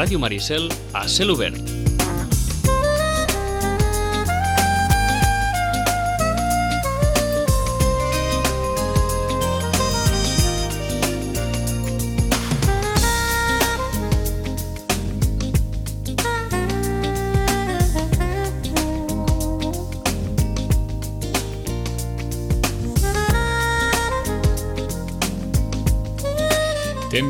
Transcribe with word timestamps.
Ràdio 0.00 0.18
Maricel 0.18 0.70
a 0.94 1.06
cel. 1.06 1.79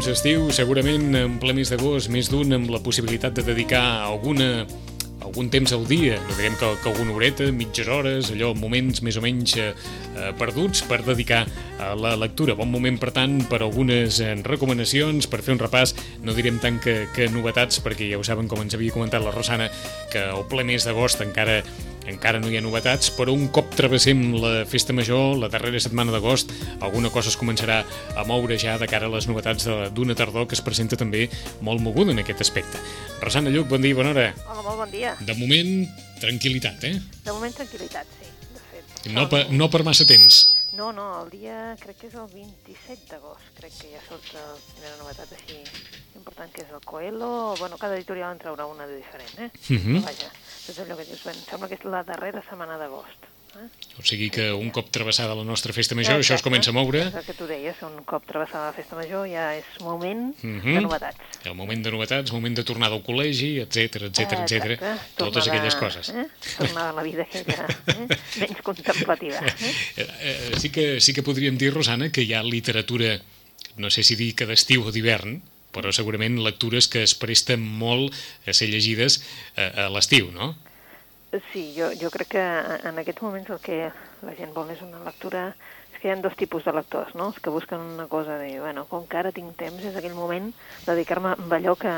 Temps 0.00 0.14
estiu, 0.16 0.46
segurament 0.56 1.12
en 1.12 1.34
ple 1.36 1.52
mes 1.52 1.68
d'agost, 1.68 2.08
més 2.08 2.30
d'un 2.32 2.56
amb 2.56 2.70
la 2.72 2.78
possibilitat 2.80 3.34
de 3.36 3.42
dedicar 3.44 3.82
alguna 4.06 4.62
algun 5.20 5.50
temps 5.52 5.74
al 5.76 5.84
dia, 5.84 6.14
no 6.24 6.36
direm 6.38 6.56
que, 6.56 6.70
que 6.80 6.88
alguna 6.88 7.12
horeta, 7.12 7.50
mitges 7.52 7.90
hores, 7.92 8.30
allò, 8.32 8.54
moments 8.56 9.02
més 9.04 9.18
o 9.20 9.24
menys 9.26 9.58
eh, 9.60 9.74
perduts 10.38 10.84
per 10.88 11.00
dedicar 11.06 11.44
a 11.80 11.92
la 11.98 12.14
lectura. 12.20 12.56
Bon 12.58 12.70
moment, 12.70 12.98
per 13.00 13.12
tant, 13.16 13.38
per 13.50 13.62
algunes 13.64 14.20
eh, 14.20 14.34
recomanacions, 14.46 15.28
per 15.30 15.42
fer 15.44 15.56
un 15.56 15.62
repàs, 15.62 15.94
no 16.24 16.36
direm 16.36 16.60
tant 16.62 16.80
que, 16.82 17.06
que 17.14 17.30
novetats, 17.32 17.80
perquè 17.84 18.10
ja 18.10 18.20
ho 18.20 18.26
saben, 18.26 18.50
com 18.50 18.62
ens 18.64 18.76
havia 18.76 18.94
comentat 18.94 19.24
la 19.24 19.34
Rosana, 19.34 19.70
que 20.12 20.26
el 20.30 20.44
ple 20.50 20.66
mes 20.68 20.86
d'agost 20.86 21.24
encara 21.24 21.60
encara 22.10 22.40
no 22.40 22.48
hi 22.50 22.56
ha 22.58 22.62
novetats, 22.64 23.10
però 23.14 23.34
un 23.36 23.48
cop 23.54 23.74
travessem 23.76 24.22
la 24.40 24.64
festa 24.68 24.94
major, 24.96 25.36
la 25.38 25.50
darrera 25.52 25.80
setmana 25.82 26.14
d'agost, 26.14 26.52
alguna 26.80 27.12
cosa 27.14 27.30
es 27.32 27.38
començarà 27.38 27.82
a 28.16 28.24
moure 28.28 28.58
ja 28.58 28.76
de 28.80 28.88
cara 28.90 29.06
a 29.06 29.14
les 29.14 29.28
novetats 29.30 29.68
d'una 29.94 30.16
tardor 30.18 30.48
que 30.48 30.58
es 30.58 30.64
presenta 30.64 30.98
també 31.00 31.28
molt 31.60 31.84
moguda 31.84 32.14
en 32.16 32.24
aquest 32.24 32.42
aspecte. 32.46 32.80
Rosana 33.22 33.52
Lluc, 33.54 33.68
bon 33.70 33.84
dia, 33.84 33.94
bona 33.94 34.14
hora. 34.14 34.28
Hola, 34.48 34.66
molt 34.66 34.84
bon 34.84 34.92
dia. 34.96 35.14
De 35.20 35.36
moment, 35.38 35.72
tranquil·litat, 36.24 36.90
eh? 36.90 36.96
De 37.24 37.32
moment, 37.32 37.54
tranquil·litat, 37.56 38.18
sí. 38.18 38.29
No, 39.08 39.28
per, 39.28 39.46
no 39.50 39.70
per 39.72 39.80
massa 39.86 40.04
temps. 40.04 40.42
No, 40.76 40.90
no, 40.92 41.06
el 41.22 41.30
dia 41.32 41.56
crec 41.80 41.96
que 42.02 42.08
és 42.10 42.16
el 42.20 42.28
27 42.30 43.08
d'agost, 43.10 43.48
crec 43.56 43.72
que 43.80 43.90
ja 43.94 44.02
surt 44.04 44.28
la 44.36 44.44
primera 44.74 44.98
novetat 45.00 45.32
així 45.34 45.58
important, 46.18 46.52
que 46.52 46.62
és 46.62 46.70
el 46.70 46.84
Coelho. 46.84 47.56
Bueno, 47.58 47.78
cada 47.80 47.96
editorial 47.96 48.36
en 48.36 48.42
traurà 48.42 48.68
una 48.68 48.86
de 48.86 49.00
diferent, 49.00 49.34
eh? 49.38 49.50
Uh 49.50 49.76
-huh. 49.76 49.98
Però 49.98 50.04
vaja, 50.04 50.30
és 50.68 50.78
allò 50.78 50.96
que 50.96 51.04
dius, 51.04 51.24
bueno, 51.24 51.40
sembla 51.48 51.68
que 51.68 51.74
és 51.74 51.84
la 51.84 52.02
darrera 52.04 52.42
setmana 52.42 52.76
d'agost. 52.76 53.26
Eh? 53.56 53.66
O 53.98 54.02
sigui 54.06 54.30
que 54.30 54.52
un 54.54 54.70
cop 54.70 54.88
travessada 54.94 55.34
la 55.34 55.44
nostra 55.44 55.72
festa 55.74 55.94
major, 55.98 56.14
Exacte. 56.20 56.26
això 56.26 56.36
es 56.38 56.44
comença 56.46 56.70
a 56.70 56.74
moure. 56.76 57.00
És 57.08 57.14
el 57.18 57.24
que 57.26 57.34
tu 57.34 57.46
deies, 57.50 57.76
un 57.82 58.04
cop 58.08 58.24
travessada 58.28 58.70
la 58.70 58.72
festa 58.76 58.96
major 58.96 59.26
ja 59.28 59.56
és 59.58 59.66
moment 59.82 60.30
uh 60.38 60.46
Mhm. 60.46 60.60
-huh. 60.62 60.74
de 60.74 60.80
novetats. 60.80 61.18
El 61.44 61.54
moment 61.54 61.82
de 61.84 61.90
novetats, 61.90 62.32
moment 62.32 62.56
de 62.56 62.64
tornada 62.64 62.94
al 62.94 63.02
col·legi, 63.02 63.60
etc 63.60 64.02
etc 64.08 64.32
etc. 64.40 64.80
Totes 65.16 65.48
aquelles 65.48 65.74
coses. 65.74 66.08
Eh? 66.10 66.26
Tornada 66.58 66.90
a 66.90 66.92
la 66.92 67.02
vida 67.02 67.22
aquella 67.22 67.66
eh? 67.86 68.16
menys 68.40 68.62
contemplativa. 68.62 69.36
Eh? 69.38 69.74
Eh, 69.96 70.06
eh, 70.20 70.52
sí, 70.60 70.70
que, 70.70 71.00
sí 71.00 71.12
que 71.12 71.22
podríem 71.22 71.58
dir, 71.58 71.74
Rosana, 71.74 72.10
que 72.10 72.22
hi 72.22 72.32
ha 72.34 72.42
literatura, 72.42 73.20
no 73.76 73.90
sé 73.90 74.02
si 74.02 74.14
dir 74.16 74.34
que 74.34 74.46
d'estiu 74.46 74.86
o 74.86 74.92
d'hivern, 74.92 75.42
però 75.72 75.92
segurament 75.92 76.38
lectures 76.42 76.88
que 76.88 77.02
es 77.02 77.14
presten 77.14 77.60
molt 77.60 78.14
a 78.46 78.52
ser 78.52 78.68
llegides 78.68 79.22
a, 79.56 79.86
a 79.86 79.88
l'estiu, 79.90 80.30
no? 80.32 80.56
Sí, 81.52 81.74
jo, 81.76 81.92
jo 81.94 82.10
crec 82.10 82.32
que 82.34 82.42
en 82.88 82.96
aquests 82.98 83.22
moments 83.22 83.50
el 83.54 83.60
que 83.62 83.76
la 84.26 84.32
gent 84.38 84.54
vol 84.56 84.72
és 84.74 84.82
una 84.82 85.04
lectura... 85.06 85.52
És 85.90 85.98
que 85.98 86.06
hi 86.06 86.12
ha 86.12 86.16
dos 86.22 86.36
tipus 86.38 86.62
de 86.62 86.70
lectors, 86.70 87.10
no? 87.18 87.26
Els 87.30 87.38
que 87.42 87.50
busquen 87.50 87.80
una 87.82 88.04
cosa 88.06 88.36
de, 88.38 88.52
bueno, 88.62 88.84
com 88.86 89.08
que 89.10 89.18
ara 89.18 89.32
tinc 89.34 89.56
temps, 89.58 89.82
és 89.82 89.96
aquell 89.98 90.14
moment 90.14 90.52
dedicar-me 90.86 91.32
a 91.34 91.48
allò 91.56 91.74
que, 91.78 91.94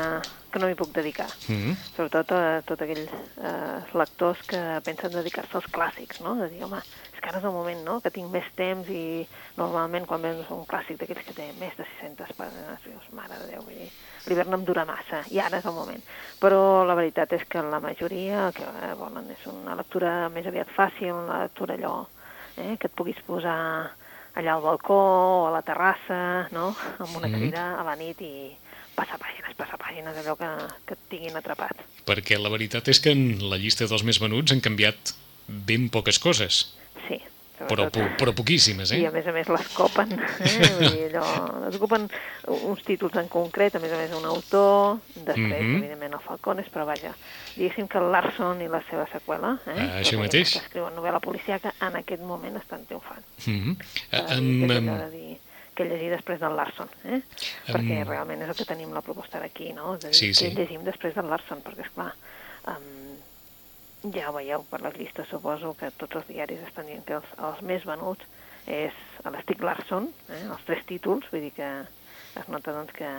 que 0.49 0.61
no 0.61 0.69
m'hi 0.69 0.77
puc 0.77 0.95
dedicar. 0.95 1.27
Mm 1.47 1.59
-hmm. 1.59 1.75
Sobretot 1.95 2.31
a 2.33 2.61
tots 2.65 2.81
aquells 2.81 3.13
eh, 3.37 3.97
lectors 4.01 4.41
que 4.49 4.81
pensen 4.85 5.13
dedicar-se 5.13 5.57
als 5.57 5.69
clàssics, 5.69 6.19
no? 6.25 6.35
De 6.41 6.49
dir, 6.49 6.63
home, 6.63 6.81
és 7.13 7.19
que 7.19 7.29
ara 7.29 7.37
és 7.37 7.45
el 7.45 7.51
moment, 7.51 7.83
no?, 7.85 8.01
que 8.01 8.09
tinc 8.09 8.31
més 8.31 8.49
temps 8.55 8.89
i 8.89 9.27
normalment 9.57 10.05
quan 10.05 10.21
veus 10.21 10.49
un 10.49 10.65
clàssic 10.65 10.97
d'aquells 10.97 11.25
que 11.25 11.33
té 11.33 11.53
més 11.59 11.77
de 11.77 11.85
600 11.85 12.33
pàgines, 12.33 12.83
dius, 12.83 13.09
mare 13.11 13.37
de 13.39 13.51
Déu, 13.51 13.61
vull 13.61 13.77
dir, 13.77 13.91
l'hivern 14.27 14.53
em 14.53 14.63
dura 14.65 14.85
massa, 14.85 15.23
i 15.31 15.39
ara 15.39 15.57
és 15.59 15.65
el 15.65 15.73
moment. 15.75 16.01
Però 16.39 16.83
la 16.87 16.95
veritat 16.95 17.33
és 17.33 17.43
que 17.49 17.61
la 17.61 17.79
majoria 17.83 18.47
el 18.47 18.53
que 18.53 18.63
eh, 18.63 18.93
volen 18.99 19.29
és 19.31 19.45
una 19.51 19.75
lectura 19.75 20.29
més 20.29 20.45
aviat 20.47 20.69
fàcil, 20.75 21.11
una 21.13 21.41
lectura 21.43 21.75
allò 21.75 22.05
eh, 22.57 22.77
que 22.79 22.87
et 22.87 22.95
puguis 22.95 23.19
posar 23.25 23.91
allà 24.35 24.53
al 24.55 24.61
balcó 24.65 24.97
o 24.97 25.47
a 25.47 25.51
la 25.53 25.61
terrassa, 25.61 26.47
no?, 26.51 26.75
amb 26.99 27.15
una 27.17 27.27
Mhm. 27.27 27.39
crida 27.39 27.65
a 27.79 27.83
la 27.83 27.95
nit 27.95 28.21
i 28.21 28.51
passar 28.95 29.17
pàgines, 29.19 29.55
passar 29.57 29.77
pàgines, 29.77 30.15
allò 30.17 30.35
que, 30.37 30.49
que 30.85 30.93
et 30.93 30.99
tinguin 31.09 31.35
atrapat. 31.37 31.77
Perquè 32.05 32.37
la 32.39 32.49
veritat 32.49 32.87
és 32.87 32.99
que 32.99 33.11
en 33.11 33.49
la 33.49 33.57
llista 33.57 33.85
dels 33.87 34.03
més 34.03 34.19
venuts 34.21 34.51
han 34.51 34.61
canviat 34.61 35.13
ben 35.47 35.89
poques 35.89 36.19
coses, 36.19 36.75
Sí. 37.07 37.19
Però, 37.57 37.85
po 37.93 38.01
però 38.17 38.33
poquíssimes, 38.35 38.91
I 38.91 39.05
a 39.05 39.09
eh? 39.09 39.13
més 39.13 39.27
a 39.27 39.33
més 39.35 39.47
les 39.53 39.67
copen, 39.75 40.11
eh? 40.15 40.19
Vull 40.79 40.95
dir, 40.97 41.05
allò, 41.13 41.59
les 41.65 41.77
ocupen 41.79 42.07
uns 42.47 42.83
títols 42.87 43.15
en 43.21 43.29
concret, 43.31 43.75
a 43.75 43.81
més 43.83 43.93
a 43.93 43.99
més 43.99 44.11
un 44.17 44.25
autor, 44.25 44.99
després, 45.15 45.61
Mhm. 45.61 45.77
evidentment, 45.83 46.13
el 46.13 46.19
Falcones, 46.25 46.67
però 46.73 46.85
vaja, 46.89 47.13
diguéssim 47.55 47.87
que 47.87 47.97
el 48.01 48.11
Larson 48.11 48.61
i 48.61 48.67
la 48.67 48.81
seva 48.89 49.05
seqüela, 49.11 49.55
eh? 49.67 49.77
Ah, 49.77 50.01
això 50.01 50.19
mateix. 50.19 50.53
Que 50.57 50.65
escriuen 50.65 50.95
novel·la 50.95 51.19
policiaca 51.19 51.73
en 51.79 51.95
aquest 52.01 52.21
moment 52.21 52.57
estan 52.57 52.85
triomfant. 52.85 53.23
Mm 53.45 53.59
-hmm. 53.61 53.77
Eh, 54.11 54.37
um, 54.37 54.71
és 54.71 54.83
de 54.83 55.09
dir 55.11 55.37
que 55.75 55.85
llegir 55.85 56.09
després 56.11 56.39
del 56.39 56.55
Larson, 56.55 56.87
eh? 57.05 57.21
perquè 57.67 58.03
realment 58.05 58.41
és 58.43 58.49
el 58.49 58.55
que 58.55 58.65
tenim 58.65 58.93
la 58.93 59.01
proposta 59.01 59.39
d'aquí, 59.39 59.73
no? 59.73 59.97
De 59.97 60.09
dir, 60.09 60.15
Sí, 60.15 60.33
sí. 60.33 60.45
Què 60.45 60.55
llegim 60.55 60.83
després 60.83 61.15
del 61.15 61.29
Larson, 61.29 61.63
perquè, 61.63 61.81
esclar, 61.81 62.13
um, 62.67 63.17
ja 64.11 64.29
ho 64.29 64.33
veieu 64.35 64.63
per 64.69 64.81
les 64.83 64.95
llistes, 64.99 65.27
suposo 65.31 65.73
que 65.79 65.91
tots 65.97 66.15
els 66.19 66.27
diaris 66.27 66.59
estan 66.67 66.85
dient 66.89 67.05
que 67.07 67.13
els, 67.21 67.29
els 67.39 67.61
més 67.61 67.85
venuts 67.87 68.25
és 68.67 68.93
a 69.23 69.29
l'Estic 69.31 69.61
Larson, 69.63 70.09
eh? 70.29 70.43
els 70.51 70.63
tres 70.67 70.85
títols, 70.85 71.25
vull 71.31 71.41
dir 71.41 71.51
que 71.55 71.69
es 72.39 72.47
nota 72.49 72.73
doncs 72.73 72.91
que, 72.95 73.09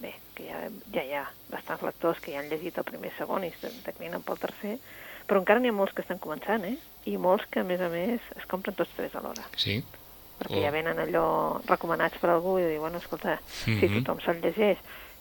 bé, 0.00 0.14
que 0.34 0.44
ja, 0.48 0.60
ja 0.94 1.02
hi 1.04 1.14
ha 1.18 1.24
bastants 1.50 1.82
lectors 1.82 2.20
que 2.20 2.32
ja 2.32 2.40
han 2.40 2.48
llegit 2.52 2.78
el 2.78 2.84
primer 2.88 3.12
segon 3.18 3.44
i 3.44 3.52
es 3.52 3.82
declinen 3.84 4.22
pel 4.22 4.38
tercer, 4.38 4.76
però 5.26 5.40
encara 5.42 5.60
n'hi 5.60 5.70
ha 5.72 5.76
molts 5.76 5.92
que 5.94 6.02
estan 6.02 6.18
començant, 6.22 6.64
eh? 6.64 6.76
I 7.10 7.16
molts 7.16 7.46
que, 7.50 7.60
a 7.60 7.64
més 7.64 7.80
a 7.80 7.88
més, 7.92 8.20
es 8.36 8.46
compren 8.50 8.74
tots 8.76 8.92
tres 8.96 9.14
alhora 9.14 9.44
sí. 9.56 9.82
perquè 10.40 10.56
Oh. 10.56 10.62
ja 10.64 10.70
venen 10.72 10.96
allò 10.98 11.60
recomanats 11.68 12.16
per 12.18 12.30
algú 12.32 12.54
i 12.58 12.62
dir, 12.64 12.78
bueno, 12.80 12.96
escolta, 12.98 13.38
si 13.64 13.74
Mhm. 13.76 13.98
tothom 14.04 14.20
se'l 14.24 14.40
llegeix, 14.40 14.78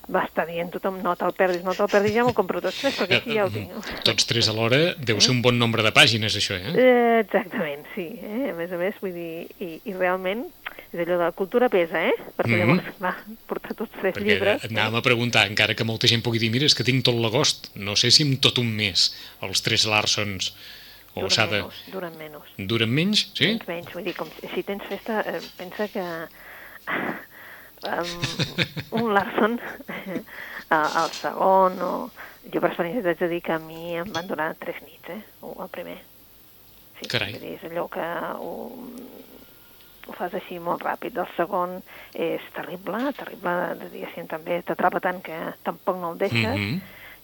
va 0.10 0.24
estar 0.26 0.46
dient 0.50 0.72
tothom, 0.74 0.96
no 1.06 1.14
te'l 1.20 1.34
perdis, 1.38 1.62
no 1.64 1.76
te'l 1.78 1.90
perdis, 1.92 2.16
ja 2.16 2.24
m'ho 2.26 2.34
compro 2.34 2.62
tots 2.64 2.80
tres, 2.82 2.96
perquè 2.98 3.20
així 3.20 3.36
ja 3.38 3.46
ho 3.46 3.52
tinc. 3.54 3.74
Tots 4.08 4.26
tres 4.26 4.48
alhora 4.50 4.80
deu 4.98 5.20
ser 5.22 5.32
un 5.36 5.42
bon 5.46 5.60
nombre 5.62 5.84
de 5.86 5.92
pàgines, 5.94 6.34
això, 6.40 6.58
eh? 6.58 6.72
Eh, 6.74 7.20
exactament, 7.22 7.86
sí. 7.94 8.08
Eh? 8.24 8.50
A 8.50 8.56
més 8.58 8.72
a 8.74 8.80
més, 8.82 8.98
vull 9.04 9.14
dir, 9.14 9.46
i, 9.62 9.70
i 9.86 9.94
realment, 9.94 10.48
és 10.90 10.98
allò 11.04 11.14
de 11.20 11.22
la 11.22 11.32
cultura 11.38 11.70
pesa, 11.70 12.02
eh? 12.10 12.16
Perquè 12.40 12.56
Mhm. 12.58 12.60
llavors, 12.64 12.90
va, 13.04 13.14
portar 13.46 13.76
tots 13.78 13.94
tres 14.00 14.16
Perquè 14.18 14.26
llibres... 14.26 14.64
et 14.66 14.72
anàvem 14.74 14.98
a 14.98 15.06
preguntar, 15.06 15.46
encara 15.48 15.76
que 15.78 15.86
molta 15.86 16.10
gent 16.10 16.24
pugui 16.26 16.42
dir, 16.42 16.50
mira, 16.50 16.66
és 16.66 16.74
que 16.74 16.84
tinc 16.88 17.06
tot 17.06 17.14
l'agost, 17.22 17.70
no 17.76 17.96
sé 17.96 18.10
si 18.10 18.24
amb 18.26 18.40
tot 18.42 18.58
un 18.58 18.74
mes, 18.76 19.12
els 19.46 19.62
tres 19.62 19.86
Larsons, 19.86 20.54
o 21.14 21.22
duren 21.28 21.50
de... 21.54 21.62
menys, 21.62 21.80
duren 21.94 22.18
menys. 22.18 22.50
Duren 22.58 22.90
menys, 22.98 23.24
sí? 23.38 23.46
Menys, 23.54 23.68
menys, 23.68 23.94
vull 23.94 24.04
dir, 24.10 24.16
com 24.18 24.30
si, 24.40 24.50
si 24.56 24.64
tens 24.66 24.84
festa, 24.90 25.22
eh, 25.28 25.40
pensa 25.58 25.88
que 25.94 26.06
um, 27.88 29.02
un 29.04 29.14
Larson 29.14 29.60
al 30.70 31.10
segon 31.18 31.80
o... 31.82 31.94
Jo 32.50 32.62
per 32.64 32.70
experiència 32.72 33.04
t'haig 33.04 33.20
de 33.20 33.28
dir 33.30 33.42
que 33.46 33.52
a 33.54 33.60
mi 33.62 33.98
em 34.00 34.10
van 34.16 34.26
durar 34.26 34.54
tres 34.58 34.78
nits, 34.82 35.10
eh? 35.12 35.20
O 35.46 35.52
el 35.62 35.70
primer. 35.70 35.98
Sí, 36.98 37.08
Carai. 37.12 37.34
dir, 37.38 37.58
és 37.58 37.66
allò 37.68 37.84
que 37.92 38.06
ho, 38.40 38.54
ho 40.08 40.16
fas 40.18 40.34
així 40.40 40.58
molt 40.64 40.82
ràpid. 40.82 41.20
El 41.20 41.28
segon 41.36 41.76
és 42.16 42.42
terrible, 42.56 43.02
terrible, 43.20 43.54
de 43.82 43.90
diguéssim, 43.92 44.26
també 44.32 44.62
t'atrapa 44.66 45.02
tant 45.04 45.20
que 45.22 45.38
tampoc 45.68 46.00
no 46.00 46.14
el 46.16 46.18
deixes. 46.24 46.56
Mhm. 46.56 46.80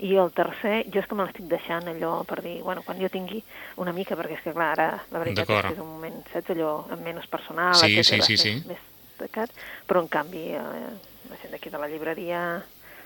I 0.05 0.17
el 0.19 0.29
tercer, 0.35 0.83
jo 0.91 0.99
és 0.99 1.07
que 1.07 1.15
me 1.15 1.23
l'estic 1.23 1.45
deixant 1.47 1.87
allò 1.87 2.17
per 2.27 2.41
dir, 2.43 2.57
bueno, 2.61 2.83
quan 2.83 2.99
jo 2.99 3.07
tingui 3.09 3.39
una 3.79 3.93
mica, 3.95 4.17
perquè 4.19 4.35
és 4.35 4.43
que 4.43 4.51
clar, 4.53 4.73
ara 4.75 4.89
la 5.09 5.21
veritat 5.23 5.47
és 5.49 5.61
que 5.63 5.73
és 5.77 5.79
un 5.79 5.87
moment, 5.93 6.17
saps, 6.33 6.51
allò 6.51 6.73
amb 6.91 7.01
menys 7.01 7.25
personal, 7.31 7.73
Sí, 7.79 7.95
etcètera, 7.95 8.27
sí, 8.27 8.35
sí, 8.37 8.51
més, 8.51 8.65
sí. 8.65 8.67
més 8.73 8.83
destacat, 9.15 9.51
però 9.87 10.03
en 10.03 10.11
canvi 10.11 10.49
eh, 10.59 10.95
la 11.31 11.41
gent 11.41 11.55
d'aquí 11.55 11.71
de 11.73 11.79
la 11.81 11.87
llibreria 11.91 12.45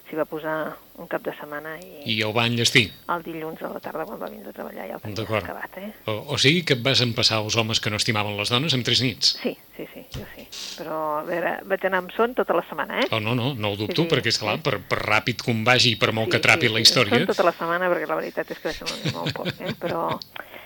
s'hi 0.09 0.17
va 0.17 0.23
posar 0.25 0.73
un 0.97 1.05
cap 1.05 1.21
de 1.21 1.29
setmana 1.37 1.75
i, 1.77 2.01
I 2.09 2.15
el 2.25 2.31
va 2.33 2.47
enllestir. 2.49 2.87
el 3.13 3.21
dilluns 3.21 3.61
a 3.61 3.69
la 3.69 3.77
tarda 3.79 4.07
quan 4.09 4.17
va 4.17 4.25
vindre 4.31 4.49
a 4.49 4.55
treballar 4.57 4.87
ja 4.89 4.95
el 4.97 5.03
tenia 5.03 5.37
acabat, 5.37 5.77
eh? 5.77 5.91
O, 6.09 6.15
o 6.33 6.37
sigui 6.41 6.63
que 6.65 6.73
et 6.73 6.81
vas 6.81 7.03
empassar 7.05 7.37
els 7.43 7.53
homes 7.61 7.77
que 7.79 7.91
no 7.93 7.99
estimaven 8.01 8.33
les 8.39 8.49
dones 8.49 8.73
en 8.73 8.81
tres 8.83 9.03
nits. 9.05 9.35
Sí, 9.37 9.53
sí, 9.77 9.85
sí, 9.93 10.01
jo 10.17 10.25
sí. 10.33 10.47
Però, 10.79 10.97
a 11.19 11.23
veure, 11.29 11.51
vaig 11.69 11.85
anar 11.85 12.01
amb 12.01 12.15
son 12.15 12.33
tota 12.33 12.57
la 12.57 12.65
setmana, 12.65 13.03
eh? 13.03 13.07
Oh, 13.13 13.19
no, 13.21 13.35
no, 13.37 13.53
no 13.53 13.69
ho 13.75 13.77
dubto, 13.77 14.01
Sí, 14.01 14.07
sí, 14.07 14.15
perquè, 14.15 14.33
esclar, 14.33 14.57
sí. 14.57 14.65
per, 14.65 14.79
per 14.81 14.97
ràpid 15.05 15.45
com 15.45 15.61
vagi 15.67 15.93
i 15.93 15.99
per 16.01 16.09
molt 16.11 16.33
que 16.33 16.41
trapi 16.41 16.73
la 16.73 16.79
Són 16.81 16.87
història... 16.87 17.21
tota 17.29 17.45
la 17.45 17.53
setmana, 17.53 17.93
perquè 17.93 18.09
la 18.09 18.17
veritat 18.17 18.49
és 18.57 18.65
que 18.65 18.73
no 19.13 19.27
ho 19.27 19.33
pots, 19.37 19.61
eh? 19.61 19.75
però 19.77 20.07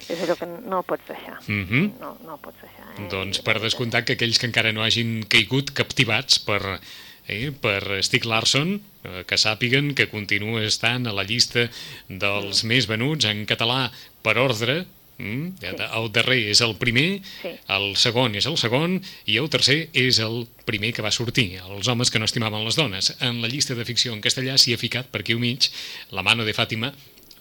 és 0.10 0.24
allò 0.24 0.38
que 0.40 0.48
no 0.48 0.84
pots 0.88 1.08
deixar. 1.08 1.40
Mhm. 1.48 2.00
No, 2.02 2.18
no 2.26 2.36
el 2.36 2.42
pots 2.44 2.62
deixar. 2.62 2.88
Eh? 2.98 3.08
Doncs 3.12 3.42
per 3.46 3.60
descomptat 3.62 4.06
que 4.08 4.18
aquells 4.18 4.40
que 4.40 4.50
encara 4.50 4.74
no 4.74 4.84
hagin 4.84 5.24
caigut 5.30 5.74
captivats 5.74 6.40
per 6.40 6.80
eh, 7.28 7.52
per 7.52 8.04
Stieg 8.04 8.26
Larsson, 8.26 8.82
eh, 9.04 9.24
que 9.28 9.40
sàpiguen 9.40 9.94
que 9.96 10.10
continua 10.12 10.64
estant 10.64 11.08
a 11.08 11.14
la 11.16 11.24
llista 11.24 11.70
dels 12.10 12.64
més 12.64 12.90
venuts 12.90 13.26
en 13.26 13.46
català 13.46 13.88
per 14.24 14.38
ordre, 14.38 14.84
Mm? 15.18 15.54
Sí. 15.62 15.68
El 15.94 16.08
darrer 16.12 16.40
és 16.50 16.60
el 16.66 16.74
primer, 16.82 17.22
sí. 17.42 17.52
el 17.76 17.86
segon 18.02 18.34
és 18.36 18.48
el 18.50 18.58
segon 18.58 18.98
i 19.30 19.38
el 19.38 19.50
tercer 19.54 19.90
és 19.94 20.18
el 20.24 20.48
primer 20.66 20.90
que 20.98 21.06
va 21.06 21.14
sortir, 21.14 21.60
els 21.62 21.88
homes 21.88 22.10
que 22.10 22.20
no 22.20 22.26
estimaven 22.26 22.66
les 22.66 22.76
dones. 22.80 23.14
En 23.22 23.42
la 23.44 23.52
llista 23.52 23.78
de 23.78 23.86
ficció 23.86 24.14
en 24.14 24.24
castellà 24.26 24.58
s'hi 24.58 24.74
ha 24.74 24.82
ficat 24.82 25.12
per 25.14 25.22
aquí 25.22 25.38
al 25.38 25.44
mig 25.44 25.70
La 26.12 26.26
mano 26.26 26.46
de 26.46 26.56
Fàtima 26.58 26.94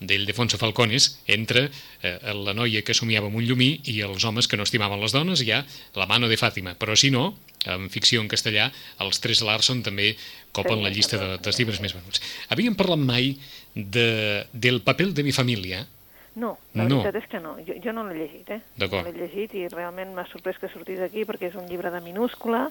del 0.09 0.27
Defonso 0.27 0.59
Falcones 0.61 1.19
entre 1.27 1.69
eh, 2.03 2.19
la 2.35 2.55
noia 2.57 2.83
que 2.83 2.97
somiava 2.97 3.31
amb 3.31 3.41
un 3.41 3.47
llumí 3.47 3.71
i 3.93 4.01
els 4.07 4.25
homes 4.25 4.49
que 4.49 4.59
no 4.59 4.67
estimaven 4.69 5.01
les 5.01 5.15
dones, 5.15 5.43
hi 5.43 5.53
ha 5.53 5.65
La 5.99 6.09
mano 6.11 6.29
de 6.29 6.39
Fàtima. 6.41 6.75
Però 6.79 6.97
si 6.99 7.11
no, 7.15 7.35
en 7.67 7.89
ficció 7.91 8.21
en 8.23 8.29
castellà, 8.31 8.71
els 9.03 9.23
tres 9.23 9.43
Larson 9.47 9.83
també 9.87 10.13
copen 10.53 10.83
la 10.83 10.93
llista 10.93 11.19
de, 11.21 11.33
dels 11.43 11.59
llibres 11.59 11.81
més 11.85 11.95
venuts. 11.97 12.23
Havíem 12.53 12.77
parlat 12.79 13.01
mai 13.01 13.35
de, 13.75 14.45
del 14.53 14.83
paper 14.85 15.13
de 15.17 15.25
mi 15.25 15.33
família, 15.33 15.87
no, 16.35 16.57
la 16.73 16.87
no. 16.89 17.03
veritat 17.03 17.19
és 17.21 17.29
que 17.29 17.41
no. 17.45 17.53
Jo, 17.67 17.77
jo 17.85 17.93
no 17.93 18.07
l'he 18.09 18.17
llegit, 18.17 18.49
eh? 18.55 18.61
No 18.81 18.89
l'he 18.89 19.13
llegit 19.13 19.53
i 19.59 19.67
realment 19.69 20.15
m'ha 20.17 20.25
sorprès 20.31 20.57
que 20.61 20.71
sortís 20.73 21.03
aquí 21.05 21.27
perquè 21.29 21.51
és 21.51 21.59
un 21.61 21.69
llibre 21.69 21.93
de 21.93 22.01
minúscula, 22.05 22.69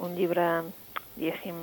un 0.00 0.16
llibre, 0.16 0.48
diguéssim... 1.16 1.60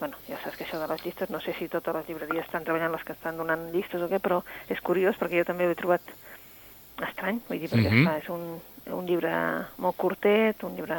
Bueno, 0.00 0.16
ja 0.26 0.38
saps 0.40 0.56
que 0.56 0.64
això 0.64 0.80
de 0.80 0.88
les 0.88 1.04
llistes, 1.04 1.28
no 1.28 1.42
sé 1.44 1.52
si 1.58 1.68
totes 1.68 1.94
les 1.94 2.08
llibreries 2.08 2.46
estan 2.46 2.64
treballant 2.64 2.94
les 2.94 3.04
que 3.04 3.12
estan 3.12 3.36
donant 3.36 3.68
llistes 3.74 4.00
o 4.00 4.08
què, 4.08 4.18
però 4.18 4.40
és 4.72 4.80
curiós 4.80 5.18
perquè 5.20 5.42
jo 5.42 5.48
també 5.50 5.68
ho 5.68 5.74
he 5.74 5.78
trobat 5.78 6.14
estrany, 7.04 7.40
vull 7.48 7.60
dir, 7.60 7.68
perquè 7.68 7.90
mm 7.90 8.06
-hmm. 8.06 8.18
és 8.22 8.28
un, 8.32 8.60
un 8.96 9.06
llibre 9.06 9.32
molt 9.78 9.96
curtet, 9.96 10.62
un 10.64 10.74
llibre 10.76 10.96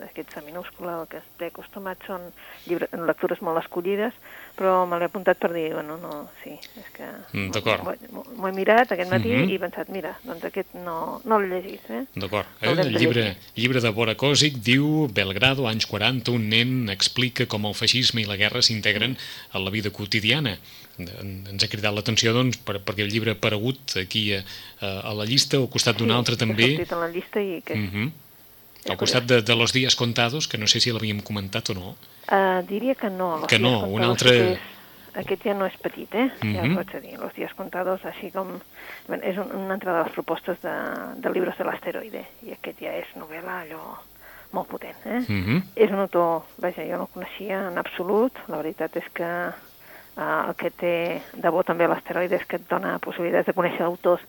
d'aquests 0.00 0.34
de 0.34 0.42
minúscula, 0.46 1.00
el 1.00 1.08
que 1.08 1.18
estic 1.18 1.52
acostumat 1.52 1.98
són 2.06 2.32
llibre, 2.66 2.88
lectures 2.92 3.40
molt 3.40 3.58
escollides, 3.62 4.14
però 4.56 4.86
me 4.88 4.98
l'he 4.98 5.08
apuntat 5.08 5.38
per 5.40 5.52
dir, 5.54 5.68
bueno, 5.74 5.96
no, 6.00 6.28
sí, 6.42 6.52
és 6.52 6.90
que... 6.96 7.06
Mm, 7.32 7.50
D'acord. 7.56 8.04
M'ho 8.10 8.48
he 8.48 8.52
mirat 8.56 8.92
aquest 8.92 9.10
matí 9.10 9.30
mm 9.30 9.42
-hmm. 9.44 9.50
i 9.50 9.54
he 9.54 9.62
pensat, 9.62 9.88
mira, 9.88 10.16
doncs 10.24 10.44
aquest 10.44 10.74
no, 10.74 11.20
no 11.24 11.38
l'he 11.40 11.48
llegit, 11.48 11.90
eh? 11.90 12.04
D'acord. 12.14 12.46
Eh, 12.60 12.70
el 12.70 12.92
llibre, 12.98 13.36
llibre 13.54 13.80
de 13.80 13.90
Bora 13.90 14.14
Kosic 14.14 14.58
diu 14.58 15.08
Belgrado, 15.08 15.66
anys 15.66 15.86
40, 15.86 16.30
un 16.32 16.48
nen 16.48 16.88
explica 16.88 17.46
com 17.46 17.64
el 17.66 17.74
feixisme 17.74 18.20
i 18.20 18.24
la 18.24 18.36
guerra 18.36 18.62
s'integren 18.62 19.16
a 19.52 19.58
la 19.58 19.70
vida 19.70 19.90
quotidiana 19.90 20.58
ens 21.08 21.64
ha 21.64 21.68
cridat 21.70 21.94
l'atenció 21.94 22.32
doncs, 22.36 22.58
per, 22.64 22.80
perquè 22.84 23.04
el 23.06 23.12
llibre 23.12 23.34
ha 23.34 23.38
aparegut 23.38 23.96
aquí 24.00 24.34
a, 24.36 24.42
a 24.80 25.14
la 25.16 25.24
llista, 25.28 25.60
al 25.60 25.70
costat 25.72 26.00
d'un 26.00 26.10
sí, 26.10 26.16
altre 26.16 26.36
també. 26.40 26.74
Sí, 26.76 26.88
a 26.90 27.00
la 27.00 27.08
llista 27.12 27.40
i 27.40 27.62
que... 27.64 27.74
Uh 27.74 27.78
mhm. 27.78 27.94
-huh. 27.94 28.10
Al 28.88 28.96
costat 28.96 29.24
de, 29.24 29.42
de 29.42 29.56
Los 29.56 29.72
Días 29.72 29.96
Contados, 29.96 30.48
que 30.48 30.58
no 30.58 30.66
sé 30.66 30.80
si 30.80 30.92
l'havíem 30.92 31.20
comentat 31.20 31.68
o 31.70 31.74
no. 31.76 31.94
Uh, 32.30 32.60
diria 32.68 32.94
que 32.94 33.10
no. 33.10 33.38
Los 33.42 33.48
que 33.50 33.58
no, 33.58 33.84
un 33.84 34.02
altre... 34.02 34.36
És, 34.52 34.68
aquest 35.20 35.42
ja 35.44 35.54
no 35.58 35.66
és 35.66 35.76
petit, 35.82 36.14
eh? 36.14 36.30
Uh 36.30 36.40
-huh. 36.40 36.54
Ja 36.54 36.62
ho 36.62 36.66
mhm. 36.66 36.76
pots 36.76 37.02
dir. 37.02 37.18
Los 37.18 37.34
Días 37.34 37.54
Contados, 37.54 38.04
així 38.04 38.30
com... 38.30 38.60
Bé, 39.08 39.20
és 39.22 39.36
un, 39.36 39.50
una 39.52 39.74
altra 39.74 39.96
de 39.96 40.04
les 40.04 40.12
propostes 40.12 40.60
de, 40.62 40.76
de 41.16 41.30
llibres 41.30 41.58
de 41.58 41.64
l'asteroide, 41.64 42.24
i 42.42 42.52
aquest 42.52 42.80
ja 42.80 42.92
és 42.94 43.08
novel·la 43.16 43.64
allò 43.64 43.98
molt 44.52 44.68
potent, 44.68 44.96
eh? 45.04 45.18
Uh 45.28 45.32
mhm. 45.32 45.56
-huh. 45.56 45.62
És 45.74 45.90
un 45.90 45.98
autor, 45.98 46.42
vaja, 46.58 46.82
jo 46.82 46.96
no 46.96 47.02
el 47.02 47.14
coneixia 47.14 47.68
en 47.68 47.78
absolut, 47.78 48.32
la 48.48 48.56
veritat 48.56 48.96
és 48.96 49.08
que 49.12 49.52
Uh, 50.16 50.48
el 50.48 50.54
que 50.58 50.70
té 50.70 51.22
de 51.32 51.50
bo 51.50 51.62
també 51.62 51.86
l'asteroide 51.86 52.34
és 52.36 52.44
que 52.44 52.56
et 52.56 52.68
dona 52.68 52.98
possibilitats 52.98 53.46
de 53.46 53.54
conèixer 53.54 53.84
autors 53.86 54.20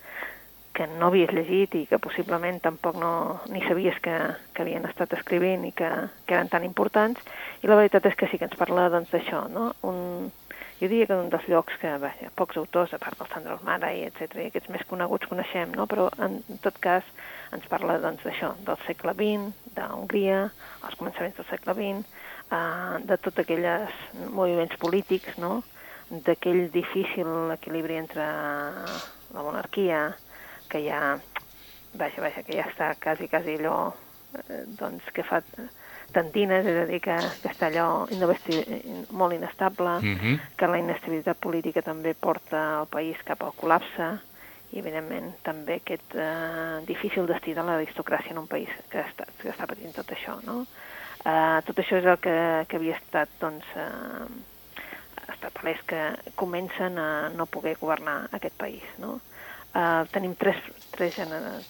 que 0.74 0.88
no 0.88 1.10
havies 1.10 1.32
llegit 1.36 1.76
i 1.76 1.86
que 1.90 2.00
possiblement 2.00 2.62
tampoc 2.64 2.96
no, 3.00 3.14
ni 3.52 3.64
sabies 3.66 3.98
que, 4.04 4.18
que 4.56 4.64
havien 4.64 4.88
estat 4.88 5.14
escrivint 5.18 5.66
i 5.68 5.74
que, 5.76 5.90
que 6.26 6.38
eren 6.38 6.52
tan 6.52 6.64
importants. 6.68 7.20
I 7.62 7.72
la 7.72 7.80
veritat 7.80 8.08
és 8.08 8.16
que 8.16 8.30
sí 8.32 8.40
que 8.40 8.48
ens 8.48 8.60
parla 8.60 8.90
doncs, 8.94 9.12
d'això, 9.12 9.44
no? 9.52 9.72
Un, 9.88 10.32
jo 10.82 10.88
diria 10.90 11.06
que 11.06 11.14
un 11.14 11.28
dels 11.30 11.46
llocs 11.46 11.76
que 11.78 11.92
vaja, 12.02 12.32
pocs 12.34 12.58
autors, 12.58 12.94
a 12.96 13.00
part 13.02 13.20
del 13.20 13.28
Sandro 13.30 13.54
Almara 13.54 13.92
i 13.94 14.00
etc 14.08 14.40
i 14.42 14.48
aquests 14.48 14.72
més 14.74 14.86
coneguts 14.90 15.30
coneixem, 15.30 15.76
no? 15.78 15.86
però 15.86 16.08
en 16.26 16.40
tot 16.64 16.80
cas 16.82 17.06
ens 17.54 17.68
parla 17.70 18.00
doncs, 18.02 18.24
d'això, 18.26 18.50
del 18.66 18.80
segle 18.88 19.14
XX, 19.20 19.52
d'Hongria, 19.76 20.40
els 20.88 20.98
començaments 20.98 21.38
del 21.38 21.48
segle 21.52 21.76
XX, 21.78 22.18
uh, 22.50 22.98
de 23.12 23.20
tots 23.22 23.44
aquells 23.44 24.02
moviments 24.34 24.82
polítics, 24.82 25.38
no? 25.38 25.60
d'aquell 26.10 26.66
difícil 26.74 27.30
equilibri 27.54 28.02
entre 28.02 28.26
la 28.26 29.46
monarquia, 29.46 30.02
que 30.72 30.82
ja, 30.86 31.20
vaja, 32.00 32.24
vaja, 32.24 32.44
que 32.48 32.58
ja 32.58 32.66
està 32.70 32.94
quasi, 33.04 33.28
quasi 33.32 33.58
allò, 33.60 33.92
eh, 34.48 34.64
doncs, 34.80 35.12
que 35.14 35.26
fa 35.28 35.42
tantines, 36.16 36.66
és 36.68 36.82
a 36.82 36.88
dir, 36.90 37.00
que, 37.04 37.16
que 37.44 37.52
està 37.52 37.70
allò 37.70 37.88
molt 39.12 39.36
inestable, 39.36 40.00
mm 40.00 40.18
-hmm. 40.18 40.40
que 40.58 40.68
la 40.68 40.80
inestabilitat 40.80 41.38
política 41.38 41.82
també 41.82 42.14
porta 42.14 42.82
el 42.82 42.88
país 42.88 43.18
cap 43.24 43.44
al 43.44 43.56
col·lapse, 43.56 44.20
i 44.72 44.80
evidentment 44.80 45.34
també 45.44 45.76
aquest 45.76 46.16
eh, 46.16 46.80
difícil 46.88 47.28
destí 47.28 47.54
de 47.54 47.64
l'aristocràcia 47.64 48.32
en 48.32 48.38
un 48.38 48.48
país 48.48 48.70
que 48.90 49.04
està, 49.04 49.28
que 49.42 49.50
està 49.50 49.68
patint 49.68 49.94
tot 49.94 50.12
això, 50.12 50.40
no? 50.46 50.66
Uh, 51.22 51.62
tot 51.68 51.78
això 51.78 52.00
és 52.00 52.06
el 52.06 52.18
que, 52.18 52.66
que 52.68 52.78
havia 52.80 52.96
estat, 52.98 53.30
doncs, 53.38 53.66
uh, 53.78 54.26
està 55.30 55.52
palès 55.54 55.82
que 55.86 56.00
comencen 56.40 56.98
a 56.98 57.30
no 57.30 57.46
poder 57.46 57.76
governar 57.78 58.24
aquest 58.32 58.58
país, 58.58 58.82
no? 58.98 59.20
Uh, 59.72 60.04
tenim 60.12 60.34
tres, 60.36 60.58
tres, 60.92 61.16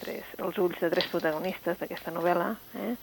tres, 0.02 0.30
els 0.42 0.58
ulls 0.58 0.80
de 0.82 0.90
tres 0.90 1.06
protagonistes 1.12 1.78
d'aquesta 1.78 2.10
novel·la, 2.16 2.48
eh? 2.82 2.96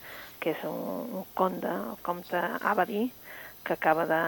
que 0.42 0.56
és 0.56 0.64
un, 0.66 1.12
un 1.20 1.28
conde, 1.38 1.70
el 1.70 2.00
comte 2.02 2.40
Abadi, 2.66 3.04
que 3.62 3.76
acaba 3.76 4.08
de, 4.10 4.18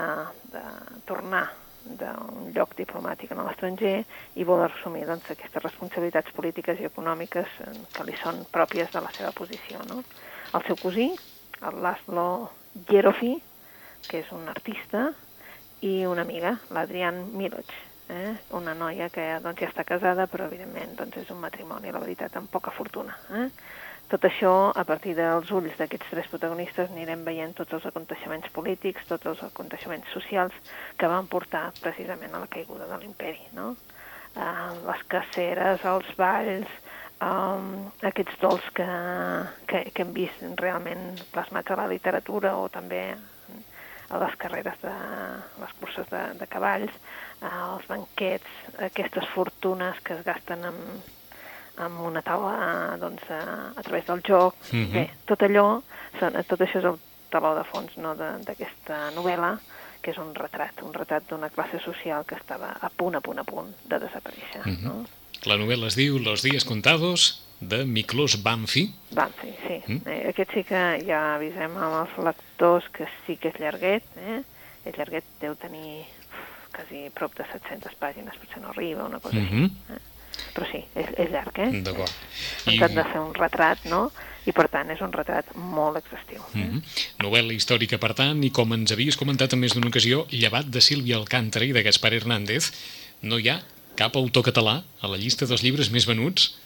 de 0.52 0.62
tornar 1.10 1.48
d'un 1.98 2.52
lloc 2.54 2.76
diplomàtic 2.78 3.32
en 3.32 3.42
l'estranger 3.42 3.96
i 4.38 4.46
vol 4.46 4.62
assumir 4.62 5.06
doncs, 5.08 5.30
aquestes 5.32 5.64
responsabilitats 5.64 6.30
polítiques 6.36 6.78
i 6.78 6.86
econòmiques 6.86 7.58
que 7.96 8.06
li 8.06 8.14
són 8.22 8.44
pròpies 8.54 8.92
de 8.94 9.02
la 9.02 9.10
seva 9.16 9.32
posició. 9.34 9.82
No? 9.90 10.04
El 10.54 10.66
seu 10.68 10.78
cosí, 10.78 11.10
el 11.66 11.82
Laszlo 11.82 12.28
Jerofi, 12.90 13.34
que 14.06 14.22
és 14.22 14.30
un 14.36 14.46
artista, 14.52 15.08
i 15.82 16.04
una 16.06 16.22
amiga, 16.22 16.58
l'Adrián 16.70 17.24
Miloch, 17.32 17.72
eh? 18.10 18.32
una 18.58 18.74
noia 18.74 19.08
que 19.12 19.26
doncs, 19.44 19.62
ja 19.62 19.70
està 19.70 19.84
casada, 19.86 20.26
però 20.30 20.48
evidentment 20.50 20.96
doncs, 20.98 21.20
és 21.22 21.30
un 21.30 21.40
matrimoni, 21.42 21.92
la 21.94 22.02
veritat, 22.02 22.36
amb 22.36 22.50
poca 22.50 22.74
fortuna. 22.74 23.16
Eh? 23.38 23.46
Tot 24.10 24.24
això, 24.26 24.52
a 24.74 24.82
partir 24.82 25.14
dels 25.14 25.50
ulls 25.54 25.76
d'aquests 25.78 26.10
tres 26.10 26.28
protagonistes, 26.32 26.90
anirem 26.90 27.22
veient 27.22 27.54
tots 27.54 27.76
els 27.78 27.86
aconteixements 27.86 28.50
polítics, 28.56 29.06
tots 29.06 29.30
els 29.30 29.42
aconteixements 29.46 30.10
socials 30.10 30.56
que 30.98 31.10
van 31.10 31.30
portar 31.30 31.68
precisament 31.78 32.34
a 32.34 32.42
la 32.42 32.50
caiguda 32.50 32.90
de 32.90 32.98
l'imperi. 32.98 33.44
No? 33.54 33.76
Uh, 34.34 34.74
les 34.88 35.04
caceres, 35.14 35.86
els 35.86 36.10
balls, 36.18 36.74
um, 37.22 37.70
aquests 38.10 38.42
dols 38.42 38.66
que, 38.74 38.88
que, 39.70 39.84
que 39.94 40.02
hem 40.02 40.14
vist 40.16 40.42
realment 40.58 41.22
plasmats 41.30 41.70
a 41.70 41.78
la 41.78 41.86
literatura 41.94 42.56
o 42.58 42.66
també 42.72 43.04
a 44.10 44.18
les 44.18 44.34
carreres 44.42 44.78
de 44.82 44.92
les 45.62 45.74
curses 45.78 46.08
de, 46.10 46.22
de 46.40 46.46
cavalls, 46.50 46.94
els 47.40 47.86
banquets, 47.88 48.50
aquestes 48.78 49.26
fortunes 49.34 50.00
que 50.04 50.14
es 50.18 50.24
gasten 50.24 50.64
amb, 50.68 51.10
amb 51.80 52.00
una 52.04 52.22
taula 52.22 52.96
doncs, 53.00 53.24
a, 53.32 53.72
a 53.76 53.82
través 53.82 54.06
del 54.06 54.22
joc. 54.26 54.56
Mm 54.72 54.84
-hmm. 54.84 54.92
Bé, 54.92 55.10
tot 55.24 55.40
allò, 55.42 55.82
tot 56.46 56.60
això 56.60 56.78
és 56.78 56.84
el 56.84 56.98
taló 57.30 57.54
de 57.54 57.64
fons 57.64 57.96
no, 57.96 58.14
d'aquesta 58.14 59.10
novel·la, 59.14 59.58
que 60.02 60.10
és 60.10 60.18
un 60.18 60.34
retrat, 60.34 60.82
un 60.82 60.94
retrat 60.94 61.22
d'una 61.28 61.50
classe 61.50 61.78
social 61.78 62.24
que 62.24 62.34
estava 62.34 62.76
a 62.80 62.88
punt, 62.88 63.14
a 63.16 63.20
punt, 63.20 63.38
a 63.38 63.44
punt 63.44 63.74
de 63.84 63.98
desaparèixer. 63.98 64.64
Mm 64.64 64.76
-hmm. 64.76 64.82
no? 64.82 65.04
La 65.44 65.56
novel·la 65.56 65.86
es 65.86 65.96
diu 65.96 66.18
Los 66.18 66.42
días 66.42 66.64
contados, 66.64 67.42
de 67.60 67.84
Miklos 67.84 68.42
Banfi. 68.42 68.92
Banfi, 69.10 69.52
sí. 69.66 69.82
Mm? 69.86 70.08
Eh, 70.08 70.28
aquest 70.30 70.54
sí 70.54 70.64
que 70.64 70.80
ja 71.06 71.36
avisem 71.36 71.76
amb 71.76 71.98
els 72.00 72.16
lectors 72.24 72.88
que 72.92 73.06
sí 73.26 73.36
que 73.36 73.52
és 73.52 73.60
llarguet, 73.60 74.04
eh? 74.16 74.40
És 74.88 74.96
llarguet, 74.96 75.24
deu 75.40 75.54
tenir 75.60 76.06
quasi 76.80 77.10
prop 77.14 77.36
de 77.36 77.44
700 77.52 77.98
pàgines, 78.00 78.36
potser 78.40 78.62
no 78.62 78.70
arriba, 78.70 79.04
una 79.04 79.20
cosa 79.20 79.36
mm 79.36 79.48
-hmm. 79.48 79.64
així. 79.64 79.94
Eh? 79.94 80.08
Però 80.54 80.66
sí, 80.70 80.84
és, 80.94 81.06
és 81.18 81.30
llarg, 81.30 81.58
eh? 81.58 81.82
D'acord. 81.82 82.12
I... 82.66 82.78
de 82.78 83.04
fer 83.04 83.20
un 83.20 83.34
retrat, 83.34 83.84
no? 83.84 84.10
I 84.46 84.52
per 84.52 84.68
tant 84.68 84.88
és 84.90 85.00
un 85.00 85.12
retrat 85.12 85.54
molt 85.54 85.96
exhaustiu. 85.96 86.40
Mm 86.54 86.62
-hmm. 86.62 86.82
Novel·la 87.18 87.52
històrica, 87.52 87.98
per 87.98 88.14
tant, 88.14 88.42
i 88.44 88.50
com 88.50 88.72
ens 88.72 88.92
havies 88.92 89.16
comentat 89.16 89.52
en 89.52 89.58
més 89.58 89.74
d'una 89.74 89.88
ocasió, 89.88 90.26
llevat 90.30 90.66
de 90.66 90.80
Sílvia 90.80 91.16
Alcántara 91.16 91.64
i 91.64 91.72
de 91.72 91.82
Gaspar 91.82 92.14
Hernández, 92.14 92.72
no 93.20 93.38
hi 93.38 93.48
ha 93.48 93.62
cap 93.96 94.16
autor 94.16 94.42
català 94.42 94.82
a 95.00 95.06
la 95.08 95.16
llista 95.16 95.46
dels 95.46 95.62
llibres 95.62 95.90
més 95.90 96.06
venuts 96.06 96.56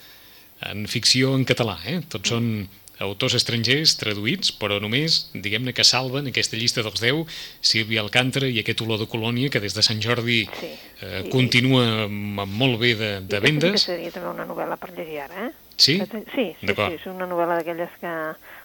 en 0.61 0.87
ficció 0.87 1.35
en 1.35 1.45
català, 1.45 1.79
eh? 1.85 2.01
Tots 2.09 2.29
són 2.29 2.69
autors 3.03 3.35
estrangers 3.35 3.97
traduïts, 3.99 4.53
però 4.61 4.79
només, 4.83 5.25
diguem-ne 5.35 5.75
que 5.75 5.87
salven 5.87 6.31
aquesta 6.31 6.59
llista 6.59 6.85
dels 6.87 7.03
10 7.03 7.25
Sílvia 7.65 8.05
Alcántara 8.05 8.47
i 8.47 8.61
aquest 8.63 8.85
olor 8.85 9.01
de 9.03 9.09
colònia 9.11 9.51
que 9.51 9.63
des 9.63 9.75
de 9.75 9.83
Sant 9.83 10.03
Jordi 10.05 10.45
sí, 10.61 10.71
eh, 11.01 11.25
sí, 11.25 11.31
continua 11.33 12.05
amb 12.07 12.55
molt 12.55 12.79
bé 12.83 12.95
de, 13.01 13.11
de 13.27 13.43
vendes. 13.43 13.81
Sí, 13.83 13.93
seria 13.95 14.15
també 14.15 14.31
una 14.31 14.47
novel·la 14.47 14.79
per 14.79 14.93
llegir 14.95 15.25
ara, 15.27 15.49
eh? 15.49 15.53
Sí? 15.75 15.99
Sí, 15.99 16.23
sí, 16.35 16.47
sí, 16.63 16.75
és 16.87 17.07
una 17.11 17.27
novel·la 17.27 17.59
d'aquelles 17.59 17.91
que, 17.99 18.15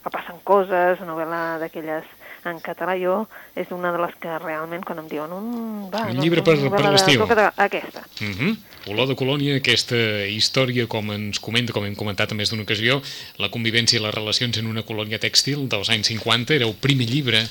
que 0.03 0.13
passen 0.13 0.43
coses, 0.45 1.01
una 1.01 1.15
novel·la 1.15 1.43
d'aquelles 1.63 2.05
en 2.45 2.59
català 2.61 2.95
jo 3.01 3.27
és 3.55 3.67
una 3.71 3.91
de 3.91 3.99
les 3.99 4.15
que 4.19 4.37
realment 4.39 4.83
quan 4.85 4.99
em 4.99 5.07
diuen 5.07 5.31
un, 5.31 5.89
va, 5.91 6.05
Un 6.07 6.13
doncs, 6.15 6.23
llibre 6.23 6.43
per- 6.43 6.57
per 6.69 6.91
l'estiu." 6.91 7.19
tu 7.21 7.27
català", 7.27 7.53
Aquesta. 7.57 8.03
Uh 8.21 8.25
-huh. 8.39 8.57
Olor 8.87 9.07
de 9.07 9.15
colònia, 9.15 9.57
aquesta 9.57 10.25
història, 10.25 10.87
com 10.87 11.11
ens 11.11 11.39
comenta, 11.39 11.73
com 11.73 11.85
hem 11.85 11.95
comentat 11.95 12.31
en 12.31 12.37
més 12.37 12.49
d'una 12.49 12.63
ocasió, 12.63 13.01
la 13.37 13.49
convivència 13.49 13.99
i 13.99 14.01
les 14.01 14.13
relacions 14.13 14.57
en 14.57 14.65
una 14.67 14.83
colònia 14.83 15.19
tèxtil 15.19 15.67
dels 15.67 15.89
anys 15.89 16.07
50, 16.07 16.53
era 16.53 16.65
el 16.65 16.73
primer 16.73 17.07
llibre 17.07 17.45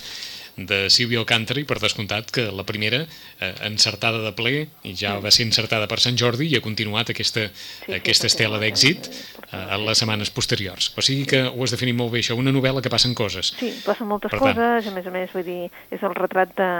de 0.58 0.88
Silvia 0.90 1.20
Alcántara 1.22 1.62
i 1.62 1.66
per 1.68 1.78
descomptat 1.78 2.32
que 2.34 2.48
la 2.50 2.64
primera 2.66 3.04
eh, 3.04 3.52
encertada 3.68 4.20
de 4.24 4.32
ple 4.36 4.54
i 4.82 4.94
ja 4.98 5.16
va 5.22 5.30
ser 5.34 5.46
encertada 5.46 5.86
per 5.90 6.00
Sant 6.02 6.18
Jordi 6.18 6.48
i 6.50 6.58
ha 6.58 6.64
continuat 6.64 7.12
aquesta, 7.14 7.46
sí, 7.54 7.94
aquesta 7.94 8.26
sí, 8.26 8.32
estela 8.34 8.58
d'èxit 8.62 9.08
eh, 9.08 9.62
en 9.62 9.86
les 9.86 10.02
setmanes 10.02 10.32
posteriors. 10.34 10.92
O 10.98 11.04
sigui 11.04 11.28
que 11.30 11.44
ho 11.46 11.62
has 11.64 11.74
definit 11.74 11.96
molt 11.98 12.12
bé 12.14 12.24
això, 12.24 12.36
una 12.38 12.54
novel·la 12.54 12.82
que 12.82 12.92
passen 12.92 13.14
coses. 13.18 13.54
Sí, 13.58 13.70
passen 13.86 14.10
moltes 14.10 14.34
Per 14.34 14.42
tant. 14.42 14.58
coses, 14.58 14.90
a 14.90 14.96
més 14.96 15.06
a 15.06 15.14
més, 15.14 15.32
vull 15.34 15.46
dir, 15.46 15.62
és 15.94 16.02
el 16.02 16.18
retrat 16.18 16.54
de, 16.58 16.72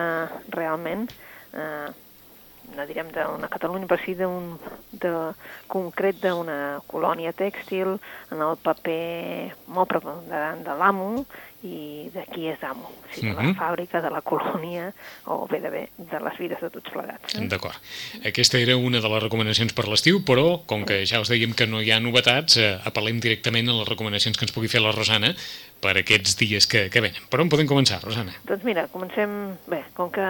realment, 0.55 1.07
eh, 1.55 1.89
no 2.77 2.87
direm 2.87 3.09
d'una 3.15 3.49
Catalunya, 3.49 3.87
però 3.87 4.01
sí 4.05 4.15
d'un 4.15 4.57
de, 4.93 5.13
concret 5.67 6.21
d'una 6.23 6.81
colònia 6.87 7.33
tèxtil, 7.33 7.99
en 8.33 8.43
el 8.45 8.57
paper 8.63 9.53
molt 9.69 9.89
preponderant 9.89 10.65
de 10.65 10.75
l'amo 10.79 11.25
i 11.67 12.07
de 12.15 12.23
qui 12.31 12.47
és 12.47 12.61
amo, 12.63 12.87
o 12.87 13.09
sigui, 13.13 13.33
de 13.33 13.35
la 13.35 13.43
Mhm. 13.43 13.57
fàbrica, 13.59 14.01
de 14.01 14.11
la 14.15 14.21
colònia, 14.23 14.93
o 15.27 15.49
bé 15.51 15.59
de 15.61 15.71
bé, 15.71 15.89
de 15.99 16.21
les 16.21 16.39
vides 16.39 16.61
de 16.61 16.71
tots 16.71 16.91
plegats. 16.91 17.35
Eh? 17.35 17.49
D'acord. 17.49 17.75
Aquesta 18.25 18.59
era 18.59 18.77
una 18.77 19.01
de 19.01 19.09
les 19.09 19.23
recomanacions 19.25 19.73
per 19.73 19.89
l'estiu, 19.89 20.21
però 20.25 20.65
com 20.67 20.85
que 20.85 21.05
ja 21.05 21.19
us 21.21 21.29
dèiem 21.29 21.55
que 21.57 21.67
no 21.67 21.83
hi 21.83 21.91
ha 21.91 21.99
novetats, 21.99 22.57
eh, 22.59 22.79
apel·lem 22.85 23.19
directament 23.19 23.69
a 23.69 23.73
les 23.73 23.89
recomanacions 23.89 24.39
que 24.39 24.45
ens 24.45 24.53
pugui 24.53 24.69
fer 24.69 24.81
la 24.81 24.93
Rosana 24.93 25.35
per 25.81 25.97
aquests 25.99 26.37
dies 26.39 26.67
que, 26.69 26.89
que 26.91 27.01
venen. 27.01 27.23
Per 27.29 27.41
on 27.41 27.49
podem 27.49 27.67
començar, 27.67 28.01
Rosana? 28.05 28.33
Doncs 28.45 28.63
mira, 28.63 28.87
comencem... 28.87 29.59
Bé, 29.67 29.83
com 29.95 30.11
que 30.13 30.23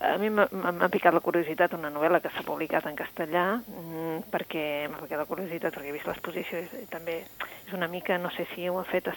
a 0.00 0.16
mi 0.18 0.28
m'ha 0.30 0.88
picat 0.92 1.14
la 1.14 1.20
curiositat 1.24 1.72
una 1.74 1.90
novel·la 1.90 2.20
que 2.20 2.30
s'ha 2.30 2.42
publicat 2.46 2.86
en 2.86 2.96
castellà, 2.96 3.44
mm, 3.66 4.28
perquè 4.32 4.88
m'ha 4.90 4.98
picat 5.02 5.18
la 5.18 5.24
curiositat 5.28 5.74
perquè 5.74 5.88
he 5.88 5.92
vist 5.96 6.06
l'exposició 6.06 6.58
i, 6.60 6.86
també 6.90 7.20
és 7.66 7.72
una 7.74 7.88
mica, 7.88 8.18
no 8.18 8.30
sé 8.30 8.46
si 8.54 8.68
ho 8.68 8.78
ha 8.80 8.84
fet, 8.84 9.08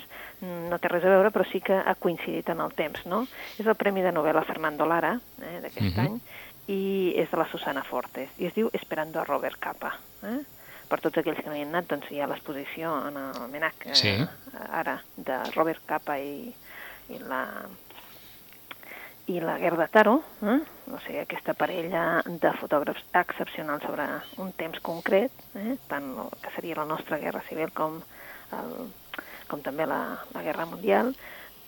no 0.42 0.78
té 0.80 0.88
res 0.88 1.04
a 1.06 1.10
veure, 1.10 1.32
però 1.32 1.46
sí 1.52 1.62
que 1.62 1.74
ha 1.78 1.96
coincidit 1.96 2.50
en 2.50 2.62
el 2.62 2.72
temps, 2.74 3.06
no? 3.06 3.26
És 3.60 3.66
el 3.68 3.76
Premi 3.76 4.02
de 4.02 4.12
Novel·la 4.14 4.46
Fernando 4.46 4.86
Lara, 4.86 5.20
eh, 5.42 5.60
d'aquest 5.62 5.98
Mhm. 5.98 6.00
any, 6.06 6.20
i 6.68 7.14
és 7.18 7.30
de 7.32 7.38
la 7.38 7.48
Susana 7.50 7.84
Fortes, 7.84 8.30
i 8.38 8.46
es 8.46 8.54
diu 8.54 8.70
Esperando 8.74 9.20
a 9.20 9.24
Robert 9.26 9.58
Capa. 9.60 9.98
Eh? 10.24 10.40
Per 10.90 11.00
tots 11.02 11.18
aquells 11.18 11.38
que 11.44 11.50
no 11.50 11.56
hi 11.56 11.62
han 11.62 11.70
anat, 11.76 11.88
doncs 11.88 12.12
hi 12.12 12.20
ha 12.20 12.28
l'exposició 12.28 13.08
en 13.08 13.18
el 13.18 13.48
MENAC, 13.50 13.86
eh, 13.88 13.96
Sí. 13.96 14.28
ara, 14.72 15.04
de 15.18 15.38
Robert 15.56 15.82
Capa 15.86 16.18
i, 16.20 16.54
i 17.10 17.18
la 17.20 17.48
i 19.30 19.40
la 19.40 19.58
Gerda 19.62 19.88
Taro, 19.88 20.16
eh? 20.42 20.58
o 20.90 21.00
sigui, 21.06 21.20
aquesta 21.22 21.54
parella 21.54 22.22
de 22.26 22.52
fotògrafs 22.58 23.04
excepcionals 23.14 23.86
sobre 23.86 24.08
un 24.42 24.54
temps 24.58 24.82
concret, 24.82 25.34
eh? 25.54 25.76
tant 25.92 26.08
el 26.26 26.32
que 26.42 26.54
seria 26.56 26.80
la 26.80 26.88
nostra 26.90 27.20
guerra 27.22 27.44
civil 27.46 27.70
com, 27.78 28.00
el, 28.58 28.74
com 29.52 29.62
també 29.66 29.86
la, 29.86 30.02
la 30.34 30.46
guerra 30.46 30.66
mundial, 30.72 31.14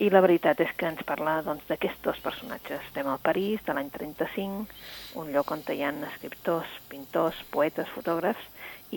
i 0.01 0.09
la 0.09 0.23
veritat 0.25 0.63
és 0.65 0.71
que 0.73 0.89
ens 0.89 1.03
parla 1.05 1.35
doncs, 1.45 1.67
d'aquests 1.69 2.01
dos 2.01 2.21
personatges. 2.25 2.81
Estem 2.87 3.05
al 3.05 3.21
París 3.21 3.61
de 3.67 3.75
l'any 3.77 3.91
35, 3.93 4.65
un 5.21 5.29
lloc 5.29 5.53
on 5.53 5.61
hi 5.69 5.83
ha 5.85 5.93
escriptors, 6.09 6.71
pintors, 6.89 7.43
poetes, 7.53 7.91
fotògrafs, 7.93 8.47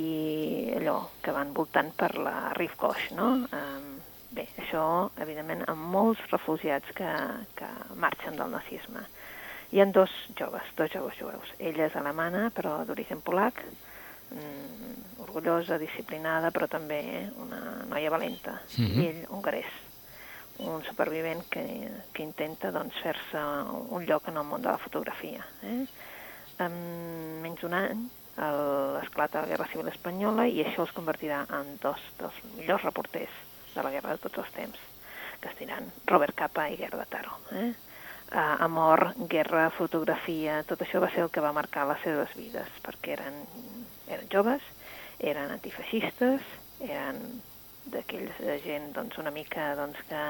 i 0.01 0.73
allò 0.79 0.97
que 1.23 1.37
van 1.37 1.53
voltant 1.53 1.93
per 1.93 2.15
la 2.17 2.55
Rive 2.57 2.81
Gauche, 2.81 3.13
no? 3.15 3.29
Um, 3.53 3.94
bé, 4.35 4.49
això, 4.59 4.85
evidentment, 5.23 5.63
amb 5.71 5.85
molts 5.95 6.23
refugiats 6.33 6.91
que, 6.97 7.11
que 7.59 7.69
marxen 8.01 8.37
del 8.39 8.51
nazisme. 8.55 9.05
Hi 9.75 9.81
han 9.83 9.93
dos 9.95 10.11
joves, 10.39 10.67
dos 10.79 10.91
joves 10.93 11.17
jueus. 11.19 11.51
Ella 11.59 11.87
és 11.89 11.97
alemana, 11.99 12.49
però 12.55 12.77
d'origen 12.87 13.23
polac, 13.27 13.63
mm, 14.31 15.23
orgullosa, 15.25 15.79
disciplinada, 15.79 16.51
però 16.55 16.69
també 16.71 17.01
una 17.43 17.61
noia 17.91 18.11
valenta. 18.11 18.61
Mhm. 18.79 19.01
I 19.03 19.07
ell, 19.09 19.23
hongarès, 19.31 19.71
un 20.59 20.85
supervivent 20.87 21.43
que, 21.51 21.65
que 22.13 22.23
intenta 22.23 22.71
doncs, 22.71 22.95
fer-se 23.03 23.41
un 23.91 24.05
lloc 24.07 24.29
en 24.31 24.37
el 24.39 24.45
món 24.47 24.63
de 24.63 24.71
la 24.71 24.79
fotografia. 24.79 25.43
Eh? 25.63 25.81
En 26.63 26.77
menys 27.43 27.61
d'un 27.65 27.75
any 27.75 28.05
el- 28.39 29.01
esclata 29.03 29.41
la 29.43 29.49
Guerra 29.51 29.67
Civil 29.73 29.89
Espanyola 29.91 30.47
i 30.47 30.63
això 30.63 30.85
els 30.87 30.93
convertirà 30.95 31.41
en 31.59 31.77
dos 31.83 31.99
dels 32.21 32.39
millors 32.55 32.83
reporters 32.87 33.35
de 33.75 33.83
la 33.83 33.93
guerra 33.95 34.15
de 34.15 34.23
tots 34.25 34.43
els 34.43 34.55
temps, 34.57 34.85
que 35.41 35.51
es 35.51 35.59
diran 35.59 35.91
Robert 36.07 36.37
Capa 36.39 36.69
i 36.71 36.79
Gerda 36.81 37.07
Taro. 37.11 37.39
Eh? 37.53 37.73
Uh, 38.35 38.57
amor, 38.65 39.13
guerra, 39.31 39.69
fotografia, 39.77 40.63
tot 40.67 40.81
això 40.83 41.03
va 41.03 41.11
ser 41.13 41.27
el 41.27 41.31
que 41.31 41.43
va 41.45 41.53
marcar 41.55 41.85
les 41.91 42.01
seves 42.03 42.33
vides, 42.35 42.71
perquè 42.83 43.15
eren, 43.19 43.37
eren 44.09 44.31
joves, 44.33 44.65
eren 45.21 45.53
antifeixistes, 45.55 46.43
eren 46.83 47.21
d'aquells 47.93 48.41
de 48.41 48.57
gent 48.65 48.91
doncs, 48.97 49.21
una 49.21 49.31
mica 49.31 49.75
doncs, 49.79 50.01
que 50.09 50.23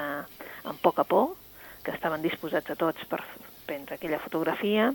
amb 0.69 0.83
poca 0.83 1.07
por, 1.09 1.37
que 1.85 1.95
estaven 1.95 2.25
disposats 2.25 2.75
a 2.75 2.77
tots 2.81 3.07
per 3.09 3.23
prendre 3.69 3.97
aquella 3.97 4.21
fotografia, 4.21 4.91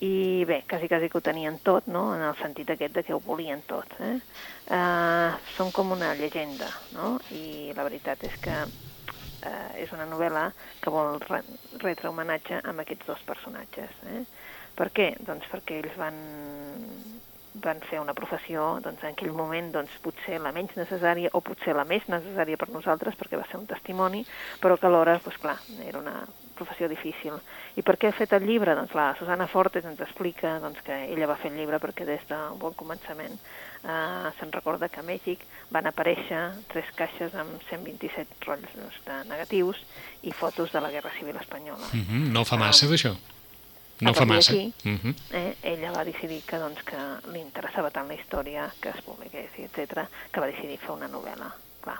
i 0.00 0.44
bé, 0.46 0.64
quasi, 0.68 0.86
quasi 0.86 1.08
que 1.10 1.18
ho 1.18 1.20
tenien 1.20 1.58
tot, 1.58 1.86
no?, 1.90 2.12
en 2.14 2.22
el 2.22 2.36
sentit 2.38 2.70
aquest 2.70 2.94
de 2.94 3.02
que 3.02 3.14
ho 3.16 3.20
volien 3.24 3.62
tot. 3.66 3.96
Eh? 3.98 4.14
Uh, 4.70 5.34
són 5.56 5.72
com 5.74 5.90
una 5.96 6.12
llegenda, 6.14 6.68
no?, 6.94 7.16
i 7.34 7.72
la 7.74 7.86
veritat 7.88 8.22
és 8.28 8.36
que 8.44 8.54
uh, 8.62 9.70
és 9.74 9.90
una 9.96 10.06
novel·la 10.06 10.48
que 10.82 10.94
vol 10.94 11.18
re 11.26 11.42
retre 11.82 12.12
homenatge 12.12 12.62
amb 12.62 12.84
aquests 12.84 13.10
dos 13.10 13.26
personatges. 13.26 13.98
Eh? 14.14 14.22
Per 14.78 14.92
què? 14.94 15.10
Doncs 15.26 15.50
perquè 15.50 15.82
ells 15.82 15.98
van, 15.98 16.18
van 17.58 17.82
fer 17.90 17.98
una 17.98 18.14
professió 18.14 18.76
doncs, 18.84 19.02
en 19.02 19.16
aquell 19.16 19.34
moment 19.34 19.72
doncs, 19.74 19.98
potser 20.04 20.38
la 20.42 20.54
menys 20.54 20.78
necessària 20.78 21.34
o 21.34 21.42
potser 21.42 21.74
la 21.74 21.86
més 21.88 22.06
necessària 22.06 22.60
per 22.60 22.70
nosaltres 22.70 23.18
perquè 23.18 23.40
va 23.40 23.46
ser 23.50 23.58
un 23.58 23.66
testimoni, 23.66 24.22
però 24.62 24.78
que 24.78 24.86
alhora, 24.86 25.18
doncs, 25.24 25.42
clar, 25.42 25.58
era 25.82 25.98
una 25.98 26.20
professió 26.58 26.88
difícil. 26.90 27.38
I 27.78 27.82
per 27.86 27.94
què 27.96 28.10
ha 28.10 28.16
fet 28.16 28.34
el 28.36 28.44
llibre? 28.48 28.74
Doncs 28.74 28.94
la 28.98 29.12
Susana 29.18 29.46
Fortes 29.48 29.86
ens 29.88 30.00
explica 30.04 30.58
doncs, 30.60 30.82
que 30.84 30.98
ella 31.14 31.30
va 31.30 31.36
fer 31.40 31.52
el 31.52 31.58
llibre 31.60 31.78
perquè 31.80 32.04
des 32.08 32.26
d'un 32.28 32.58
bon 32.58 32.74
començament 32.74 33.38
eh, 33.38 34.30
se'n 34.40 34.52
recorda 34.52 34.88
que 34.90 35.00
a 35.00 35.06
Mèxic 35.06 35.44
van 35.70 35.86
aparèixer 35.86 36.42
tres 36.72 36.90
caixes 36.98 37.34
amb 37.38 37.62
127 37.70 38.44
rotllos 38.46 38.98
de 39.06 39.18
negatius 39.30 39.80
i 40.22 40.32
fotos 40.32 40.72
de 40.74 40.80
la 40.82 40.90
Guerra 40.90 41.10
Civil 41.18 41.36
Espanyola. 41.36 41.86
Uh 41.94 42.02
-huh. 42.04 42.28
No 42.32 42.44
fa 42.44 42.56
massa, 42.56 42.86
Ah. 42.86 42.90
d'això? 42.90 43.14
No 44.00 44.14
fa 44.14 44.24
massa. 44.24 44.52
d'aquí, 44.52 44.72
Uh 44.84 44.90
-huh. 44.98 45.14
eh, 45.32 45.56
ella 45.62 45.90
va 45.92 46.04
decidir 46.04 46.42
que, 46.46 46.56
doncs, 46.58 46.82
que 46.84 46.96
li 47.32 47.40
interessava 47.40 47.90
tant 47.90 48.06
la 48.08 48.14
història 48.14 48.72
que 48.80 48.90
es 48.90 49.00
publiqués, 49.02 49.50
etc 49.58 50.06
que 50.30 50.40
va 50.40 50.46
decidir 50.46 50.78
fer 50.78 50.90
una 50.90 51.08
novel·la. 51.08 51.50
Clar. 51.80 51.98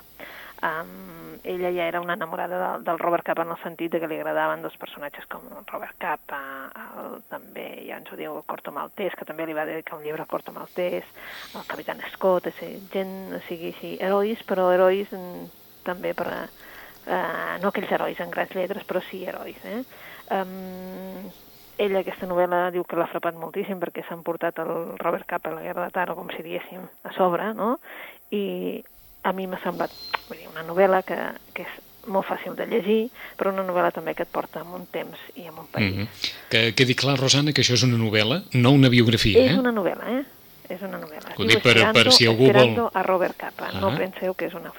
Um, 0.59 1.39
ella 1.43 1.71
ja 1.71 1.87
era 1.87 2.01
una 2.01 2.13
enamorada 2.13 2.73
del, 2.73 2.83
del 2.83 2.99
Robert 2.99 3.23
Capa 3.23 3.43
en 3.43 3.51
el 3.51 3.61
sentit 3.63 3.93
de 3.93 3.99
que 4.01 4.09
li 4.11 4.17
agradaven 4.19 4.61
dos 4.61 4.75
personatges 4.77 5.25
com 5.31 5.45
Robert 5.71 5.95
Capa, 5.97 6.39
el, 6.99 7.21
també, 7.31 7.67
ja 7.87 7.99
ens 8.01 8.11
ho 8.11 8.19
diu, 8.19 8.35
el 8.35 8.45
Corto 8.49 8.73
Maltès, 8.75 9.15
que 9.15 9.27
també 9.27 9.47
li 9.47 9.55
va 9.55 9.67
dedicar 9.69 9.97
un 9.97 10.03
llibre 10.03 10.25
al 10.25 10.31
Corto 10.31 10.51
Maltès, 10.51 11.07
el 11.55 11.67
Capitán 11.69 12.03
Scott, 12.11 12.51
és 12.51 12.59
a 12.65 12.71
gent, 12.91 13.15
o 13.39 13.41
sigui, 13.47 13.71
sí, 13.79 13.95
herois, 14.03 14.43
però 14.49 14.67
herois 14.75 15.15
també 15.87 16.13
per, 16.13 16.27
eh, 17.07 17.55
no 17.63 17.71
aquells 17.71 17.95
herois 17.95 18.19
en 18.19 18.35
grans 18.35 18.51
lletres, 18.59 18.83
però 18.83 19.01
sí 19.07 19.23
herois, 19.23 19.63
eh? 19.63 19.81
Um, 20.35 21.31
ella 21.79 22.03
aquesta 22.03 22.27
novel·la 22.27 22.65
diu 22.75 22.83
que 22.83 22.99
l'ha 22.99 23.07
frapat 23.07 23.39
moltíssim 23.39 23.79
perquè 23.79 24.03
s'ha 24.03 24.17
emportat 24.19 24.59
el 24.59 24.97
Robert 24.99 25.25
Capa 25.25 25.53
a 25.53 25.55
la 25.55 25.63
Guerra 25.63 25.87
de 25.87 25.95
Taro, 25.95 26.19
com 26.19 26.27
si 26.35 26.43
diguéssim, 26.43 26.83
a 27.07 27.15
sobre, 27.15 27.53
no? 27.55 27.77
I 28.35 28.83
a 29.23 29.33
mi 29.33 29.47
m'ha 29.47 29.59
semblat 29.63 29.91
vull 30.29 30.37
dir, 30.37 30.47
una 30.53 30.63
novel·la 30.63 31.03
que, 31.03 31.17
que 31.53 31.63
és 31.63 32.07
molt 32.07 32.25
fàcil 32.25 32.55
de 32.55 32.65
llegir, 32.65 33.09
però 33.37 33.51
una 33.53 33.63
novel·la 33.63 33.91
també 33.91 34.15
que 34.15 34.23
et 34.23 34.29
porta 34.31 34.61
en 34.61 34.67
un 34.73 34.85
temps 34.87 35.17
i 35.35 35.45
en 35.47 35.57
un 35.59 35.67
país. 35.67 35.93
Uh 35.93 35.99
-huh. 36.01 36.33
Que 36.49 36.73
quedi 36.73 36.95
clar, 36.95 37.19
Rosana, 37.19 37.51
que 37.53 37.61
això 37.61 37.73
és 37.73 37.83
una 37.83 37.97
novel·la, 37.97 38.43
no 38.53 38.71
una 38.71 38.89
biografia, 38.89 39.39
És 39.45 39.51
eh? 39.51 39.59
una 39.59 39.71
novel·la, 39.71 40.19
eh? 40.19 40.23
És 40.69 40.81
una 40.81 40.99
novel·la. 40.99 41.33
Ho 41.35 41.43
dic 41.45 41.61
per- 41.63 41.91
per 41.93 42.11
si 42.11 42.25
algú 42.27 42.51
vol- 42.51 42.89
a 42.93 43.01
Robert 43.03 43.35
Capa. 43.37 43.71
No 43.73 43.87
Ah. 43.89 43.97
penseu 43.97 44.33
que 44.35 44.45
és 44.45 44.53
una, 44.53 44.71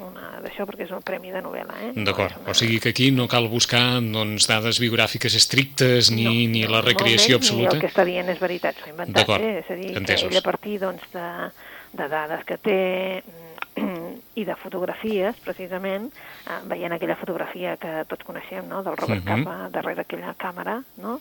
una 0.00 0.40
d'això, 0.42 0.66
perquè 0.66 0.82
és 0.84 0.90
un 0.90 1.02
premi 1.02 1.30
de 1.30 1.40
novel·la, 1.40 1.74
eh? 1.82 1.92
No 1.94 2.04
D'acord, 2.04 2.32
una- 2.42 2.50
o 2.50 2.54
sigui 2.54 2.80
que 2.80 2.88
aquí 2.90 3.10
no 3.12 3.28
cal 3.28 3.48
buscar 3.48 4.00
doncs, 4.02 4.46
dades 4.48 4.80
biogràfiques 4.80 5.34
estrictes 5.34 6.10
ni, 6.10 6.24
no, 6.24 6.30
ni 6.30 6.62
no, 6.62 6.70
la 6.70 6.80
recreació 6.82 7.38
menys, 7.38 7.46
absoluta. 7.50 7.68
Ni 7.70 7.74
el 7.76 7.80
que 7.80 7.86
està 7.88 8.04
dient 8.04 8.28
és 8.28 8.38
veritat, 8.40 8.76
s'ho 8.76 8.86
ha 8.86 8.88
inventat, 8.90 9.28
eh? 9.40 9.58
És 9.64 9.70
a 9.70 9.74
dir, 9.74 9.96
entesos. 9.96 10.22
que 10.22 10.28
ella 10.30 10.38
a 10.40 10.42
partir 10.42 10.78
doncs, 10.80 11.02
de, 11.12 11.50
de 11.92 12.08
dades 12.08 12.44
que 12.44 12.58
té, 12.58 13.22
mm, 13.26 13.49
i 14.40 14.44
de 14.44 14.54
fotografies, 14.56 15.36
precisament, 15.44 16.10
eh, 16.46 16.58
veient 16.66 16.92
aquella 16.92 17.16
fotografia 17.16 17.76
que 17.76 18.04
tots 18.08 18.24
coneixem, 18.24 18.66
no?, 18.68 18.82
del 18.82 18.96
Robert 18.96 19.20
uh 19.24 19.30
Mhm. 19.30 19.40
-huh. 19.40 19.44
Capa 19.44 19.68
darrere 19.70 20.00
aquella 20.02 20.34
càmera, 20.34 20.82
no?, 20.96 21.20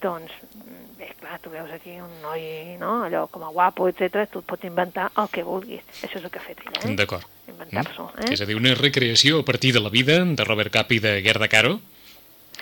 doncs, 0.00 0.32
mm, 0.54 0.98
bé, 0.98 1.14
clar, 1.20 1.38
tu 1.40 1.50
veus 1.50 1.70
aquí 1.70 1.90
un 2.00 2.10
noi, 2.22 2.76
no?, 2.78 3.04
allò 3.04 3.26
com 3.28 3.44
a 3.44 3.48
guapo, 3.48 3.88
etc. 3.88 4.28
tu 4.30 4.38
et 4.40 4.44
pots 4.44 4.64
inventar 4.64 5.10
el 5.16 5.28
que 5.30 5.42
vulguis. 5.42 5.82
Això 6.02 6.18
és 6.18 6.24
el 6.24 6.30
que 6.30 6.38
ha 6.38 6.42
fet 6.42 6.58
ella, 6.60 6.90
eh? 6.92 6.96
D'acord. 6.96 7.24
Inventar-s'ho, 7.48 8.04
Mm. 8.16 8.20
eh? 8.28 8.32
És 8.32 8.40
a 8.40 8.44
dir, 8.46 8.56
una 8.56 8.74
recreació 8.74 9.40
a 9.40 9.44
partir 9.44 9.72
de 9.72 9.80
la 9.80 9.88
vida 9.90 10.24
de 10.24 10.44
Robert 10.44 10.70
Capa 10.72 10.94
i 10.94 10.98
de 11.00 11.20
Gerda 11.22 11.48
Caro, 11.48 11.80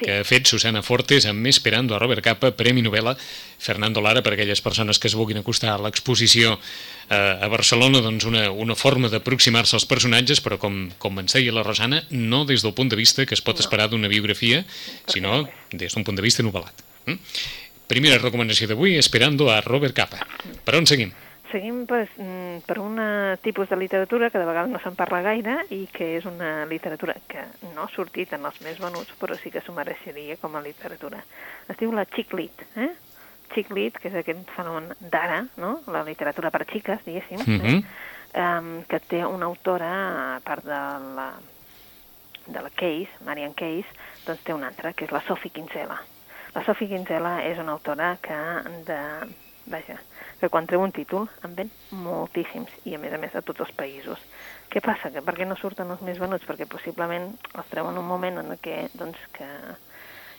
Sí. 0.00 0.06
que 0.06 0.18
ha 0.20 0.24
fet 0.24 0.48
Susana 0.48 0.80
Fortes 0.82 1.26
amb 1.28 1.46
Esperando 1.46 1.94
a 1.94 2.00
Robert 2.00 2.24
Capa, 2.24 2.50
Premi 2.56 2.80
Novel·la 2.80 3.12
Fernando 3.60 4.00
Lara, 4.00 4.22
per 4.24 4.32
aquelles 4.32 4.62
persones 4.64 4.98
que 4.98 5.10
es 5.10 5.16
vulguin 5.18 5.42
acostar 5.42 5.74
a 5.74 5.78
l'exposició 5.84 6.54
eh, 6.56 7.14
a 7.16 7.48
Barcelona, 7.52 8.00
doncs 8.00 8.24
una, 8.24 8.48
una 8.50 8.74
forma 8.74 9.12
d'aproximar-se 9.12 9.76
als 9.76 9.84
personatges, 9.84 10.40
però 10.40 10.56
com, 10.58 10.86
com 10.98 11.20
ens 11.20 11.36
deia 11.36 11.52
la 11.52 11.64
Rosana, 11.66 12.02
no 12.10 12.46
des 12.48 12.64
del 12.64 12.74
punt 12.74 12.88
de 12.88 12.96
vista 12.96 13.28
que 13.28 13.36
es 13.36 13.44
pot 13.44 13.60
esperar 13.60 13.90
d'una 13.92 14.08
biografia, 14.08 14.64
sinó 15.06 15.44
des 15.70 15.92
d'un 15.92 16.06
punt 16.08 16.16
de 16.16 16.24
vista 16.24 16.46
novel·lat. 16.46 16.86
Mm? 17.04 17.20
Primera 17.90 18.20
recomanació 18.22 18.70
d'avui, 18.70 18.96
Esperando 18.96 19.50
a 19.50 19.60
Robert 19.60 19.92
Capa. 19.92 20.24
Per 20.64 20.78
on 20.78 20.88
seguim? 20.88 21.12
Seguim 21.50 21.84
pues, 21.86 22.08
mm, 22.16 22.60
per 22.66 22.78
un 22.78 22.98
tipus 23.42 23.68
de 23.68 23.76
literatura 23.76 24.30
que 24.30 24.38
de 24.38 24.46
vegades 24.46 24.70
no 24.70 24.78
se'n 24.78 24.94
parla 24.94 25.20
gaire 25.24 25.56
i 25.74 25.86
que 25.90 26.16
és 26.18 26.26
una 26.28 26.64
literatura 26.70 27.16
que 27.26 27.42
no 27.74 27.82
ha 27.84 27.90
sortit 27.90 28.32
en 28.36 28.44
els 28.46 28.60
més 28.62 28.78
venuts, 28.78 29.12
però 29.18 29.34
sí 29.42 29.50
que 29.50 29.60
s'ho 29.64 29.72
mereixeria 29.74 30.36
com 30.38 30.54
a 30.56 30.62
literatura. 30.62 31.18
Es 31.68 31.76
diu 31.80 31.90
la 31.92 32.04
chick 32.06 32.32
lit, 32.38 32.62
eh? 32.76 32.92
Chick 33.54 33.72
lit, 33.74 33.98
que 33.98 34.08
és 34.12 34.14
aquest 34.20 34.46
fenomen 34.54 34.92
d'ara, 35.00 35.40
no? 35.58 35.80
la 35.90 36.04
literatura 36.06 36.52
per 36.54 36.64
xiques, 36.70 37.02
diguéssim, 37.04 37.42
Mhm. 37.46 37.66
eh? 37.66 37.82
um, 38.38 38.84
que 38.86 39.00
té 39.00 39.24
una 39.26 39.46
autora, 39.46 40.36
a 40.36 40.40
part 40.40 40.62
de 40.62 40.70
la, 41.16 41.32
de 42.46 42.62
la 42.62 42.70
Case, 42.70 43.10
Marian 43.26 43.54
Case, 43.54 43.86
doncs 44.24 44.44
té 44.44 44.54
una 44.54 44.68
altra, 44.68 44.92
que 44.92 45.04
és 45.04 45.10
la 45.10 45.20
Sophie 45.26 45.50
Kinsella. 45.50 45.98
La 46.54 46.62
Sophie 46.64 46.86
Kinsella 46.88 47.42
és 47.44 47.58
una 47.58 47.72
autora 47.72 48.16
que 48.22 48.38
de, 48.86 49.00
vaja, 49.70 49.98
que 50.40 50.48
quan 50.48 50.66
treu 50.66 50.82
un 50.82 50.92
títol 50.96 51.28
en 51.46 51.54
ven 51.58 51.70
moltíssims 51.92 52.72
i 52.88 52.96
a 52.96 53.02
més 53.02 53.12
a 53.12 53.20
més 53.20 53.34
de 53.36 53.42
tots 53.44 53.66
els 53.66 53.74
països. 53.76 54.22
Què 54.70 54.82
passa? 54.84 55.12
Que 55.12 55.22
per 55.24 55.36
què 55.36 55.46
no 55.46 55.58
surten 55.60 55.90
els 55.92 56.02
més 56.06 56.18
venuts? 56.22 56.46
Perquè 56.48 56.68
possiblement 56.70 57.32
els 57.54 57.70
treuen 57.72 57.94
en 57.94 58.02
un 58.02 58.08
moment 58.08 58.40
en 58.42 58.52
què, 58.62 58.82
doncs, 58.94 59.20
que 59.36 59.48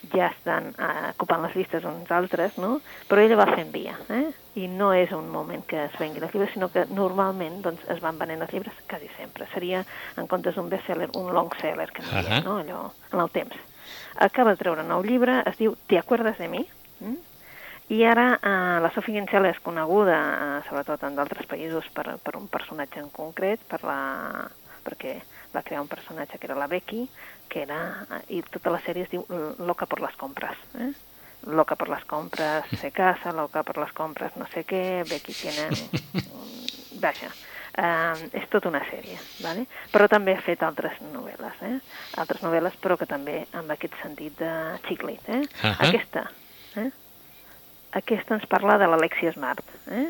ja 0.09 0.31
estan 0.31 0.71
eh, 0.73 1.11
ocupant 1.13 1.43
les 1.45 1.55
llistes 1.55 1.85
uns 1.85 2.09
altres, 2.11 2.57
no? 2.57 2.79
Però 3.09 3.21
ella 3.21 3.37
va 3.37 3.47
fent 3.53 3.69
via, 3.73 3.93
eh? 4.09 4.31
I 4.57 4.67
no 4.67 4.89
és 4.97 5.13
un 5.15 5.29
moment 5.31 5.61
que 5.67 5.85
es 5.85 5.97
vengui 6.01 6.23
els 6.23 6.33
llibres, 6.33 6.53
sinó 6.55 6.71
que 6.73 6.87
normalment 6.89 7.61
doncs, 7.65 7.83
es 7.93 8.01
van 8.03 8.17
venent 8.19 8.41
els 8.41 8.53
llibres 8.55 8.79
quasi 8.89 9.11
sempre. 9.17 9.47
Seria, 9.53 9.83
en 10.17 10.29
comptes 10.31 10.57
d'un 10.57 10.71
bestseller, 10.71 11.11
un 11.19 11.29
long 11.35 11.53
seller, 11.61 11.91
que 11.93 12.03
no 12.07 12.09
uh 12.09 12.23
Ahà. 12.23 12.41
no? 12.43 12.57
Allò, 12.63 12.81
en 13.13 13.19
el 13.19 13.29
temps. 13.29 13.55
Acaba 14.15 14.55
de 14.55 14.63
treure 14.63 14.81
un 14.81 14.89
nou 14.89 15.03
llibre, 15.05 15.41
es 15.45 15.57
diu 15.57 15.77
Te 15.87 15.99
acuerdas 15.99 16.37
de 16.37 16.47
mi? 16.47 16.65
Mm? 16.99 17.30
I 17.91 18.05
ara 18.07 18.39
eh, 18.39 18.79
la 18.79 18.89
Sophie 18.95 19.17
Kinsella 19.17 19.49
és 19.51 19.59
coneguda, 19.59 20.15
eh, 20.15 20.59
sobretot 20.69 21.01
en 21.03 21.17
d'altres 21.17 21.47
països, 21.49 21.89
per, 21.91 22.05
per 22.23 22.37
un 22.39 22.47
personatge 22.47 23.01
en 23.03 23.09
concret, 23.11 23.63
per 23.67 23.81
la, 23.83 23.97
perquè 24.85 25.17
va 25.51 25.63
crear 25.65 25.81
un 25.83 25.89
personatge 25.91 26.39
que 26.39 26.47
era 26.47 26.55
la 26.55 26.69
Becky, 26.71 27.03
que 27.51 27.65
era, 27.65 27.81
eh, 28.07 28.21
i 28.37 28.41
tota 28.47 28.71
la 28.71 28.79
sèrie 28.85 29.03
es 29.03 29.11
diu 29.11 29.25
Loca 29.59 29.89
por 29.91 29.99
las 29.99 30.15
compras. 30.15 30.55
Eh? 30.79 30.93
Loca 31.51 31.75
por 31.75 31.89
las 31.89 32.05
compras 32.05 32.63
se 32.79 32.91
casa, 32.91 33.33
loca 33.33 33.63
por 33.63 33.77
las 33.77 33.91
compras 33.91 34.37
no 34.37 34.47
sé 34.53 34.63
què, 34.63 35.03
Becky 35.09 35.33
tiene... 35.33 35.67
Vaja, 37.01 37.27
eh, 37.75 38.29
és 38.37 38.47
tota 38.53 38.69
una 38.69 38.85
sèrie, 38.87 39.19
¿vale? 39.41 39.65
però 39.91 40.07
també 40.07 40.37
ha 40.37 40.45
fet 40.45 40.63
altres 40.63 41.01
novel·les, 41.11 41.59
eh? 41.67 41.77
altres 42.23 42.43
novel·les, 42.45 42.79
però 42.79 42.95
que 42.95 43.09
també 43.09 43.41
amb 43.51 43.75
aquest 43.75 43.99
sentit 44.03 44.37
de 44.39 44.51
xiclet. 44.87 45.27
Eh? 45.27 45.43
Ahà. 45.65 45.89
Aquesta, 45.89 46.29
eh? 46.77 46.91
Aquesta 47.91 48.37
ens 48.37 48.47
parla 48.47 48.77
de 48.79 48.87
l'Alexia 48.87 49.33
Smart. 49.35 49.67
Eh? 49.91 50.07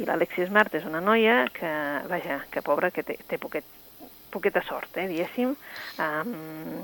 I 0.00 0.04
l'Alexia 0.08 0.44
Smart 0.50 0.74
és 0.76 0.84
una 0.88 1.00
noia 1.00 1.46
que, 1.56 1.70
vaja, 2.10 2.42
que 2.52 2.60
pobra, 2.64 2.90
que 2.92 3.04
té, 3.08 3.16
té 3.28 3.38
poquet, 3.40 3.64
poqueta 4.32 4.60
sort, 4.68 4.92
eh, 5.00 5.08
diguéssim. 5.08 5.54
Um, 5.96 6.82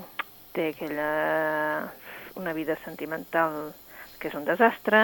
té 0.55 0.71
aquella... 0.73 1.09
una 2.39 2.53
vida 2.53 2.77
sentimental 2.85 3.73
que 4.19 4.29
és 4.29 4.35
un 4.37 4.45
desastre, 4.47 4.99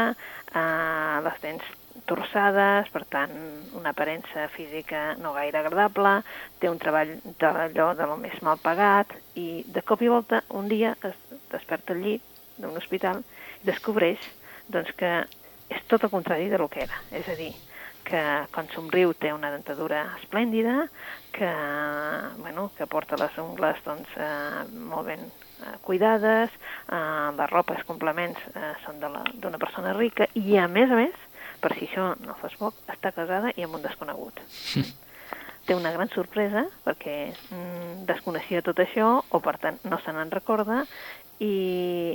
uh, 0.56 1.18
les 1.26 1.42
dents 1.44 1.66
torçades, 2.08 2.88
per 2.94 3.02
tant, 3.12 3.34
una 3.76 3.92
aparença 3.92 4.46
física 4.54 5.16
no 5.20 5.34
gaire 5.36 5.60
agradable, 5.60 6.14
té 6.62 6.70
un 6.72 6.80
treball 6.80 7.12
d'allò 7.42 7.90
de 7.98 8.08
lo 8.08 8.16
més 8.22 8.38
mal 8.46 8.62
pagat, 8.64 9.12
i 9.36 9.66
de 9.68 9.84
cop 9.84 10.04
i 10.06 10.12
volta, 10.12 10.44
un 10.50 10.70
dia 10.72 10.96
es 11.10 11.18
desperta 11.52 11.96
al 11.96 12.04
llit 12.06 12.24
d'un 12.58 12.78
hospital 12.80 13.24
i 13.62 13.68
descobreix 13.68 14.22
doncs, 14.72 14.94
que 14.98 15.12
és 15.70 15.86
tot 15.90 16.04
el 16.04 16.14
contrari 16.14 16.50
de 16.50 16.60
lo 16.62 16.70
que 16.70 16.84
era. 16.86 17.00
És 17.16 17.28
a 17.30 17.38
dir, 17.40 17.54
que 18.06 18.22
quan 18.54 18.70
somriu 18.74 19.14
té 19.18 19.32
una 19.34 19.50
dentadura 19.52 20.04
esplèndida, 20.20 20.86
que, 21.34 21.50
bueno, 22.38 22.70
que 22.78 22.88
porta 22.88 23.18
les 23.20 23.38
ungles 23.42 23.82
doncs, 23.86 24.12
eh, 24.16 24.66
molt 24.92 25.10
ben 25.10 25.26
eh, 25.26 25.74
cuidades, 25.82 26.54
eh, 26.88 27.32
la 27.38 27.48
ropa, 27.50 27.76
els 27.76 27.88
complements 27.90 28.40
eh, 28.54 28.76
són 28.86 29.02
d'una 29.02 29.62
persona 29.62 29.96
rica 29.98 30.30
i, 30.38 30.56
a 30.62 30.68
més 30.70 30.94
a 30.94 31.02
més, 31.02 31.18
per 31.62 31.74
si 31.74 31.90
això 31.90 32.14
no 32.22 32.38
fos 32.40 32.56
poc, 32.62 32.78
està 32.94 33.12
casada 33.16 33.52
i 33.58 33.66
amb 33.66 33.80
un 33.80 33.84
desconegut. 33.84 34.40
Té 35.66 35.74
una 35.74 35.90
gran 35.96 36.12
sorpresa 36.14 36.68
perquè 36.86 37.18
mm, 37.34 38.06
desconeixia 38.06 38.62
tot 38.62 38.80
això 38.84 39.10
o, 39.26 39.42
per 39.42 39.58
tant, 39.64 39.82
no 39.90 39.98
se 40.04 40.14
n'en 40.14 40.30
recorda 40.30 40.84
i 41.42 42.14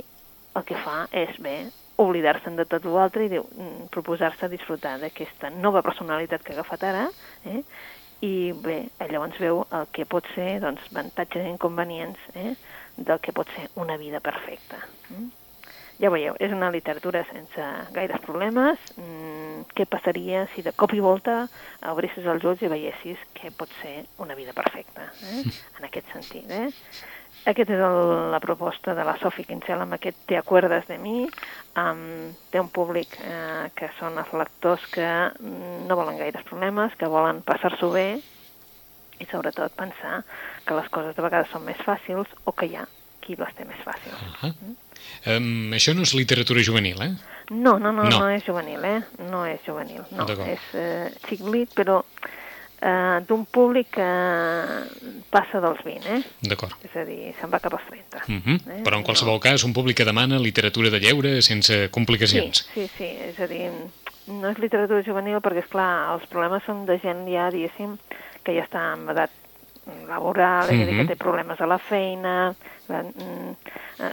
el 0.55 0.67
que 0.67 0.79
fa 0.79 1.03
és, 1.11 1.35
bé, 1.43 1.57
oblidar-se'n 2.03 2.57
de 2.59 2.65
tot 2.69 2.85
l'altre 2.85 3.25
i 3.25 3.31
diu, 3.31 3.47
mm, 3.55 3.89
proposar-se 3.93 4.49
disfrutar 4.51 4.97
d'aquesta 5.01 5.51
nova 5.55 5.83
personalitat 5.85 6.43
que 6.43 6.53
ha 6.53 6.59
agafat 6.59 6.87
ara, 6.89 7.07
eh? 7.45 7.61
i 8.21 8.51
bé, 8.53 8.83
llavors 9.09 9.37
veu 9.41 9.63
el 9.73 9.87
que 9.95 10.05
pot 10.05 10.27
ser 10.35 10.59
doncs, 10.61 10.83
avantatges 10.93 11.45
i 11.45 11.49
inconvenients 11.49 12.19
eh? 12.37 12.53
del 12.97 13.19
que 13.19 13.33
pot 13.33 13.49
ser 13.55 13.69
una 13.81 13.97
vida 13.97 14.19
perfecta. 14.21 14.77
Mm? 15.09 15.29
Ja 16.01 16.09
veieu, 16.09 16.33
és 16.41 16.53
una 16.53 16.71
literatura 16.73 17.21
sense 17.29 17.65
gaires 17.93 18.21
problemes. 18.25 18.81
Mm, 18.97 19.65
què 19.77 19.85
passaria 19.85 20.47
si 20.55 20.63
de 20.65 20.73
cop 20.73 20.95
i 20.97 21.01
volta 21.03 21.43
obrissis 21.91 22.25
els 22.25 22.45
ulls 22.45 22.61
i 22.65 22.69
veiessis 22.71 23.21
que 23.37 23.51
pot 23.53 23.69
ser 23.81 23.99
una 24.21 24.37
vida 24.37 24.53
perfecta, 24.57 25.11
eh? 25.29 25.43
en 25.77 25.89
aquest 25.89 26.09
sentit. 26.13 26.49
Eh? 26.49 26.69
Aquesta 27.49 27.73
és 27.73 27.81
el, 27.81 27.99
la 28.31 28.39
proposta 28.43 28.93
de 28.93 29.03
la 29.07 29.15
Sophie 29.17 29.47
Kinsella 29.49 29.81
amb 29.87 29.95
aquest 29.97 30.17
Te 30.29 30.37
acuerdas 30.37 30.85
de 30.87 30.97
mi. 31.01 31.23
Um, 31.79 32.31
té 32.53 32.59
un 32.61 32.69
públic 32.69 33.15
eh, 33.23 33.69
que 33.75 33.89
són 33.97 34.19
els 34.21 34.29
lectors 34.37 34.83
que 34.93 35.07
mm, 35.39 35.87
no 35.89 35.97
volen 35.97 36.19
gaires 36.21 36.43
problemes, 36.45 36.93
que 36.99 37.09
volen 37.09 37.41
passar-s'ho 37.47 37.89
bé 37.95 38.07
i 39.21 39.27
sobretot 39.29 39.73
pensar 39.77 40.23
que 40.65 40.77
les 40.77 40.89
coses 40.93 41.15
de 41.17 41.21
vegades 41.25 41.49
són 41.53 41.65
més 41.65 41.81
fàcils 41.85 42.29
o 42.45 42.53
que 42.57 42.69
hi 42.69 42.75
ha 42.77 42.85
qui 43.21 43.35
les 43.37 43.51
té 43.57 43.65
més 43.69 43.81
fàcils. 43.85 44.21
Ah. 44.41 44.49
Um, 45.35 45.73
això 45.77 45.93
no 45.93 46.01
és 46.05 46.13
literatura 46.17 46.61
juvenil, 46.65 47.01
eh? 47.05 47.11
No, 47.51 47.75
no, 47.77 47.91
no, 47.91 48.05
No. 48.09 48.19
no, 48.19 48.29
és 48.33 48.45
juvenil, 48.45 48.81
eh? 48.85 49.01
No 49.29 49.43
és 49.45 49.61
juvenil, 49.65 50.01
no. 50.17 50.25
És 50.45 50.63
eh, 50.77 51.09
xic-lit, 51.27 51.73
però 51.77 51.99
eh, 52.81 53.19
d'un 53.27 53.45
públic 53.45 53.87
que 53.95 54.09
passa 55.29 55.61
dels 55.63 55.81
20, 55.85 56.07
eh? 56.09 56.21
D'acord. 56.49 56.73
És 56.83 56.95
a 56.97 57.05
dir, 57.05 57.33
se'n 57.39 57.51
va 57.51 57.59
cap 57.63 57.73
als 57.77 57.85
30. 57.89 58.23
Uh 58.27 58.39
-huh. 58.41 58.57
eh? 58.57 58.81
Però 58.83 58.97
en 58.97 59.03
qualsevol 59.03 59.39
cas, 59.39 59.63
un 59.63 59.73
públic 59.73 59.97
que 59.97 60.05
demana 60.05 60.39
literatura 60.39 60.89
de 60.89 60.99
lleure 60.99 61.41
sense 61.41 61.89
complicacions. 61.89 62.67
Sí, 62.73 62.87
sí, 62.87 62.91
sí, 62.97 63.03
és 63.29 63.39
a 63.39 63.47
dir, 63.47 63.69
no 64.27 64.49
és 64.49 64.57
literatura 64.57 65.03
juvenil 65.03 65.37
perquè, 65.41 65.59
és 65.59 65.69
clar 65.69 66.13
els 66.13 66.25
problemes 66.27 66.63
són 66.63 66.85
de 66.85 66.99
gent 66.99 67.27
ja, 67.27 67.49
diguéssim, 67.51 67.97
que 68.43 68.53
ja 68.53 68.63
està 68.63 68.93
en 68.93 69.09
edat 69.09 69.29
laboral, 70.07 70.65
és 70.69 70.81
a 70.81 70.85
dir, 70.85 70.93
Mhm. 70.93 71.07
que 71.07 71.15
té 71.15 71.15
problemes 71.15 71.59
a 71.59 71.65
la 71.65 71.77
feina, 71.79 72.53
mm, 72.87 73.55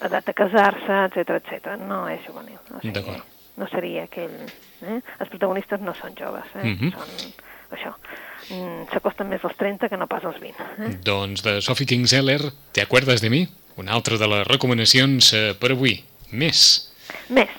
edat 0.05 0.25
de 0.25 0.35
casar-se, 0.35 1.05
etc 1.07 1.31
etc. 1.31 1.77
No 1.79 2.09
és 2.09 2.21
juvenil. 2.27 2.59
O 2.75 2.81
sigui, 2.81 2.93
D'acord. 2.93 3.23
No 3.59 3.69
seria 3.69 4.07
aquell... 4.09 4.35
Eh? 4.79 5.01
Els 5.19 5.31
protagonistes 5.33 5.83
no 5.83 5.95
són 5.99 6.15
joves, 6.19 6.47
eh? 6.55 6.65
Mhm. 6.65 6.93
Són 6.95 7.47
això. 7.77 7.95
Mm, 8.49 8.87
S'acosten 8.93 9.29
més 9.29 9.45
als 9.45 9.57
30 9.61 9.91
que 9.91 9.99
no 10.01 10.07
pas 10.09 10.25
als 10.25 10.39
20. 10.41 10.69
Eh? 10.87 10.93
Doncs 11.05 11.43
de 11.45 11.61
Sophie 11.61 11.87
Kingseller, 11.87 12.41
Te 12.73 12.83
acuerdas 12.83 13.21
de 13.21 13.31
mi? 13.31 13.47
Una 13.77 13.93
altra 13.93 14.17
de 14.19 14.27
les 14.27 14.47
recomanacions 14.47 15.33
eh, 15.35 15.55
per 15.59 15.73
avui. 15.75 15.99
Més. 16.33 16.93
Més. 17.29 17.51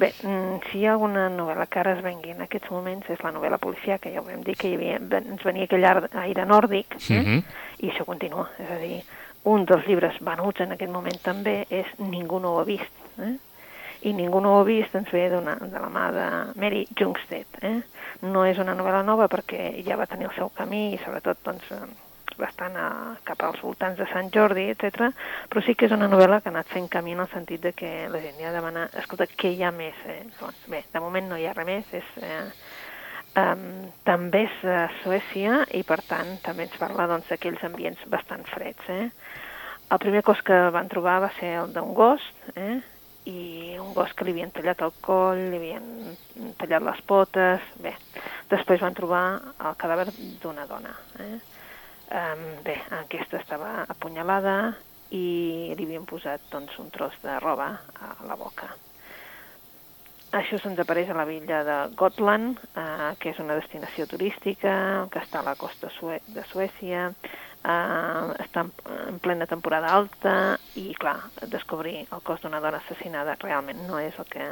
Bé, 0.00 0.14
mm, 0.22 0.70
si 0.70 0.78
hi 0.80 0.86
ha 0.86 0.94
alguna 0.94 1.26
novel·la 1.28 1.66
que 1.68 1.80
ara 1.82 1.92
es 1.92 2.00
vengui 2.02 2.32
en 2.32 2.40
aquests 2.46 2.70
moments 2.72 3.08
és 3.12 3.20
la 3.20 3.34
novel·la 3.34 3.58
policial, 3.60 3.98
que 4.00 4.14
ja 4.14 4.22
ho 4.22 4.24
vam 4.24 4.40
dir, 4.46 4.54
que 4.56 4.70
hi 4.70 4.78
havia, 4.78 4.96
ens 4.96 5.44
venia 5.44 5.66
aquell 5.68 5.84
aire 5.84 6.46
nòrdic, 6.48 6.96
eh? 7.10 7.20
Mhm. 7.20 7.42
i 7.84 7.90
això 7.90 8.06
continua. 8.08 8.48
És 8.58 8.70
a 8.70 8.78
dir, 8.80 9.02
un 9.44 9.66
dels 9.66 9.86
llibres 9.86 10.16
venuts 10.20 10.60
en 10.60 10.72
aquest 10.72 10.90
moment 10.92 11.20
també 11.22 11.66
és 11.68 11.86
Ningú 11.98 12.40
no 12.40 12.54
ho 12.54 12.60
ha 12.60 12.64
vist. 12.64 12.88
Eh? 13.20 13.34
I 14.02 14.12
Ningú 14.16 14.40
no 14.40 14.54
ho 14.54 14.60
ha 14.60 14.68
vist 14.68 14.94
ens 14.96 15.10
ve 15.12 15.26
de 15.30 15.40
la 15.44 15.90
mà 15.92 16.10
de 16.14 16.28
Mary 16.60 16.86
Jungstedt. 16.96 17.58
Eh? 17.62 17.80
No 18.22 18.44
és 18.48 18.58
una 18.58 18.76
novel·la 18.76 19.02
nova 19.04 19.28
perquè 19.28 19.72
ja 19.86 19.98
va 20.00 20.08
tenir 20.08 20.30
el 20.30 20.36
seu 20.36 20.48
camí 20.56 20.94
i 20.94 21.00
sobretot 21.04 21.42
doncs, 21.44 21.68
bastant 22.40 22.76
a, 22.80 22.88
cap 23.26 23.42
als 23.44 23.60
voltants 23.64 23.98
de 24.00 24.06
Sant 24.10 24.30
Jordi, 24.34 24.68
etc. 24.72 25.10
però 25.50 25.62
sí 25.64 25.74
que 25.76 25.86
és 25.88 25.94
una 25.94 26.08
novel·la 26.08 26.40
que 26.40 26.48
ha 26.50 26.54
anat 26.54 26.70
fent 26.72 26.88
camí 26.92 27.12
en 27.16 27.24
el 27.24 27.32
sentit 27.34 27.62
de 27.62 27.74
que 27.76 27.90
la 28.12 28.22
gent 28.22 28.38
ja 28.40 28.52
demana, 28.54 28.86
escolta, 29.02 29.28
què 29.28 29.52
hi 29.54 29.64
ha 29.64 29.72
més? 29.74 29.98
Eh? 30.08 30.22
Doncs, 30.38 30.62
bé, 30.72 30.84
de 30.92 31.02
moment 31.04 31.28
no 31.30 31.38
hi 31.38 31.48
ha 31.48 31.56
res 31.56 31.68
més, 31.68 31.90
és, 32.00 32.14
eh, 32.24 32.44
um, 33.42 33.66
també 34.08 34.46
és 34.48 34.62
a 34.64 34.86
Suècia 35.02 35.64
i 35.76 35.82
per 35.86 36.00
tant 36.08 36.38
també 36.46 36.68
ens 36.68 36.78
parla 36.80 37.08
doncs, 37.10 37.28
d'aquells 37.30 37.66
ambients 37.68 38.08
bastant 38.12 38.46
freds. 38.54 38.88
Eh? 38.88 39.10
El 39.90 40.02
primer 40.02 40.24
cos 40.26 40.40
que 40.46 40.56
van 40.74 40.88
trobar 40.88 41.20
va 41.26 41.34
ser 41.40 41.56
el 41.64 41.76
d'un 41.76 41.94
gos, 41.98 42.24
eh? 42.54 42.80
I 43.28 43.76
un 43.80 43.92
gos 43.94 44.12
que 44.16 44.24
li 44.24 44.32
havien 44.34 44.52
tallat 44.54 44.82
el 44.86 44.92
coll, 45.04 45.40
li 45.52 45.58
havien 45.60 46.54
tallat 46.60 46.84
les 46.86 47.00
potes... 47.08 47.64
Bé, 47.82 47.94
després 48.50 48.82
van 48.82 48.96
trobar 48.96 49.24
el 49.58 49.76
cadàver 49.80 50.08
d'una 50.42 50.66
dona. 50.70 50.94
Eh? 51.20 51.34
Um, 52.10 52.46
bé, 52.66 52.76
aquesta 53.04 53.38
estava 53.38 53.84
apunyalada 53.88 54.74
i 55.14 55.74
li 55.76 55.86
havien 55.86 56.06
posat 56.06 56.48
doncs, 56.50 56.78
un 56.82 56.88
tros 56.94 57.14
de 57.22 57.36
roba 57.42 57.72
a 58.00 58.14
la 58.26 58.38
boca. 58.38 58.70
Això 60.30 60.60
se'ns 60.62 60.78
apareix 60.78 61.08
a 61.10 61.16
la 61.18 61.26
villa 61.26 61.64
de 61.66 61.76
Gotland, 61.98 62.58
eh, 62.78 63.08
que 63.18 63.32
és 63.32 63.38
una 63.42 63.56
destinació 63.58 64.06
turística, 64.06 64.72
que 65.10 65.22
està 65.24 65.40
a 65.40 65.46
la 65.48 65.56
costa 65.58 65.90
de 65.90 66.44
Suècia, 66.52 67.08
eh, 67.64 68.42
està 68.44 68.66
en, 68.66 68.72
en 69.08 69.22
plena 69.22 69.46
temporada 69.46 69.94
alta 69.94 70.34
i, 70.74 70.90
clar, 70.98 71.18
descobrir 71.52 72.00
el 72.02 72.22
cos 72.22 72.42
d'una 72.42 72.60
dona 72.60 72.82
assassinada 72.82 73.38
realment 73.40 73.86
no 73.88 73.98
és 74.02 74.18
el 74.18 74.28
que 74.30 74.50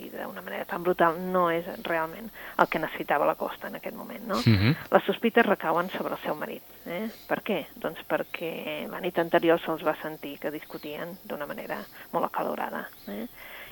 i 0.00 0.08
d'una 0.08 0.42
manera 0.42 0.64
tan 0.64 0.82
brutal 0.82 1.18
no 1.32 1.48
és 1.52 1.66
realment 1.84 2.30
el 2.62 2.68
que 2.70 2.80
necessitava 2.82 3.26
la 3.28 3.36
costa 3.38 3.68
en 3.68 3.76
aquest 3.78 3.96
moment, 3.96 4.24
no? 4.26 4.36
Uh 4.38 4.56
-huh. 4.56 4.74
Les 4.90 5.04
sospites 5.04 5.46
recauen 5.46 5.90
sobre 5.90 6.14
el 6.14 6.20
seu 6.20 6.34
marit. 6.34 6.62
Eh? 6.86 7.10
Per 7.28 7.42
què? 7.42 7.66
Doncs 7.74 8.00
perquè 8.08 8.88
la 8.88 9.00
nit 9.00 9.18
anterior 9.18 9.60
se'ls 9.60 9.84
va 9.84 9.94
sentir 10.02 10.38
que 10.38 10.50
discutien 10.50 11.18
d'una 11.24 11.46
manera 11.46 11.78
molt 12.12 12.26
acalorada. 12.26 12.88
Eh? 13.08 13.26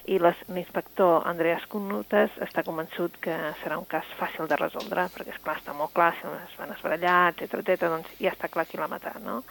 I 0.08 0.16
l'inspector 0.22 1.26
Andreas 1.28 1.66
Kunutas 1.68 2.32
està 2.44 2.64
convençut 2.64 3.18
que 3.20 3.34
serà 3.62 3.76
un 3.76 3.86
cas 3.88 4.08
fàcil 4.16 4.48
de 4.48 4.56
resoldre, 4.56 5.04
perquè, 5.12 5.34
és 5.34 5.42
clar 5.44 5.58
està 5.60 5.74
molt 5.76 5.92
clar, 5.96 6.14
si 6.16 6.24
es 6.30 6.56
van 6.58 6.72
esbarallar, 6.72 7.34
etc 7.34 7.60
etc, 7.60 7.90
doncs 7.92 8.14
ja 8.20 8.32
està 8.32 8.48
clar 8.52 8.64
qui 8.68 8.80
l'ha 8.80 8.88
matat, 8.88 9.20
no? 9.24 9.42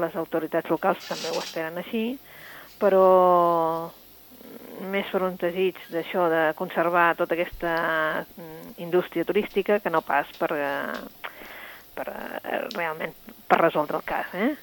Les 0.00 0.16
autoritats 0.16 0.70
locals 0.72 1.02
també 1.08 1.32
ho 1.32 1.42
esperen 1.42 1.76
així, 1.82 2.04
però 2.80 3.04
més 4.90 5.10
per 5.12 5.20
un 5.26 5.36
desig 5.36 5.76
d'això, 5.92 6.28
de 6.32 6.42
conservar 6.56 7.10
tota 7.18 7.36
aquesta 7.36 7.74
mm, 8.24 8.80
indústria 8.86 9.26
turística 9.28 9.78
que 9.84 9.92
no 9.92 10.00
pas 10.06 10.30
per, 10.40 10.50
eh, 10.56 11.36
per 11.94 12.08
eh, 12.08 12.64
realment 12.72 13.12
per 13.50 13.60
resoldre 13.60 14.00
el 14.00 14.08
cas, 14.08 14.32
eh? 14.32 14.54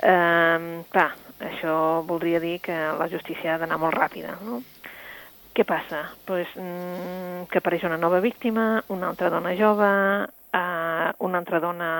Eh, 0.00 0.82
clar, 0.90 1.10
això 1.46 2.02
voldria 2.08 2.40
dir 2.42 2.58
que 2.64 2.76
la 2.98 3.08
justícia 3.12 3.54
ha 3.54 3.62
d'anar 3.62 3.78
molt 3.78 3.94
ràpida, 3.94 4.34
no? 4.42 4.60
Què 5.54 5.64
passa? 5.66 6.04
Pues, 6.26 6.48
mm, 6.54 7.48
que 7.50 7.58
apareix 7.58 7.84
una 7.84 7.98
nova 7.98 8.20
víctima, 8.20 8.84
una 8.88 9.08
altra 9.08 9.30
dona 9.30 9.54
jove, 9.58 9.88
eh, 10.54 11.12
una 11.26 11.38
altra 11.38 11.60
dona 11.60 11.90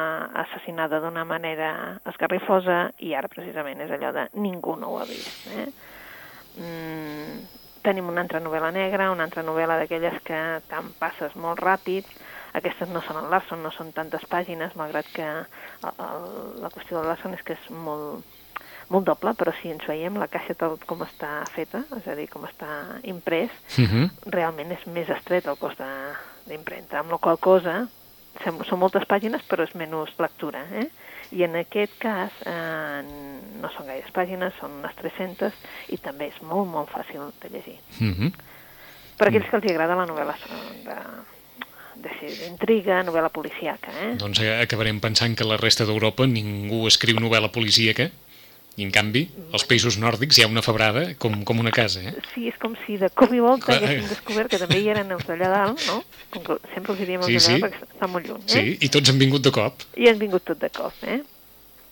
assassinada 0.44 1.00
d'una 1.00 1.24
manera 1.24 2.00
esgarrifosa 2.06 2.92
i 2.98 3.14
ara 3.14 3.28
precisament 3.28 3.80
és 3.80 3.90
allò 3.90 4.12
de 4.14 4.28
ningú 4.34 4.76
no 4.78 4.92
ho 4.92 5.00
ha 5.00 5.06
vist. 5.08 5.46
Eh? 5.50 5.66
Mm, 6.60 7.40
tenim 7.82 8.08
una 8.08 8.22
altra 8.22 8.40
novel·la 8.40 8.70
negra, 8.72 9.10
una 9.10 9.24
altra 9.24 9.42
novel·la 9.42 9.78
d'aquelles 9.80 10.20
que 10.22 10.40
tant 10.68 10.92
passes 10.98 11.34
molt 11.34 11.62
ràpid, 11.62 12.06
aquestes 12.52 12.90
no 12.90 13.02
són 13.06 13.20
el 13.22 13.30
Larson, 13.30 13.62
no 13.62 13.70
són 13.74 13.92
tantes 13.96 14.26
pàgines, 14.30 14.74
malgrat 14.78 15.06
que 15.14 15.26
el, 15.26 15.92
el, 15.92 16.28
la 16.62 16.70
qüestió 16.74 16.98
del 16.98 17.10
Larson 17.10 17.36
és 17.36 17.44
que 17.46 17.54
és 17.54 17.70
molt, 17.70 18.26
molt 18.90 19.06
doble, 19.06 19.32
però 19.38 19.54
si 19.60 19.70
ens 19.70 19.86
veiem 19.86 20.18
la 20.18 20.28
caixa 20.30 20.56
tal 20.58 20.76
com 20.86 21.04
està 21.06 21.44
feta, 21.54 21.84
és 21.96 22.08
a 22.10 22.16
dir, 22.18 22.28
com 22.28 22.44
està 22.48 23.00
imprès, 23.02 23.50
Uh 23.78 23.86
-huh. 23.86 24.10
realment 24.26 24.72
és 24.72 24.86
més 24.86 25.08
estret 25.08 25.46
el 25.46 25.56
cost 25.56 25.80
d'impremta, 26.46 26.98
amb 26.98 27.12
la 27.12 27.18
qual 27.18 27.38
cosa 27.38 27.88
són 28.44 28.78
moltes 28.78 29.04
pàgines 29.06 29.42
però 29.48 29.64
és 29.66 29.74
menys 29.74 30.14
lectura, 30.18 30.64
eh? 30.72 30.88
I 31.32 31.44
en 31.44 31.54
aquest 31.56 31.92
cas 31.98 32.30
eh, 32.46 33.02
no 33.60 33.68
són 33.76 33.86
gaires 33.86 34.10
pàgines, 34.10 34.52
són 34.58 34.70
unes 34.80 34.94
300 34.96 35.52
i 35.88 35.98
també 35.98 36.26
és 36.32 36.40
molt, 36.42 36.68
molt 36.68 36.90
fàcil 36.90 37.20
de 37.42 37.48
llegir. 37.48 37.78
Uh 38.00 38.06
-huh. 38.06 38.32
Per 39.18 39.28
aquells 39.28 39.50
que 39.50 39.56
els 39.56 39.70
agrada 39.70 39.94
la 39.94 40.06
novel·la 40.06 40.34
de, 40.84 40.96
d'intriga, 42.02 43.02
novel·la 43.02 43.28
policíaca, 43.28 43.92
eh? 43.92 44.16
Doncs 44.16 44.40
acabarem 44.40 45.00
pensant 45.00 45.36
que 45.36 45.44
la 45.44 45.56
resta 45.56 45.84
d'Europa 45.84 46.26
ningú 46.26 46.86
escriu 46.86 47.16
novel·la 47.20 47.50
policíaca 47.52 48.10
i, 48.80 48.86
en 48.86 48.92
canvi, 48.94 49.26
als 49.52 49.64
països 49.68 49.98
nòrdics 50.00 50.38
hi 50.40 50.44
ha 50.44 50.48
una 50.50 50.62
febrada 50.64 51.02
com, 51.22 51.34
com 51.48 51.60
una 51.62 51.72
casa, 51.74 52.00
eh? 52.10 52.14
Sí, 52.32 52.46
és 52.50 52.56
com 52.62 52.74
si 52.86 52.96
de 53.00 53.10
cop 53.12 53.32
i 53.36 53.42
volta 53.44 53.68
Clar. 53.70 53.78
haguéssim 53.82 54.08
descobert 54.10 54.50
que 54.52 54.60
també 54.62 54.80
hi 54.80 54.88
eren 54.94 55.12
els 55.16 55.26
d'allà 55.28 55.50
dalt, 55.52 55.84
no? 55.90 55.98
Com 56.32 56.46
que 56.46 56.56
sempre 56.74 56.94
els 56.94 57.02
diríem 57.04 57.26
els 57.26 57.28
Sí, 57.30 57.36
d'allà 57.36 57.56
sí. 57.58 57.64
perquè 57.66 57.90
està 57.90 58.08
molt 58.14 58.30
lluny, 58.30 58.46
eh? 58.46 58.54
Sí, 58.54 58.78
i 58.86 58.90
tots 58.96 59.12
han 59.12 59.20
vingut 59.20 59.44
de 59.44 59.52
cop. 59.54 59.84
I 60.00 60.08
han 60.10 60.18
vingut 60.22 60.46
tot 60.48 60.60
de 60.62 60.70
cop, 60.80 61.04
eh? 61.04 61.20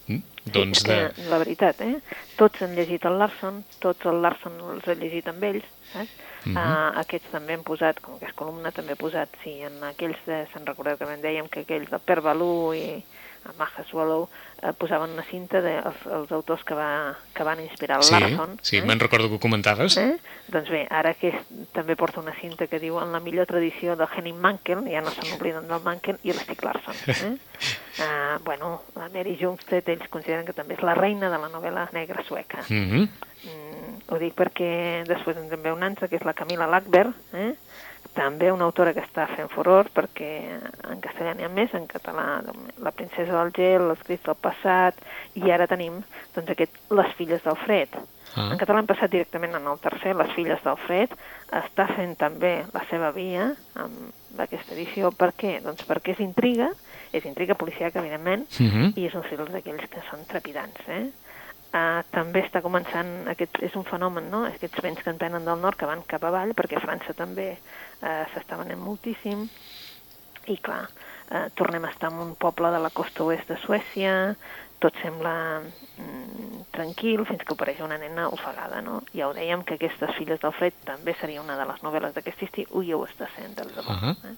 Mm? 0.09 0.23
Doncs 0.55 0.81
sí, 0.81 0.89
de... 0.89 0.97
eh, 1.11 1.29
La 1.29 1.39
veritat, 1.43 1.83
eh? 1.85 1.99
Tots 2.41 2.63
han 2.65 2.73
llegit 2.79 3.05
el 3.05 3.19
Larson, 3.21 3.61
tots 3.85 4.09
el 4.09 4.23
Larson 4.25 4.57
els 4.73 4.89
ha 4.89 4.97
llegit 4.97 5.29
amb 5.29 5.45
ells, 5.51 5.69
saps? 5.93 6.25
Mhm. 6.47 6.55
uh, 6.57 7.01
aquests 7.03 7.33
també 7.33 7.57
han 7.57 7.65
posat, 7.67 7.99
com 8.01 8.17
que 8.21 8.29
és 8.31 8.35
columna, 8.39 8.71
també 8.73 8.95
ha 8.95 9.01
posat, 9.01 9.29
sí, 9.43 9.57
en 9.67 9.83
aquells, 9.85 10.21
de, 10.25 10.45
se'n 10.53 10.65
recordeu 10.69 10.97
que 10.97 11.09
en 11.11 11.21
dèiem 11.21 11.49
que 11.51 11.65
aquells 11.67 11.91
del 11.91 12.01
Per 12.01 12.21
Balú 12.25 12.73
i 12.79 13.03
el 13.47 13.57
Maja 13.59 13.85
Swallow 13.85 14.29
eh, 14.63 14.73
posaven 14.77 15.11
una 15.11 15.25
cinta 15.25 15.61
dels 15.61 15.85
de, 15.85 15.91
els, 15.91 16.07
els 16.19 16.33
autors 16.33 16.65
que, 16.65 16.75
va, 16.75 17.17
que 17.35 17.47
van 17.47 17.61
inspirar 17.61 17.99
el 17.99 18.05
Sí, 18.05 18.15
Larson. 18.15 18.59
sí, 18.63 18.77
eh? 18.79 18.83
me'n 18.83 19.01
recordo 19.01 19.29
que 19.29 19.37
ho 19.37 19.41
comentaves. 19.41 19.97
Eh? 19.97 20.19
Doncs 20.49 20.71
bé, 20.71 20.87
ara 20.91 21.15
que 21.15 21.33
és, 21.33 21.53
també 21.77 21.97
porta 21.97 22.21
una 22.21 22.35
cinta 22.41 22.67
que 22.67 22.81
diu 22.83 22.99
en 23.01 23.13
la 23.13 23.21
millor 23.21 23.47
tradició 23.47 23.97
del 23.97 24.09
Henning 24.15 24.41
Mankell, 24.41 24.85
ja 24.91 25.03
no 25.05 25.13
se 25.15 25.25
n'obliden 25.29 25.69
del 25.69 25.85
Mankell, 25.85 26.19
i 26.23 26.33
l'Stig 26.33 26.63
Larsson. 26.65 26.95
Eh? 27.07 27.33
uh, 28.03 28.39
bueno, 28.49 28.83
la 28.97 29.09
Mary 29.15 29.39
Jungstedt, 29.41 29.89
ells 29.89 30.09
consideren 30.11 30.47
que 30.47 30.57
també 30.57 30.79
és 30.79 30.85
la 30.87 30.97
reina 30.99 31.31
de 31.31 31.39
la 31.39 31.51
novel·la 31.53 31.89
negra 31.93 32.25
sueca. 32.25 32.65
Mm 32.69 32.85
-hmm. 32.91 33.09
Mm, 33.39 33.95
ho 34.09 34.19
dic 34.19 34.35
perquè 34.35 35.05
després 35.07 35.37
en 35.37 35.49
també 35.49 35.73
una 35.73 35.87
altra, 35.87 36.09
que 36.09 36.17
és 36.17 36.25
la 36.25 36.35
Camila 36.35 36.67
Lackberg, 36.67 37.15
eh? 37.33 37.55
També 38.15 38.51
una 38.53 38.67
autora 38.67 38.93
que 38.95 39.03
està 39.05 39.27
fent 39.31 39.51
furor, 39.53 39.91
perquè 39.95 40.31
en 40.91 41.01
castellà 41.05 41.35
n'hi 41.35 41.47
ha 41.47 41.53
més, 41.53 41.75
en 41.75 41.87
català 41.91 42.43
La 42.83 42.93
princesa 42.93 43.33
del 43.33 43.53
gel, 43.55 43.91
Els 43.91 44.05
crits 44.07 44.25
del 44.27 44.39
passat, 44.43 44.99
i 45.39 45.51
ara 45.51 45.69
tenim 45.71 46.01
doncs, 46.35 46.51
aquest 46.51 46.79
Les 46.91 47.13
filles 47.19 47.43
del 47.45 47.59
fred. 47.65 47.95
Ah. 48.35 48.51
En 48.53 48.59
català 48.61 48.83
hem 48.83 48.89
passat 48.91 49.11
directament 49.11 49.55
en 49.57 49.67
el 49.67 49.79
tercer, 49.83 50.17
Les 50.17 50.33
filles 50.35 50.63
del 50.65 50.81
fred, 50.87 51.15
està 51.63 51.89
fent 51.95 52.17
també 52.21 52.53
la 52.75 52.85
seva 52.91 53.13
via 53.15 53.53
amb 53.75 54.43
aquesta 54.45 54.75
edició. 54.75 55.13
Per 55.13 55.33
què? 55.39 55.59
Doncs 55.65 55.87
perquè 55.89 56.17
és 56.17 56.25
intriga, 56.25 56.73
és 57.13 57.25
intriga 57.25 57.55
policiaca, 57.55 58.01
evidentment, 58.01 58.47
Mm 58.59 58.69
-hmm. 58.69 58.93
i 58.97 59.07
és 59.07 59.15
un 59.15 59.23
thriller 59.23 59.49
d'aquells 59.49 59.89
que 59.89 60.03
són 60.11 60.25
trepidants, 60.27 60.81
eh? 60.89 61.11
Uh, 61.69 62.01
també 62.11 62.41
està 62.47 62.63
començant, 62.65 63.29
aquest 63.29 63.59
és 63.61 63.75
un 63.77 63.85
fenomen, 63.85 64.31
no? 64.31 64.47
Aquests 64.47 64.81
vents 64.81 65.03
que 65.03 65.11
en 65.11 65.19
venen 65.19 65.45
del 65.45 65.61
nord 65.61 65.77
que 65.77 65.85
van 65.85 66.01
cap 66.07 66.25
avall, 66.25 66.55
perquè 66.57 66.81
França 66.81 67.13
també 67.13 67.59
uh, 68.03 68.25
s'està 68.35 68.59
venent 68.61 68.81
moltíssim, 68.81 69.47
i 70.49 70.57
clar, 70.65 70.87
uh, 71.31 71.49
tornem 71.59 71.85
a 71.85 71.93
estar 71.93 72.13
en 72.13 72.23
un 72.25 72.35
poble 72.41 72.71
de 72.73 72.81
la 72.81 72.91
costa 72.91 73.25
oest 73.25 73.49
de 73.51 73.59
Suècia, 73.65 74.15
tot 74.79 74.95
sembla 75.03 75.61
mm, 75.99 76.69
tranquil 76.71 77.25
fins 77.27 77.43
que 77.43 77.55
apareix 77.57 77.81
una 77.83 77.99
nena 77.99 78.29
ofegada, 78.31 78.79
no? 78.85 79.01
Ja 79.11 79.27
ho 79.29 79.35
dèiem 79.35 79.65
que 79.67 79.75
aquestes 79.75 80.15
filles 80.15 80.39
del 80.41 80.55
fred 80.55 80.77
també 80.87 81.17
seria 81.19 81.43
una 81.43 81.57
de 81.59 81.67
les 81.67 81.83
novel·les 81.83 82.15
d'aquest 82.15 82.45
estiu 82.47 82.85
i 82.87 82.95
ho 82.95 83.03
està 83.09 83.27
sent, 83.35 83.57
del 83.59 83.73
debò. 83.75 83.91
Ahà. 83.97 84.15
eh? 84.29 84.37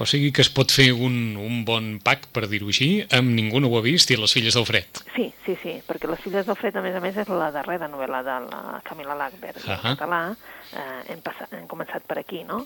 O 0.00 0.06
sigui 0.08 0.30
que 0.32 0.40
es 0.40 0.48
pot 0.48 0.72
fer 0.72 0.88
un, 0.94 1.34
un 1.36 1.64
bon 1.68 1.98
pack, 2.02 2.30
per 2.32 2.46
dir-ho 2.48 2.70
així, 2.72 3.02
amb 3.12 3.34
Ningú 3.36 3.60
no 3.60 3.68
ho 3.68 3.76
ha 3.78 3.82
vist 3.84 4.10
i 4.10 4.16
Les 4.16 4.32
filles 4.32 4.54
del 4.56 4.64
fred. 4.66 5.02
Sí, 5.16 5.26
sí, 5.44 5.56
sí, 5.60 5.74
perquè 5.86 6.08
Les 6.08 6.22
filles 6.22 6.46
del 6.46 6.56
fred, 6.56 6.78
a 6.78 6.82
més 6.82 6.96
a 6.96 7.02
més, 7.04 7.18
és 7.18 7.28
la 7.28 7.50
darrera 7.54 7.90
novel·la 7.92 8.22
de 8.24 8.38
la 8.46 8.80
Camila 8.86 9.18
Lackberg. 9.18 9.60
En 9.66 9.74
Ahà. 9.76 9.92
català 9.92 10.22
eh, 10.32 11.12
hem, 11.12 11.20
passat, 11.26 11.52
hem 11.58 11.68
començat 11.68 12.06
per 12.08 12.22
aquí, 12.22 12.40
no? 12.48 12.62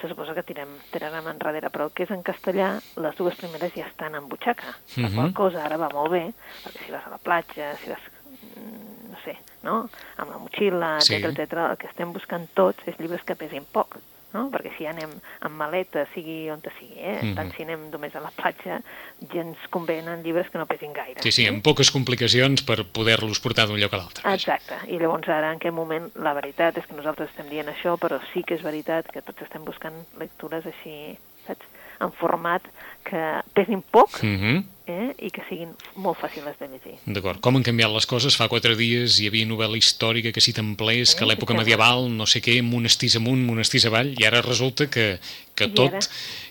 Se 0.00 0.08
suposa 0.08 0.34
que 0.34 0.42
tirem, 0.42 0.68
tirarem 0.90 1.26
enrere, 1.30 1.70
però 1.70 1.84
el 1.86 1.92
que 1.92 2.02
és 2.04 2.10
en 2.10 2.22
castellà, 2.22 2.80
les 2.96 3.16
dues 3.16 3.36
primeres 3.36 3.72
ja 3.74 3.86
estan 3.86 4.14
en 4.18 4.28
butxaca. 4.28 4.74
La 4.96 5.08
Mhm. 5.08 5.14
qual 5.14 5.32
cosa 5.34 5.64
ara 5.64 5.76
va 5.76 5.88
molt 5.92 6.10
bé, 6.12 6.32
perquè 6.64 6.84
si 6.86 6.90
vas 6.92 7.06
a 7.06 7.10
la 7.10 7.18
platja, 7.18 7.76
si 7.76 7.90
vas, 7.90 8.00
mm, 8.56 9.10
no 9.12 9.18
sé, 9.24 9.36
no? 9.62 9.88
amb 10.18 10.30
la 10.30 10.38
motxilla, 10.38 11.00
Sí. 11.00 11.14
etc 11.14 11.38
etc, 11.38 11.52
el 11.70 11.76
que 11.78 11.86
estem 11.86 12.12
buscant 12.12 12.48
tots 12.54 12.78
és 12.88 12.98
llibres 12.98 13.22
que 13.24 13.36
pesin 13.36 13.64
poc, 13.64 13.96
no? 14.34 14.48
perquè 14.52 14.72
si 14.76 14.86
anem 14.90 15.12
amb 15.46 15.56
maleta, 15.56 16.04
sigui 16.14 16.50
on 16.52 16.62
sigui, 16.78 16.98
eh? 16.98 17.20
Mhm. 17.22 17.34
tant 17.38 17.52
si 17.54 17.62
anem 17.62 17.88
només 17.90 18.14
a 18.14 18.20
la 18.20 18.32
platja, 18.34 18.80
ja 19.32 19.40
ens 19.40 19.58
convenen 19.70 20.22
llibres 20.22 20.50
que 20.50 20.58
no 20.58 20.66
pesin 20.66 20.92
gaire. 20.92 21.22
Sí, 21.22 21.32
sí, 21.32 21.46
amb 21.46 21.62
poques 21.64 21.90
complicacions 21.90 22.62
per 22.62 22.84
poder-los 22.84 23.40
portar 23.40 23.66
d'un 23.68 23.80
lloc 23.80 23.94
a 23.94 24.02
l'altre. 24.02 24.34
Exacte, 24.34 24.80
i 24.88 24.98
llavors 24.98 25.28
ara 25.28 25.52
en 25.52 25.60
aquest 25.60 25.74
moment 25.74 26.10
la 26.16 26.34
veritat 26.34 26.78
és 26.78 26.86
que 26.86 26.96
nosaltres 26.96 27.30
estem 27.30 27.48
dient 27.48 27.68
això, 27.68 27.96
però 27.98 28.20
sí 28.32 28.42
que 28.42 28.54
és 28.58 28.62
veritat 28.62 29.10
que 29.12 29.22
tots 29.22 29.42
estem 29.42 29.64
buscant 29.64 30.04
lectures 30.18 30.66
així, 30.66 31.16
saps? 31.46 31.73
En 32.00 32.12
format 32.20 32.62
que 33.04 33.20
pesin 33.54 33.82
poc 33.82 34.22
Mm 34.22 34.38
-hmm. 34.40 34.64
eh, 34.86 35.26
i 35.26 35.30
que 35.30 35.42
siguin 35.48 35.70
molt 35.94 36.18
fàcils 36.18 36.56
de 36.58 36.66
llegir. 36.68 36.96
D'acord. 37.06 37.40
Com 37.40 37.56
han 37.56 37.62
canviat 37.62 37.90
les 37.92 38.06
coses? 38.06 38.36
Fa 38.36 38.48
quatre 38.48 38.76
dies 38.76 39.20
hi 39.20 39.26
havia 39.28 39.46
novel·la 39.46 39.76
històrica 39.76 40.32
que 40.32 40.40
si 40.40 40.52
templers, 40.52 41.10
Sí, 41.10 41.16
que 41.16 41.24
a 41.24 41.26
l'època 41.26 41.54
medieval, 41.54 42.08
no 42.10 42.26
sé 42.26 42.40
què, 42.40 42.62
monestirs 42.62 43.16
amunt, 43.16 43.44
monestirs 43.44 43.86
avall, 43.86 44.14
i 44.18 44.24
ara 44.24 44.42
resulta 44.42 44.88
que, 44.90 45.18
que, 45.54 45.64
I 45.64 45.70
tot, 45.70 45.94
ara? 45.94 46.00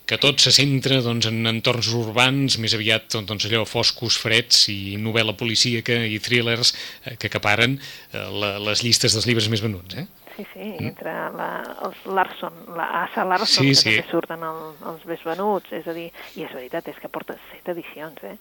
que 0.06 0.18
tot 0.18 0.40
se 0.40 0.52
centra 0.52 1.02
doncs, 1.02 1.26
en 1.26 1.46
entorns 1.48 1.88
urbans, 1.94 2.58
més 2.58 2.74
aviat 2.74 3.04
doncs, 3.14 3.46
allò 3.46 3.66
foscos, 3.66 4.18
freds, 4.18 4.70
i 4.70 4.98
novel·la 4.98 5.34
policíaca 5.34 6.06
i 6.06 6.20
thrillers 6.20 6.74
eh, 7.06 7.16
que 7.18 7.28
acaparen 7.28 7.80
eh, 7.80 8.30
la, 8.42 8.60
les 8.60 8.84
llistes 8.84 9.14
dels 9.14 9.26
llibres 9.26 9.50
més 9.50 9.62
venuts, 9.62 9.96
eh? 9.96 10.08
Sí, 10.36 10.46
sí, 10.54 10.70
entre 10.80 11.12
la, 11.38 11.50
els 11.86 12.06
Larson, 12.06 12.54
la 12.76 12.88
Asa 13.04 13.24
Larson, 13.24 13.64
Sí, 13.64 13.70
que 13.70 13.76
sí. 13.76 13.92
també 13.98 14.10
surten 14.10 14.44
el, 14.48 14.64
els 14.94 15.06
més 15.06 15.22
venuts, 15.28 15.72
és 15.78 15.86
a 15.88 15.94
dir, 15.94 16.08
i 16.36 16.44
és 16.48 16.52
veritat, 16.56 16.88
és 16.90 16.98
que 16.98 17.10
porta 17.10 17.36
set 17.52 17.70
edicions, 17.76 18.18
eh? 18.24 18.38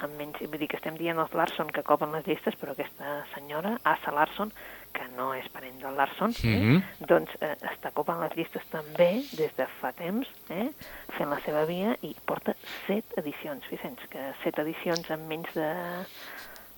Amb 0.00 0.14
menys, 0.16 0.38
vull 0.48 0.56
dir 0.62 0.66
que 0.72 0.78
estem 0.78 0.94
dient 0.96 1.18
els 1.20 1.34
Larson 1.36 1.68
que 1.68 1.82
copen 1.84 2.14
les 2.16 2.24
llistes, 2.24 2.54
però 2.56 2.72
aquesta 2.72 3.18
senyora, 3.34 3.74
Asa 3.84 4.14
Larson, 4.16 4.48
que 4.96 5.04
no 5.12 5.34
és 5.36 5.44
parent 5.52 5.76
del 5.82 5.94
Larson, 6.00 6.32
eh? 6.40 6.56
Mhm. 6.56 6.80
doncs 7.06 7.36
eh, 7.44 7.52
està 7.68 7.92
copant 7.92 8.18
les 8.24 8.32
llistes 8.38 8.64
també 8.72 9.10
des 9.36 9.52
de 9.60 9.66
fa 9.80 9.92
temps, 9.92 10.26
eh? 10.48 10.70
fent 11.18 11.28
la 11.28 11.38
seva 11.44 11.66
via, 11.68 11.92
i 12.00 12.14
porta 12.24 12.56
set 12.86 13.12
edicions, 13.20 13.68
Vicenç, 13.68 14.08
que 14.08 14.32
set 14.42 14.58
edicions 14.64 15.10
en 15.10 15.28
menys 15.28 15.52
de 15.54 15.68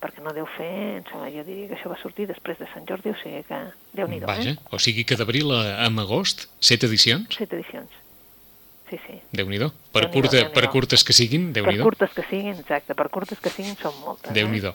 perquè 0.03 0.21
no 0.25 0.35
deu 0.35 0.45
fer, 0.57 0.69
em 0.99 1.07
sembla, 1.09 1.31
jo 1.31 1.47
diria 1.47 1.71
que 1.71 1.79
això 1.79 1.89
va 1.93 1.97
sortir 2.03 2.27
després 2.29 2.59
de 2.59 2.67
Sant 2.75 2.85
Jordi, 2.89 3.15
o 3.15 3.17
sigui 3.23 3.41
que 3.47 3.63
Déu-n'hi-do, 3.95 4.27
Vaja, 4.27 4.53
eh? 4.57 4.57
o 4.75 4.79
sigui 4.83 5.07
que 5.07 5.15
d'abril 5.19 5.55
a, 5.55 5.63
a 5.87 5.91
agost, 6.03 6.49
set 6.59 6.83
edicions? 6.83 7.31
Set 7.39 7.53
edicions. 7.55 8.01
Sí, 8.93 8.97
sí. 9.07 9.15
Déu-n'hi-do. 9.33 9.71
Per, 9.93 10.03
Déu-n'hi-do, 10.03 10.13
curta, 10.13 10.37
per 10.37 10.67
Déu-n'hi-do. 10.67 10.71
curtes 10.75 11.03
que 11.07 11.13
siguin, 11.17 11.47
Per 11.47 11.55
Déu-n'hi-do. 11.63 11.85
curtes 11.87 12.11
que 12.13 12.25
siguin, 12.29 12.59
exacte, 12.59 12.93
per 12.93 13.07
curtes 13.09 13.39
que 13.41 13.49
siguin 13.49 13.73
són 13.79 13.95
moltes. 14.03 14.33
déu 14.35 14.47
nhi 14.51 14.59
Eh? 14.59 14.73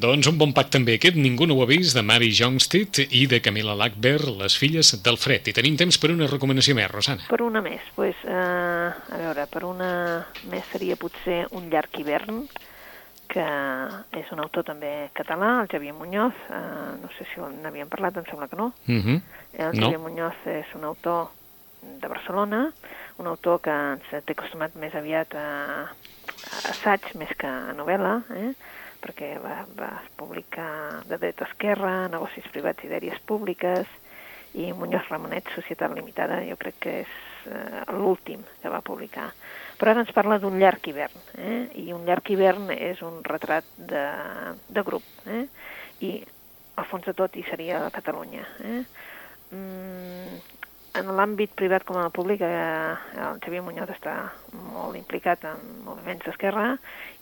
Doncs 0.00 0.26
un 0.30 0.38
bon 0.38 0.54
pack 0.56 0.70
també 0.70 0.94
aquest, 0.96 1.16
ningú 1.20 1.44
no 1.46 1.58
ho 1.58 1.62
ha 1.62 1.66
vist, 1.68 1.92
de 1.94 2.02
Mary 2.02 2.30
Jongsted 2.32 3.02
i 3.10 3.26
de 3.26 3.42
Camila 3.44 3.74
Lackberg, 3.76 4.30
les 4.40 4.56
filles 4.56 4.94
del 5.02 5.18
Fred. 5.18 5.48
I 5.48 5.52
tenim 5.52 5.76
temps 5.76 5.98
per 5.98 6.12
una 6.14 6.26
recomanació 6.30 6.74
més, 6.74 6.88
Rosana. 6.90 7.26
Per 7.28 7.42
una 7.42 7.60
més, 7.60 7.82
pues, 7.94 8.16
eh, 8.24 8.30
a 8.32 9.18
veure, 9.18 9.46
per 9.50 9.64
una 9.64 10.26
més 10.48 10.64
seria 10.72 10.96
potser 10.96 11.44
un 11.50 11.68
llarg 11.68 11.90
hivern, 12.00 12.46
que 13.28 13.44
és 14.20 14.32
un 14.32 14.42
autor 14.42 14.66
també 14.68 15.10
català, 15.16 15.60
el 15.62 15.70
Xavier 15.72 15.94
Muñoz, 15.96 16.34
eh, 16.50 16.60
no 17.00 17.10
sé 17.16 17.26
si 17.30 17.40
n'havíem 17.40 17.90
parlat, 17.92 18.16
em 18.16 18.26
sembla 18.28 18.48
que 18.48 18.56
no. 18.56 18.72
Uh 18.88 19.00
-huh. 19.00 19.20
El 19.52 19.72
No. 19.74 19.86
Xavier 19.86 20.00
Muñoz 20.00 20.36
és 20.46 20.74
un 20.74 20.84
autor 20.84 21.30
de 22.00 22.08
Barcelona, 22.08 22.72
un 23.18 23.26
autor 23.26 23.60
que 23.60 23.70
ens 23.70 24.24
té 24.24 24.32
acostumat 24.32 24.74
més 24.74 24.94
aviat 24.94 25.34
a, 25.34 25.48
a 25.84 26.70
assaig 26.70 27.14
més 27.14 27.30
que 27.36 27.46
a 27.46 27.74
novel·la, 27.76 28.22
eh? 28.30 28.54
perquè 29.04 29.38
va, 29.42 29.66
va 29.76 30.02
publicar 30.16 31.02
de 31.08 31.18
dreta 31.18 31.44
a 31.44 31.48
esquerra, 31.48 32.08
negocis 32.08 32.46
privats 32.52 32.84
i 32.84 32.88
dèries 32.88 33.20
públiques, 33.28 33.86
i 34.54 34.72
Muñoz 34.72 35.08
Ramonet, 35.10 35.48
Societat 35.54 35.94
Limitada, 35.94 36.40
jo 36.46 36.56
crec 36.60 36.78
que 36.82 36.94
és 37.02 37.14
eh, 37.50 37.82
l'últim 37.98 38.44
que 38.62 38.70
va 38.70 38.84
publicar. 38.86 39.28
Però 39.78 39.90
ara 39.90 40.04
ens 40.04 40.14
parla 40.14 40.38
d'un 40.38 40.58
llarg 40.62 40.86
hivern, 40.86 41.24
eh? 41.42 41.58
i 41.82 41.90
un 41.92 42.06
llarg 42.06 42.30
hivern 42.30 42.70
és 42.74 43.02
un 43.02 43.18
retrat 43.26 43.66
de, 43.76 44.04
de 44.68 44.84
grup, 44.86 45.06
eh? 45.26 45.46
i 46.06 46.14
al 46.78 46.86
fons 46.90 47.06
de 47.06 47.14
tot 47.18 47.34
hi 47.34 47.42
seria 47.48 47.82
Catalunya. 47.94 48.46
Eh? 48.62 48.82
Mm, 49.54 50.38
en 50.94 51.10
l'àmbit 51.16 51.50
privat 51.58 51.82
com 51.86 51.98
en 51.98 52.06
el 52.06 52.12
públic, 52.14 52.40
eh, 52.40 52.94
el 53.18 53.40
Xavier 53.42 53.62
Muñoz 53.66 53.90
està 53.90 54.14
molt 54.54 54.94
implicat 54.94 55.42
en 55.50 55.62
moviments 55.86 56.22
d'esquerra 56.22 56.76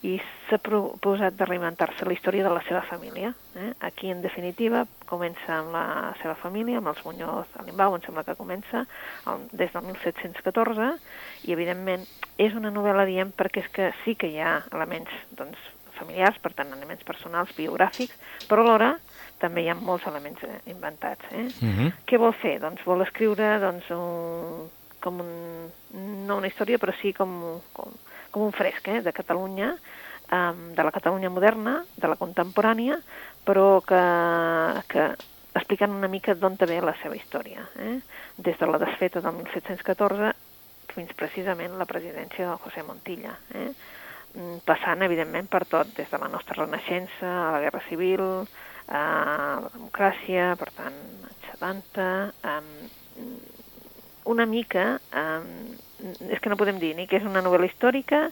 i 0.04 0.18
s'ha 0.48 0.58
proposat 0.60 1.38
de 1.38 1.48
reinventar-se 1.48 2.04
la 2.04 2.12
història 2.12 2.44
de 2.44 2.52
la 2.52 2.62
seva 2.68 2.82
família. 2.84 3.32
Eh? 3.56 3.70
Aquí, 3.88 4.10
en 4.12 4.20
definitiva, 4.20 4.84
comença 5.08 5.56
amb 5.56 5.72
la 5.72 6.12
seva 6.20 6.34
família, 6.42 6.82
amb 6.82 6.92
els 6.92 7.00
Muñoz 7.06 7.56
a 7.56 7.64
Limbau, 7.64 7.96
em 7.96 8.04
sembla 8.04 8.26
que 8.28 8.36
comença, 8.36 8.84
el, 9.32 9.46
des 9.52 9.72
del 9.72 9.88
1714, 9.88 10.90
i, 11.46 11.52
evidentment, 11.56 12.04
és 12.36 12.52
una 12.58 12.72
novel·la, 12.74 13.08
diem, 13.08 13.32
perquè 13.32 13.64
és 13.64 13.72
que 13.72 13.92
sí 14.04 14.16
que 14.20 14.28
hi 14.28 14.42
ha 14.42 14.58
elements 14.72 15.16
doncs, 15.38 15.70
familiars, 15.96 16.38
per 16.42 16.52
tant, 16.56 16.72
elements 16.76 17.04
personals, 17.08 17.56
biogràfics, 17.56 18.16
però 18.50 18.66
alhora 18.66 18.96
també 19.42 19.64
hi 19.64 19.70
ha 19.72 19.76
molts 19.78 20.06
elements 20.10 20.44
eh, 20.46 20.60
inventats. 20.70 21.26
Eh? 21.32 21.48
Uh 21.50 21.72
-huh. 21.72 21.90
Què 22.06 22.18
vol 22.18 22.32
fer? 22.38 22.58
Doncs 22.62 22.84
vol 22.86 23.02
escriure 23.02 23.58
doncs, 23.60 23.90
un, 23.90 24.70
com 25.00 25.20
un, 25.20 25.32
no 26.26 26.38
una 26.38 26.46
història, 26.46 26.78
però 26.78 26.94
sí 27.00 27.12
com, 27.12 27.60
com, 27.72 27.90
com 28.30 28.46
un 28.46 28.52
fresc 28.52 28.88
eh, 28.88 29.02
de 29.02 29.12
Catalunya, 29.12 29.74
um, 30.32 30.74
de 30.74 30.82
la 30.82 30.90
Catalunya 30.90 31.30
moderna, 31.30 31.84
de 31.96 32.08
la 32.08 32.16
contemporània, 32.16 32.98
però 33.44 33.80
que, 33.84 34.02
que 34.88 35.10
explicant 35.54 35.92
una 35.92 36.08
mica 36.08 36.34
d'on 36.34 36.56
ve 36.56 36.80
la 36.80 36.94
seva 37.02 37.16
història. 37.16 37.66
Eh? 37.78 38.00
Des 38.36 38.58
de 38.58 38.66
la 38.66 38.78
desfeta 38.78 39.20
del 39.20 39.34
1714 39.34 40.32
fins 40.92 41.12
precisament 41.16 41.76
la 41.78 41.88
presidència 41.88 42.46
del 42.48 42.60
José 42.64 42.82
Montilla. 42.82 43.36
Eh? 43.54 43.70
Mm, 44.34 44.60
Passant, 44.64 45.02
evidentment, 45.04 45.48
per 45.48 45.64
tot, 45.68 45.92
des 45.96 46.10
de 46.10 46.20
la 46.20 46.28
nostra 46.28 46.64
renaixença, 46.64 47.28
a 47.28 47.50
la 47.56 47.60
Guerra 47.64 47.82
Civil, 47.88 48.22
a 48.88 49.60
la 49.62 49.70
democràcia, 49.74 50.56
per 50.60 50.70
tant, 50.76 50.98
anys 51.28 51.48
70, 51.52 52.32
um, 52.44 53.38
una 54.24 54.46
mica, 54.46 55.00
um, 55.14 55.46
és 56.30 56.40
que 56.42 56.50
no 56.50 56.56
podem 56.58 56.80
dir 56.82 56.96
ni 56.98 57.04
que 57.06 57.16
és 57.20 57.22
una 57.26 57.38
novel·la 57.44 57.68
històrica, 57.68 58.24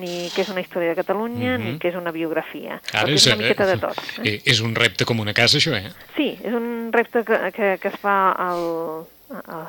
ni 0.00 0.30
que 0.32 0.40
és 0.44 0.48
una 0.48 0.62
història 0.64 0.94
de 0.94 0.96
Catalunya, 0.96 1.58
Mhm. 1.58 1.64
ni 1.64 1.78
que 1.78 1.88
és 1.88 1.94
una 1.96 2.10
biografia. 2.10 2.80
Ara 2.92 3.06
Perquè 3.08 3.14
és 3.14 3.26
una 3.26 3.36
miqueta 3.36 3.66
de 3.66 3.76
tot. 3.78 3.98
Eh? 4.24 4.28
eh, 4.34 4.42
és 4.46 4.60
un 4.60 4.74
repte 4.74 5.04
com 5.04 5.20
una 5.20 5.34
casa, 5.34 5.58
això, 5.58 5.74
eh? 5.76 5.92
Sí, 6.16 6.38
és 6.42 6.52
un 6.54 6.90
repte 6.92 7.24
que, 7.24 7.52
que, 7.52 7.78
que 7.82 7.88
es 7.88 7.96
fa 8.00 8.32
al, 8.32 9.06
al 9.44 9.66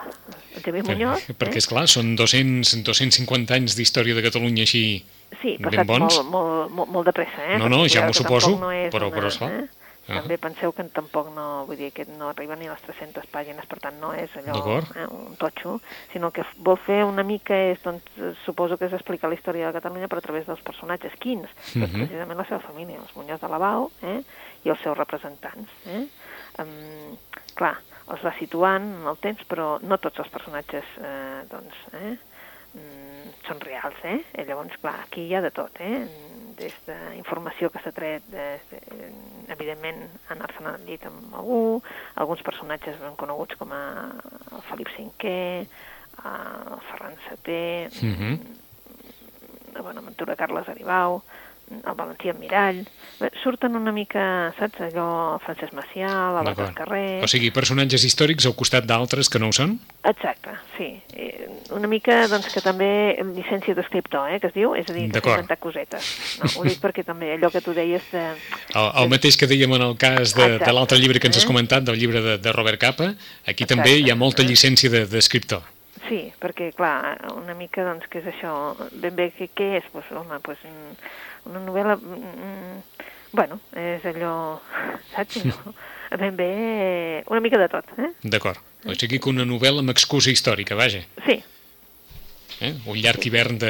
Xavier 0.63 0.85
Muñoz. 0.85 1.25
Perquè, 1.37 1.55
eh? 1.59 1.63
és 1.63 1.67
clar, 1.67 1.87
són 1.87 2.15
200, 2.15 2.83
250 2.83 3.53
anys 3.55 3.75
d'història 3.75 4.15
de 4.15 4.21
Catalunya 4.23 4.63
així... 4.63 5.03
Sí, 5.41 5.57
ben 5.59 5.69
passat 5.69 5.85
bons. 5.87 6.15
molt, 6.15 6.29
molt, 6.31 6.71
molt, 6.71 6.89
molt 6.91 7.05
de 7.07 7.13
pressa, 7.13 7.43
eh? 7.43 7.57
No, 7.59 7.67
no, 7.69 7.83
Perquè 7.83 7.93
ja 7.99 8.05
m'ho 8.07 8.13
suposo, 8.13 8.55
no 8.59 8.71
és 8.71 8.91
però- 8.93 9.07
una, 9.11 9.15
però 9.19 9.27
esclar. 9.27 9.51
Eh? 9.51 9.67
Ah. 10.09 10.19
També 10.21 10.37
penseu 10.41 10.71
que 10.73 10.83
tampoc 10.89 11.27
no, 11.35 11.65
vull 11.67 11.77
dir, 11.77 11.91
que 11.93 12.05
no 12.17 12.29
arriba 12.29 12.55
ni 12.55 12.67
a 12.67 12.71
les 12.73 12.81
300 12.81 13.27
pàgines, 13.29 13.65
per 13.69 13.79
tant 13.79 13.99
no 14.01 14.11
és 14.13 14.29
allò, 14.39 14.55
eh, 14.97 15.05
un 15.05 15.35
totxo, 15.37 15.79
sinó 16.11 16.31
que 16.31 16.43
vol 16.57 16.77
fer 16.77 17.03
una 17.05 17.23
mica 17.23 17.53
és, 17.69 17.81
doncs, 17.83 18.03
suposo 18.45 18.77
que 18.77 18.85
és 18.89 18.93
explicar 18.93 19.29
la 19.29 19.35
història 19.35 19.67
de 19.67 19.73
Catalunya 19.79 20.07
però 20.07 20.17
a 20.17 20.25
través 20.25 20.45
dels 20.47 20.61
personatges. 20.65 21.13
Quins? 21.19 21.47
Doncs 21.75 21.93
Mhm. 21.93 21.99
precisament 22.07 22.37
la 22.37 22.45
seva 22.45 22.59
família, 22.59 22.97
els 22.97 23.13
Muñoz 23.15 23.39
de 23.39 23.47
Lavau 23.47 23.91
eh? 24.01 24.23
i 24.63 24.69
els 24.69 24.79
seus 24.81 24.97
representants. 24.97 25.69
Eh? 25.85 26.07
Um, 26.59 27.17
clar, 27.55 27.77
els 28.09 28.21
va 28.25 28.33
situant 28.39 28.81
en 29.01 29.07
el 29.07 29.17
temps, 29.21 29.43
però 29.47 29.77
no 29.81 29.97
tots 30.01 30.19
els 30.19 30.29
personatges 30.29 30.83
eh, 30.97 31.43
doncs, 31.51 31.75
eh, 31.93 32.17
mm, 32.73 33.29
són 33.47 33.59
reals, 33.61 33.95
eh? 34.03 34.17
I 34.37 34.45
llavors, 34.45 34.75
clar, 34.81 34.95
aquí 35.05 35.27
hi 35.27 35.35
ha 35.35 35.41
de 35.41 35.51
tot, 35.51 35.79
eh? 35.79 36.07
Des 36.59 36.73
d'informació 36.85 37.69
que 37.71 37.79
s'ha 37.79 37.91
tret, 37.95 38.23
des 38.33 38.61
de, 38.71 38.79
evidentment, 39.53 40.01
anar-se'n 40.33 40.67
al 40.67 40.81
llit 40.85 41.05
amb 41.07 41.35
algú, 41.39 41.81
alguns 42.19 42.41
personatges 42.43 42.99
ben 42.99 43.15
coneguts 43.15 43.55
com 43.55 43.71
a 43.71 43.81
el 44.51 44.61
Felip 44.67 44.89
V, 44.97 45.31
el 46.19 46.81
Ferran 46.89 47.15
VII, 47.29 47.87
Mhm. 48.03 48.39
la 49.73 49.81
Bonaventura 49.81 50.35
Carles 50.35 50.67
Aribau, 50.67 51.21
el 51.69 51.95
Valentí 51.95 52.31
Mirall, 52.33 52.83
Bé, 53.19 53.27
surten 53.43 53.75
una 53.75 53.91
mica, 53.91 54.53
saps, 54.57 54.79
allò, 54.79 55.37
Francesc 55.43 55.73
Macià, 55.75 56.07
l'Abat 56.07 56.45
del 56.45 56.55
D'acord. 56.55 56.75
carrer... 56.77 57.23
O 57.23 57.27
sigui, 57.27 57.49
personatges 57.51 58.05
històrics 58.07 58.45
al 58.47 58.53
costat 58.55 58.85
d'altres 58.87 59.27
que 59.29 59.41
no 59.43 59.49
ho 59.49 59.55
són? 59.55 59.73
Exacte, 60.07 60.53
sí. 60.77 60.87
Eh, 61.13 61.49
Una 61.75 61.89
mica, 61.91 62.21
doncs, 62.31 62.47
que 62.53 62.61
també 62.63 62.87
llicència 63.35 63.75
d'escriptor, 63.75 64.29
eh, 64.31 64.39
que 64.39 64.47
es 64.47 64.55
diu, 64.55 64.71
és 64.73 64.87
a 64.89 64.93
dir, 64.95 65.09
que 65.09 65.17
D'acord. 65.19 65.35
inventar 65.43 65.57
cosetes. 65.59 66.07
No, 66.39 66.49
ho 66.61 66.63
dic 66.63 66.79
perquè 66.81 67.03
també 67.05 67.33
allò 67.35 67.51
que 67.51 67.59
tu 67.61 67.73
deies 67.75 68.07
de... 68.13 68.23
El, 68.73 68.87
el 69.03 69.11
mateix 69.11 69.35
que 69.37 69.45
dèiem 69.51 69.75
en 69.75 69.83
el 69.89 69.97
cas 69.99 70.33
de, 70.33 70.47
de 70.63 70.71
l'altre 70.73 70.97
llibre 70.97 71.19
que 71.19 71.27
ens 71.27 71.37
has 71.37 71.43
Eh? 71.43 71.51
comentat, 71.51 71.83
del 71.83 71.99
llibre 71.99 72.21
de, 72.23 72.37
de 72.39 72.51
Robert 72.55 72.79
Capa, 72.79 73.11
aquí 73.45 73.67
Exacte. 73.67 73.75
també 73.75 73.97
hi 73.99 74.09
ha 74.09 74.15
molta 74.15 74.47
llicència 74.47 74.89
de- 74.89 75.05
d'escriptor. 75.11 75.61
Sí, 76.07 76.31
perquè, 76.41 76.71
clar, 76.73 77.19
una 77.35 77.53
mica, 77.53 77.83
doncs, 77.85 78.07
què 78.09 78.23
és 78.23 78.31
això? 78.31 78.53
Ben 79.03 79.13
bé, 79.13 79.27
què, 79.37 79.49
què 79.53 79.67
és? 79.77 79.83
Pues, 79.91 80.07
home, 80.15 80.39
pues, 80.41 80.57
una 81.45 81.59
novel·la... 81.65 81.95
mm, 81.97 82.81
Bueno, 83.31 83.59
és 83.77 84.01
allò... 84.09 84.59
Saps? 85.13 85.43
No? 85.45 85.73
Ben 86.17 86.33
bé, 86.35 87.23
una 87.29 87.39
mica 87.45 87.59
de 87.61 87.67
tot, 87.69 87.85
eh? 88.01 88.07
D'acord. 88.25 88.57
O 88.89 88.95
sigui 88.97 89.19
que 89.21 89.29
una 89.29 89.45
novel·la 89.45 89.83
amb 89.83 89.91
excusa 89.93 90.31
històrica, 90.33 90.75
vaja. 90.75 91.03
Sí, 91.27 91.39
Eh? 92.59 92.73
Un 92.91 92.97
llarg 92.99 93.23
hivern 93.23 93.55
de, 93.55 93.69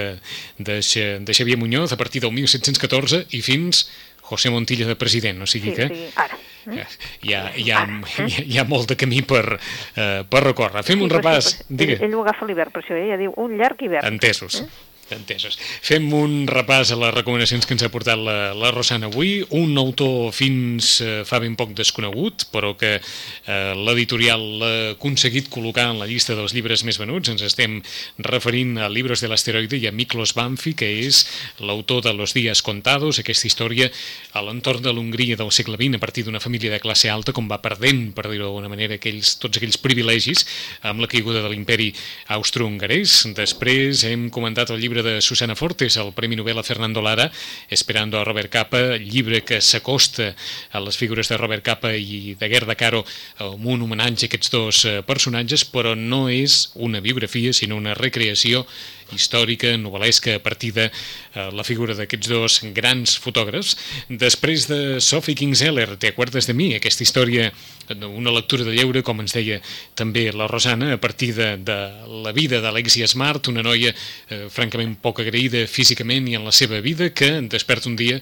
de, 0.58 0.80
de 1.22 1.34
Xavier 1.36 1.60
Muñoz 1.62 1.92
a 1.94 1.98
partir 1.98 2.24
del 2.24 2.32
1714 2.34 3.28
i 3.38 3.42
fins 3.46 3.84
José 4.26 4.50
Montilla 4.50 4.88
de 4.88 4.96
president. 4.98 5.44
O 5.44 5.46
sigui 5.46 5.70
sí, 5.70 5.76
que 5.76 5.88
sí, 5.92 6.08
ara. 6.16 6.40
Eh? 6.74 6.86
Hi, 7.22 7.34
ha, 7.36 7.44
hi, 7.54 7.70
ha, 7.70 7.84
hi, 7.86 8.24
ha, 8.24 8.42
hi 8.48 8.58
ha 8.58 8.64
molt 8.66 8.90
de 8.90 8.98
camí 8.98 9.22
per, 9.22 9.44
uh, 9.60 10.24
per 10.26 10.42
recórrer. 10.48 10.82
Fem 10.88 10.98
Sí, 10.98 11.06
un 11.06 11.12
repàs. 11.14 11.52
sí, 11.68 11.78
ell, 11.86 11.94
ell 12.08 12.16
ho 12.18 12.24
agafa 12.26 12.48
l'hivern, 12.50 12.74
per 12.74 12.82
això 12.82 12.98
ella 12.98 13.20
diu 13.22 13.36
un 13.38 13.54
llarg 13.62 13.84
hivern. 13.86 14.10
Entesos. 14.10 14.64
Eh? 14.64 14.68
Entesos. 15.16 15.58
Fem 15.60 16.06
un 16.14 16.46
repàs 16.50 16.92
a 16.94 16.98
les 17.00 17.14
recomanacions 17.16 17.66
que 17.66 17.74
ens 17.76 17.84
ha 17.86 17.92
portat 17.94 18.20
la, 18.20 18.52
la 18.58 18.70
Rosana 18.74 19.10
avui. 19.10 19.40
Un 19.58 19.78
autor 19.82 20.32
fins 20.36 21.00
eh, 21.02 21.22
fa 21.26 21.40
ben 21.42 21.56
poc 21.60 21.74
desconegut, 21.78 22.48
però 22.54 22.76
que 22.78 22.98
eh, 23.00 23.74
l'editorial 23.78 24.44
l'ha 24.60 24.74
aconseguit 24.94 25.50
col·locar 25.52 25.90
en 25.92 26.00
la 26.02 26.08
llista 26.10 26.36
dels 26.38 26.54
llibres 26.54 26.84
més 26.88 27.00
venuts. 27.02 27.32
Ens 27.34 27.44
estem 27.46 27.80
referint 28.26 28.78
a 28.78 28.90
Libros 28.92 29.24
de 29.24 29.30
l'asteroide 29.32 29.80
i 29.80 29.88
a 29.90 29.94
Miklos 29.96 30.36
Banfi, 30.38 30.76
que 30.78 30.90
és 31.06 31.24
l'autor 31.60 32.04
de 32.06 32.14
Los 32.14 32.36
días 32.38 32.62
contados, 32.66 33.20
aquesta 33.20 33.48
història 33.48 33.90
a 34.34 34.44
l'entorn 34.46 34.84
de 34.86 34.94
l'Hongria 34.94 35.38
del 35.40 35.52
segle 35.56 35.78
XX, 35.80 35.98
a 35.98 36.04
partir 36.04 36.26
d'una 36.28 36.44
família 36.44 36.72
de 36.74 36.82
classe 36.84 37.10
alta, 37.10 37.34
com 37.34 37.50
va 37.50 37.62
perdent, 37.64 38.10
per 38.16 38.28
dir-ho 38.28 38.46
d'alguna 38.46 38.72
manera, 38.72 39.00
aquells, 39.00 39.38
tots 39.42 39.60
aquells 39.60 39.80
privilegis 39.82 40.46
amb 40.86 41.02
la 41.04 41.10
caiguda 41.10 41.44
de 41.44 41.52
l'imperi 41.52 41.92
austro-hongarès. 42.36 43.22
Després 43.38 44.06
hem 44.10 44.30
comentat 44.34 44.74
el 44.74 44.82
llibre 44.82 44.99
de 45.04 45.22
Susana 45.22 45.56
Fortes, 45.56 45.98
el 45.98 46.12
Premi 46.14 46.36
Nobel 46.36 46.60
a 46.60 46.64
Fernando 46.64 47.02
Lara, 47.02 47.32
Esperando 47.70 48.20
a 48.20 48.24
Robert 48.24 48.52
Capa, 48.52 48.98
llibre 48.98 49.42
que 49.44 49.62
s'acosta 49.62 50.34
a 50.72 50.82
les 50.84 50.98
figures 50.98 51.30
de 51.30 51.38
Robert 51.38 51.64
Capa 51.66 51.94
i 51.96 52.36
de 52.40 52.50
Gerda 52.50 52.76
Caro 52.76 53.04
amb 53.40 53.66
un 53.66 53.84
homenatge 53.86 54.28
a 54.28 54.30
aquests 54.30 54.54
dos 54.54 54.84
eh, 54.86 55.00
personatges, 55.06 55.66
però 55.66 55.96
no 55.96 56.28
és 56.30 56.70
una 56.76 57.02
biografia, 57.02 57.54
sinó 57.54 57.78
una 57.78 57.96
recreació 57.98 58.66
històrica, 59.16 59.74
novel·lesca, 59.78 60.36
a 60.38 60.44
partir 60.44 60.72
de 60.76 60.88
eh, 60.90 61.50
la 61.56 61.66
figura 61.68 61.96
d'aquests 61.98 62.30
dos 62.32 62.60
grans 62.76 63.16
fotògrafs. 63.22 63.76
Després 64.10 64.68
de 64.70 65.00
Sophie 65.02 65.36
Kingseller, 65.36 65.98
Te 66.00 66.12
acuerdes 66.14 66.48
de 66.48 66.54
mi? 66.54 66.74
Aquesta 66.76 67.04
història, 67.04 67.50
una 67.90 68.32
lectura 68.32 68.64
de 68.64 68.76
lleure, 68.76 69.02
com 69.04 69.20
ens 69.24 69.34
deia 69.34 69.60
també 69.98 70.30
la 70.32 70.48
Rosana, 70.48 70.94
a 70.94 71.02
partir 71.02 71.34
de, 71.34 71.56
de 71.58 71.78
la 72.24 72.32
vida 72.32 72.62
d'Alexia 72.62 73.08
Smart, 73.08 73.50
una 73.50 73.64
noia 73.66 73.92
eh, 73.94 74.46
francament 74.54 74.96
poc 75.02 75.24
agraïda 75.24 75.66
físicament 75.68 76.28
i 76.30 76.38
en 76.38 76.46
la 76.46 76.54
seva 76.56 76.80
vida, 76.86 77.10
que 77.10 77.40
desperta 77.42 77.90
un 77.90 77.98
dia 78.00 78.20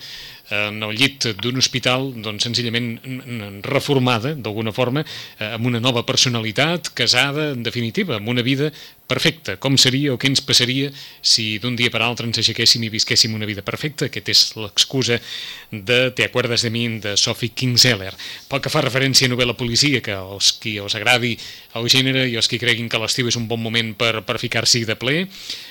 en 0.50 0.82
el 0.84 0.96
llit 0.96 1.28
d'un 1.42 1.58
hospital 1.60 2.12
doncs, 2.24 2.46
senzillament 2.48 2.94
reformada, 3.68 4.34
d'alguna 4.36 4.72
forma, 4.72 5.04
eh, 5.04 5.54
amb 5.58 5.68
una 5.68 5.82
nova 5.84 6.06
personalitat, 6.08 6.94
casada, 6.94 7.52
en 7.52 7.64
definitiva, 7.64 8.16
amb 8.18 8.30
una 8.30 8.42
vida 8.42 8.72
perfecta. 9.08 9.56
Com 9.58 9.78
seria 9.80 10.14
o 10.14 10.18
què 10.20 10.28
ens 10.28 10.44
passaria 10.44 10.92
si 11.22 11.58
d'un 11.64 11.76
dia 11.80 11.92
per 11.92 12.02
altre 12.04 12.28
ens 12.28 12.40
aixequéssim 12.42 12.84
i 12.84 12.92
visquéssim 12.92 13.34
una 13.36 13.48
vida 13.48 13.64
perfecta? 13.64 14.08
Aquest 14.08 14.30
és 14.30 14.42
l'excusa 14.60 15.20
de 15.72 16.12
Te 16.12 16.26
acuerdas 16.28 16.62
de 16.62 16.70
mi, 16.70 16.88
de 17.00 17.16
Sophie 17.18 17.54
Kingseller. 17.56 18.14
Pel 18.50 18.62
que 18.62 18.72
fa 18.72 18.84
referència 18.84 19.28
a 19.28 19.32
novel·la 19.32 19.56
policia, 19.58 20.02
que 20.04 20.16
els 20.16 20.54
qui 20.62 20.78
us 20.84 20.96
agradi 20.96 21.38
el 21.76 21.88
gènere 21.92 22.28
i 22.28 22.36
els 22.36 22.48
qui 22.48 22.60
creguin 22.60 22.90
que 22.90 23.00
l'estiu 23.00 23.28
és 23.28 23.40
un 23.40 23.48
bon 23.48 23.62
moment 23.62 23.94
per, 23.96 24.22
per 24.28 24.40
ficar-s'hi 24.40 24.86
de 24.88 24.96
ple, 25.00 25.28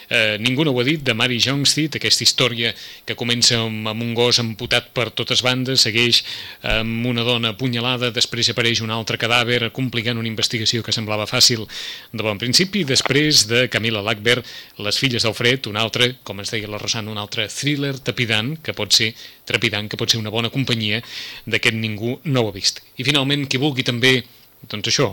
eh, 0.08 0.36
ningú 0.40 0.64
no 0.64 0.72
ho 0.72 0.80
ha 0.80 0.86
dit, 0.86 1.02
de 1.02 1.14
Mary 1.14 1.38
Jongstead, 1.42 1.98
aquesta 1.98 2.24
història 2.24 2.72
que 3.06 3.16
comença 3.18 3.58
amb, 3.60 3.88
amb 3.90 4.02
un 4.02 4.14
gos 4.14 4.40
amputat 4.42 4.92
per 4.96 5.10
totes 5.10 5.42
bandes, 5.44 5.84
segueix 5.86 6.22
amb 6.62 7.06
una 7.06 7.24
dona 7.26 7.54
apunyalada, 7.54 8.10
després 8.14 8.50
apareix 8.52 8.82
un 8.84 8.92
altre 8.94 9.18
cadàver, 9.20 9.70
complicant 9.76 10.18
una 10.18 10.30
investigació 10.30 10.82
que 10.82 10.94
semblava 10.94 11.26
fàcil 11.30 11.66
de 12.12 12.22
bon 12.26 12.38
principi, 12.38 12.84
després 12.84 13.46
de 13.50 13.66
Camila 13.72 14.04
Lackberg, 14.04 14.44
Les 14.78 14.98
filles 14.98 15.22
del 15.24 15.34
fred, 15.34 15.66
un 15.66 15.76
altre, 15.80 16.16
com 16.22 16.38
ens 16.38 16.52
deia 16.52 16.68
la 16.68 16.78
Rosana, 16.78 17.10
un 17.10 17.18
altre 17.18 17.46
thriller 17.48 17.94
trepidant, 17.98 18.56
que 18.62 18.74
pot 18.76 18.92
ser 18.92 19.12
trepidant, 19.48 19.88
que 19.88 19.96
pot 19.96 20.10
ser 20.10 20.20
una 20.20 20.30
bona 20.30 20.50
companyia 20.52 21.00
d'aquest 21.46 21.76
ningú 21.76 22.18
no 22.24 22.44
ho 22.44 22.50
ha 22.50 22.54
vist. 22.54 22.82
I 23.00 23.06
finalment, 23.08 23.46
qui 23.48 23.60
vulgui 23.62 23.86
també 23.86 24.20
doncs 24.68 24.88
això, 24.88 25.10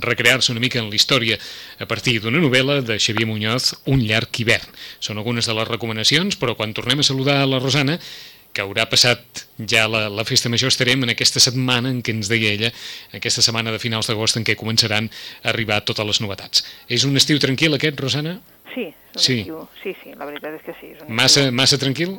recrear-se 0.00 0.52
una 0.52 0.60
mica 0.60 0.78
en 0.80 0.90
la 0.90 0.96
història 0.98 1.38
a 1.78 1.86
partir 1.86 2.18
d'una 2.20 2.40
novel·la 2.42 2.80
de 2.82 2.98
Xavier 2.98 3.28
Muñoz, 3.28 3.74
Un 3.86 4.02
llarg 4.04 4.28
hivern. 4.40 4.68
Són 5.00 5.18
algunes 5.18 5.46
de 5.46 5.54
les 5.54 5.68
recomanacions, 5.68 6.36
però 6.36 6.56
quan 6.56 6.74
tornem 6.74 7.00
a 7.00 7.06
saludar 7.06 7.46
la 7.48 7.58
Rosana, 7.62 7.98
que 8.52 8.62
haurà 8.64 8.88
passat 8.90 9.44
ja 9.70 9.84
la, 9.88 10.08
la 10.10 10.24
festa 10.26 10.50
major, 10.50 10.72
estarem 10.72 11.04
en 11.06 11.12
aquesta 11.14 11.38
setmana 11.40 11.90
en 11.92 12.00
què 12.02 12.10
ens 12.16 12.28
deia 12.28 12.50
ella, 12.50 12.72
aquesta 13.14 13.44
setmana 13.46 13.70
de 13.70 13.78
finals 13.78 14.10
d'agost 14.10 14.40
en 14.40 14.44
què 14.44 14.56
començaran 14.58 15.06
a 15.06 15.52
arribar 15.52 15.84
totes 15.86 16.06
les 16.06 16.20
novetats. 16.20 16.64
És 16.90 17.06
un 17.06 17.16
estiu 17.16 17.38
tranquil 17.38 17.78
aquest, 17.78 18.00
Rosana? 18.00 18.40
Sí, 18.74 18.90
Sí. 19.16 19.40
estiu, 19.40 19.64
sí, 19.82 19.94
sí, 20.02 20.12
la 20.18 20.26
veritat 20.26 20.54
és 20.54 20.62
que 20.66 20.74
sí. 20.80 20.92
És 20.94 21.00
un 21.02 21.14
Massa, 21.14 21.40
estiu, 21.46 21.54
massa 21.54 21.78
tranquil? 21.78 22.18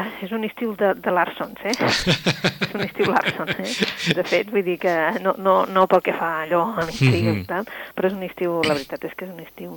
Ah, 0.00 0.08
és 0.24 0.30
un 0.32 0.42
estiu 0.44 0.72
de, 0.74 0.94
de 0.94 1.10
Larsons, 1.12 1.58
eh? 1.68 1.74
és 2.64 2.72
un 2.74 2.80
estiu 2.86 3.10
Larson, 3.12 3.50
eh? 3.60 3.72
De 4.16 4.24
fet, 4.24 4.48
vull 4.50 4.64
dir 4.64 4.78
que 4.80 4.92
no, 5.20 5.34
no, 5.38 5.66
no 5.68 5.86
pel 5.90 6.00
que 6.06 6.14
fa 6.16 6.30
allò 6.46 6.62
a 6.80 6.86
l'intriga 6.88 7.30
Mhm. 7.34 7.42
i 7.42 7.44
tal, 7.50 7.66
però 7.94 8.08
és 8.08 8.14
un 8.16 8.22
estiu, 8.24 8.62
la 8.64 8.72
veritat 8.78 9.04
és 9.04 9.12
que 9.14 9.26
és 9.28 9.30
un 9.34 9.40
estiu 9.44 9.76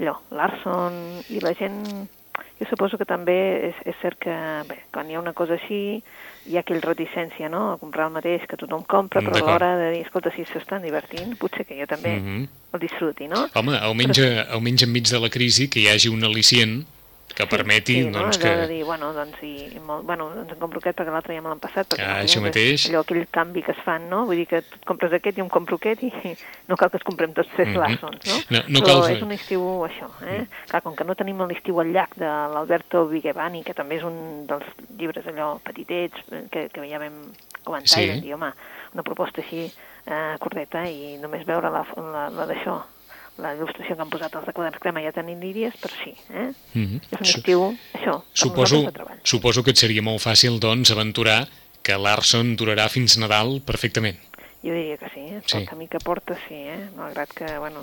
allò, 0.00 0.18
Larson, 0.30 1.00
i 1.32 1.40
la 1.40 1.54
gent, 1.56 1.80
jo 2.60 2.66
suposo 2.68 2.98
que 3.00 3.06
també 3.08 3.70
és, 3.70 3.80
és 3.88 3.96
cert 4.02 4.18
que, 4.20 4.34
bé, 4.68 4.82
quan 4.92 5.08
hi 5.10 5.14
ha 5.16 5.20
una 5.22 5.32
cosa 5.32 5.54
així, 5.56 6.02
hi 6.44 6.56
ha 6.58 6.60
aquell 6.60 6.82
reticència, 6.84 7.48
no?, 7.48 7.72
a 7.72 7.78
comprar 7.80 8.10
el 8.10 8.12
mateix 8.18 8.44
que 8.46 8.58
tothom 8.60 8.84
compra, 8.84 9.22
però 9.24 9.40
a 9.40 9.46
l'hora 9.48 9.70
de 9.80 9.90
dir, 9.94 10.02
escolta, 10.04 10.30
si 10.36 10.44
s'estan 10.44 10.82
divertint, 10.84 11.38
potser 11.40 11.64
que 11.64 11.78
jo 11.80 11.86
també 11.88 12.18
Mhm. 12.20 12.48
el 12.74 12.80
disfruti, 12.80 13.28
no? 13.32 13.46
Home, 13.54 13.78
almenys, 13.78 14.20
almenys 14.50 14.82
enmig 14.84 15.08
de 15.08 15.20
la 15.24 15.30
crisi 15.30 15.70
que 15.70 15.80
hi 15.80 15.88
hagi 15.88 16.08
un 16.12 16.20
al·licient 16.20 16.82
que 17.34 17.46
permeti 17.50 17.94
sí, 17.96 18.02
doncs, 18.10 18.14
no? 18.14 18.48
Allò 18.48 18.60
de 18.60 18.66
que... 18.66 18.72
dir, 18.72 18.84
bueno, 18.86 19.12
doncs, 19.12 19.40
i, 19.42 19.80
molt, 19.84 20.04
bueno, 20.06 20.28
doncs 20.34 20.52
en 20.54 20.58
compro 20.60 20.78
aquest 20.78 20.96
perquè 21.00 21.10
l'altre 21.12 21.34
ja 21.34 21.42
me 21.42 21.48
l'han 21.50 21.60
passat. 21.62 21.88
Perquè 21.90 22.04
Ah, 22.06 22.20
això 22.22 22.40
mateix. 22.44 22.84
Allò, 22.90 23.00
aquell 23.02 23.26
canvi 23.30 23.62
que 23.66 23.72
es 23.74 23.80
fan, 23.84 24.08
no? 24.08 24.24
Vull 24.28 24.36
dir 24.42 24.46
que 24.46 24.62
tu 24.62 24.78
compres 24.86 25.12
aquest 25.12 25.38
i 25.38 25.42
em 25.42 25.48
compro 25.50 25.76
aquest 25.80 26.02
i 26.06 26.12
no 26.70 26.76
cal 26.76 26.90
que 26.90 26.96
es 27.02 27.06
comprem 27.06 27.32
tots 27.34 27.50
tres 27.56 27.68
Mhm. 27.68 27.80
Larsons, 27.82 28.20
no? 28.30 28.36
No- 28.50 28.64
no 28.68 28.80
Però 28.80 29.00
cal 29.02 29.10
és 29.16 29.22
un 29.22 29.32
estiu, 29.32 29.64
això, 29.88 30.08
eh? 30.26 30.46
Clar, 30.70 30.82
com 30.82 30.94
que 30.94 31.04
no 31.04 31.14
tenim 31.18 31.42
l'estiu 31.48 31.80
al 31.80 31.90
llac 31.92 32.14
de 32.16 32.30
l'Alberto 32.54 33.06
Vigevani, 33.08 33.64
que 33.64 33.74
també 33.74 33.96
és 33.98 34.04
un 34.04 34.46
dels 34.46 34.64
llibres 34.98 35.26
allò 35.26 35.58
petitets 35.64 36.22
eh, 36.30 36.44
que, 36.50 36.68
que 36.70 36.86
ja 36.88 36.98
vam 37.02 37.18
comentar 37.64 37.98
Sí. 37.98 38.04
i 38.04 38.10
vam 38.10 38.20
dir, 38.20 38.34
home, 38.34 38.52
una 38.94 39.02
proposta 39.02 39.40
així 39.42 39.64
eh, 40.06 40.36
curteta 40.38 40.84
i 40.86 41.16
només 41.18 41.46
veure 41.48 41.70
la, 41.72 41.84
la, 41.96 42.28
la 42.30 42.46
d'això, 42.46 42.78
la 43.42 43.54
il·lustració 43.56 43.96
que 43.96 44.04
han 44.04 44.12
posat 44.12 44.36
els 44.38 44.46
de 44.46 44.52
quaderns 44.54 44.82
crema 44.82 45.02
ja 45.02 45.12
t'aniries, 45.14 45.74
però 45.82 45.96
sí, 46.02 46.14
eh? 46.30 46.52
Mhm. 46.74 47.00
És 47.10 47.18
un 47.18 47.26
estiu, 47.26 47.64
això, 47.98 48.20
Suposo, 48.32 48.84
suposo 49.22 49.64
que 49.64 49.74
et 49.74 49.80
seria 49.80 50.02
molt 50.02 50.22
fàcil, 50.22 50.60
doncs, 50.60 50.92
aventurar 50.94 51.48
que 51.82 51.98
Larson 51.98 52.54
durarà 52.56 52.88
fins 52.88 53.18
Nadal 53.18 53.60
perfectament. 53.66 54.16
Jo 54.64 54.72
diria 54.72 54.96
que 54.96 55.10
sí, 55.12 55.20
eh? 55.20 55.42
Sí. 55.44 55.58
pel 55.58 55.66
camí 55.68 55.88
que 55.92 55.98
porta 56.00 56.38
sí, 56.46 56.56
eh? 56.56 56.88
malgrat 56.96 57.34
que, 57.36 57.58
bueno, 57.58 57.82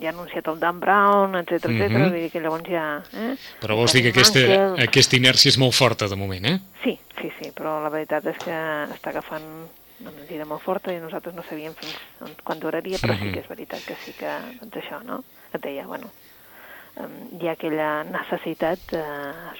ja 0.00 0.10
ha 0.10 0.12
anunciat 0.12 0.48
el 0.50 0.58
Dan 0.58 0.80
Brown, 0.80 1.36
etc 1.38 1.68
etc. 1.70 1.86
Mhm. 1.86 2.02
vull 2.02 2.16
dir 2.18 2.30
que 2.32 2.40
llavors 2.40 2.66
ja... 2.66 2.86
Eh? 3.12 3.36
Però 3.60 3.76
vols 3.78 3.94
dir 3.94 4.02
que 4.02 4.10
aquesta, 4.10 4.42
aquesta 4.82 5.16
inèrcia 5.16 5.52
és 5.54 5.58
molt 5.62 5.76
forta 5.78 6.08
de 6.10 6.18
moment, 6.18 6.48
eh? 6.50 6.58
Sí, 6.82 6.98
sí, 7.20 7.30
sí, 7.38 7.52
però 7.54 7.78
la 7.84 7.92
veritat 7.94 8.26
és 8.32 8.42
que 8.42 8.58
està 8.96 9.14
agafant 9.14 9.46
una 10.00 10.10
mentida 10.12 10.44
molt 10.44 10.62
forta 10.62 10.92
i 10.92 11.00
nosaltres 11.00 11.34
no 11.34 11.42
sabíem 11.48 11.74
fins 11.74 11.96
on, 12.20 12.34
quan 12.44 12.60
duraria, 12.60 12.98
però 12.98 13.16
sí 13.18 13.24
Mhm. 13.24 13.32
que 13.34 13.40
és 13.40 13.48
veritat 13.48 13.84
que 13.86 13.96
sí 14.04 14.12
que, 14.18 14.30
doncs 14.60 14.76
això, 14.76 15.02
no? 15.04 15.22
Et 15.54 15.60
deia, 15.62 15.86
bueno, 15.86 16.10
hi 17.40 17.44
ha 17.48 17.52
aquella 17.52 18.04
necessitat 18.08 18.78
de 18.88 19.02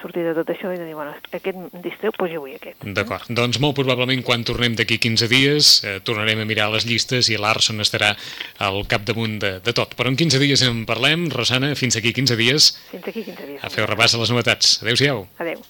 sortir 0.01 0.22
de 0.25 0.33
tot 0.38 0.49
això 0.49 0.70
i 0.72 0.79
de 0.81 0.87
dir, 0.88 0.94
bueno, 0.96 1.12
aquest 1.29 1.46
em 1.53 1.83
distreu, 1.85 2.12
doncs 2.16 2.33
jo 2.33 2.40
vull 2.40 2.55
aquest. 2.57 2.81
D'acord. 2.96 3.29
Doncs 3.29 3.59
molt 3.61 3.77
probablement 3.77 4.22
quan 4.25 4.44
tornem 4.44 4.75
d'aquí 4.75 4.96
15 4.99 5.29
dies 5.29 5.85
eh, 5.85 6.01
tornarem 6.01 6.40
a 6.40 6.46
mirar 6.49 6.70
les 6.72 6.87
llistes 6.88 7.29
i 7.29 7.37
l'Arson 7.37 7.81
estarà 7.85 8.14
al 8.59 8.87
capdamunt 8.88 9.38
de, 9.38 9.53
de 9.61 9.72
tot. 9.77 9.92
Però 9.96 10.09
en 10.09 10.16
15 10.16 10.38
dies 10.40 10.62
en 10.64 10.87
parlem. 10.88 11.29
Rosana, 11.31 11.75
fins 11.77 11.96
aquí 12.01 12.14
15 12.16 12.37
dies. 12.40 12.70
Fins 12.90 13.05
aquí 13.07 13.22
15 13.22 13.46
dies. 13.46 13.64
A 13.64 13.68
fer 13.68 13.85
repàs 13.87 14.14
a 14.16 14.18
les 14.18 14.31
novetats. 14.33 14.79
Adéu-siau. 14.83 15.27
Adéu. 15.38 15.61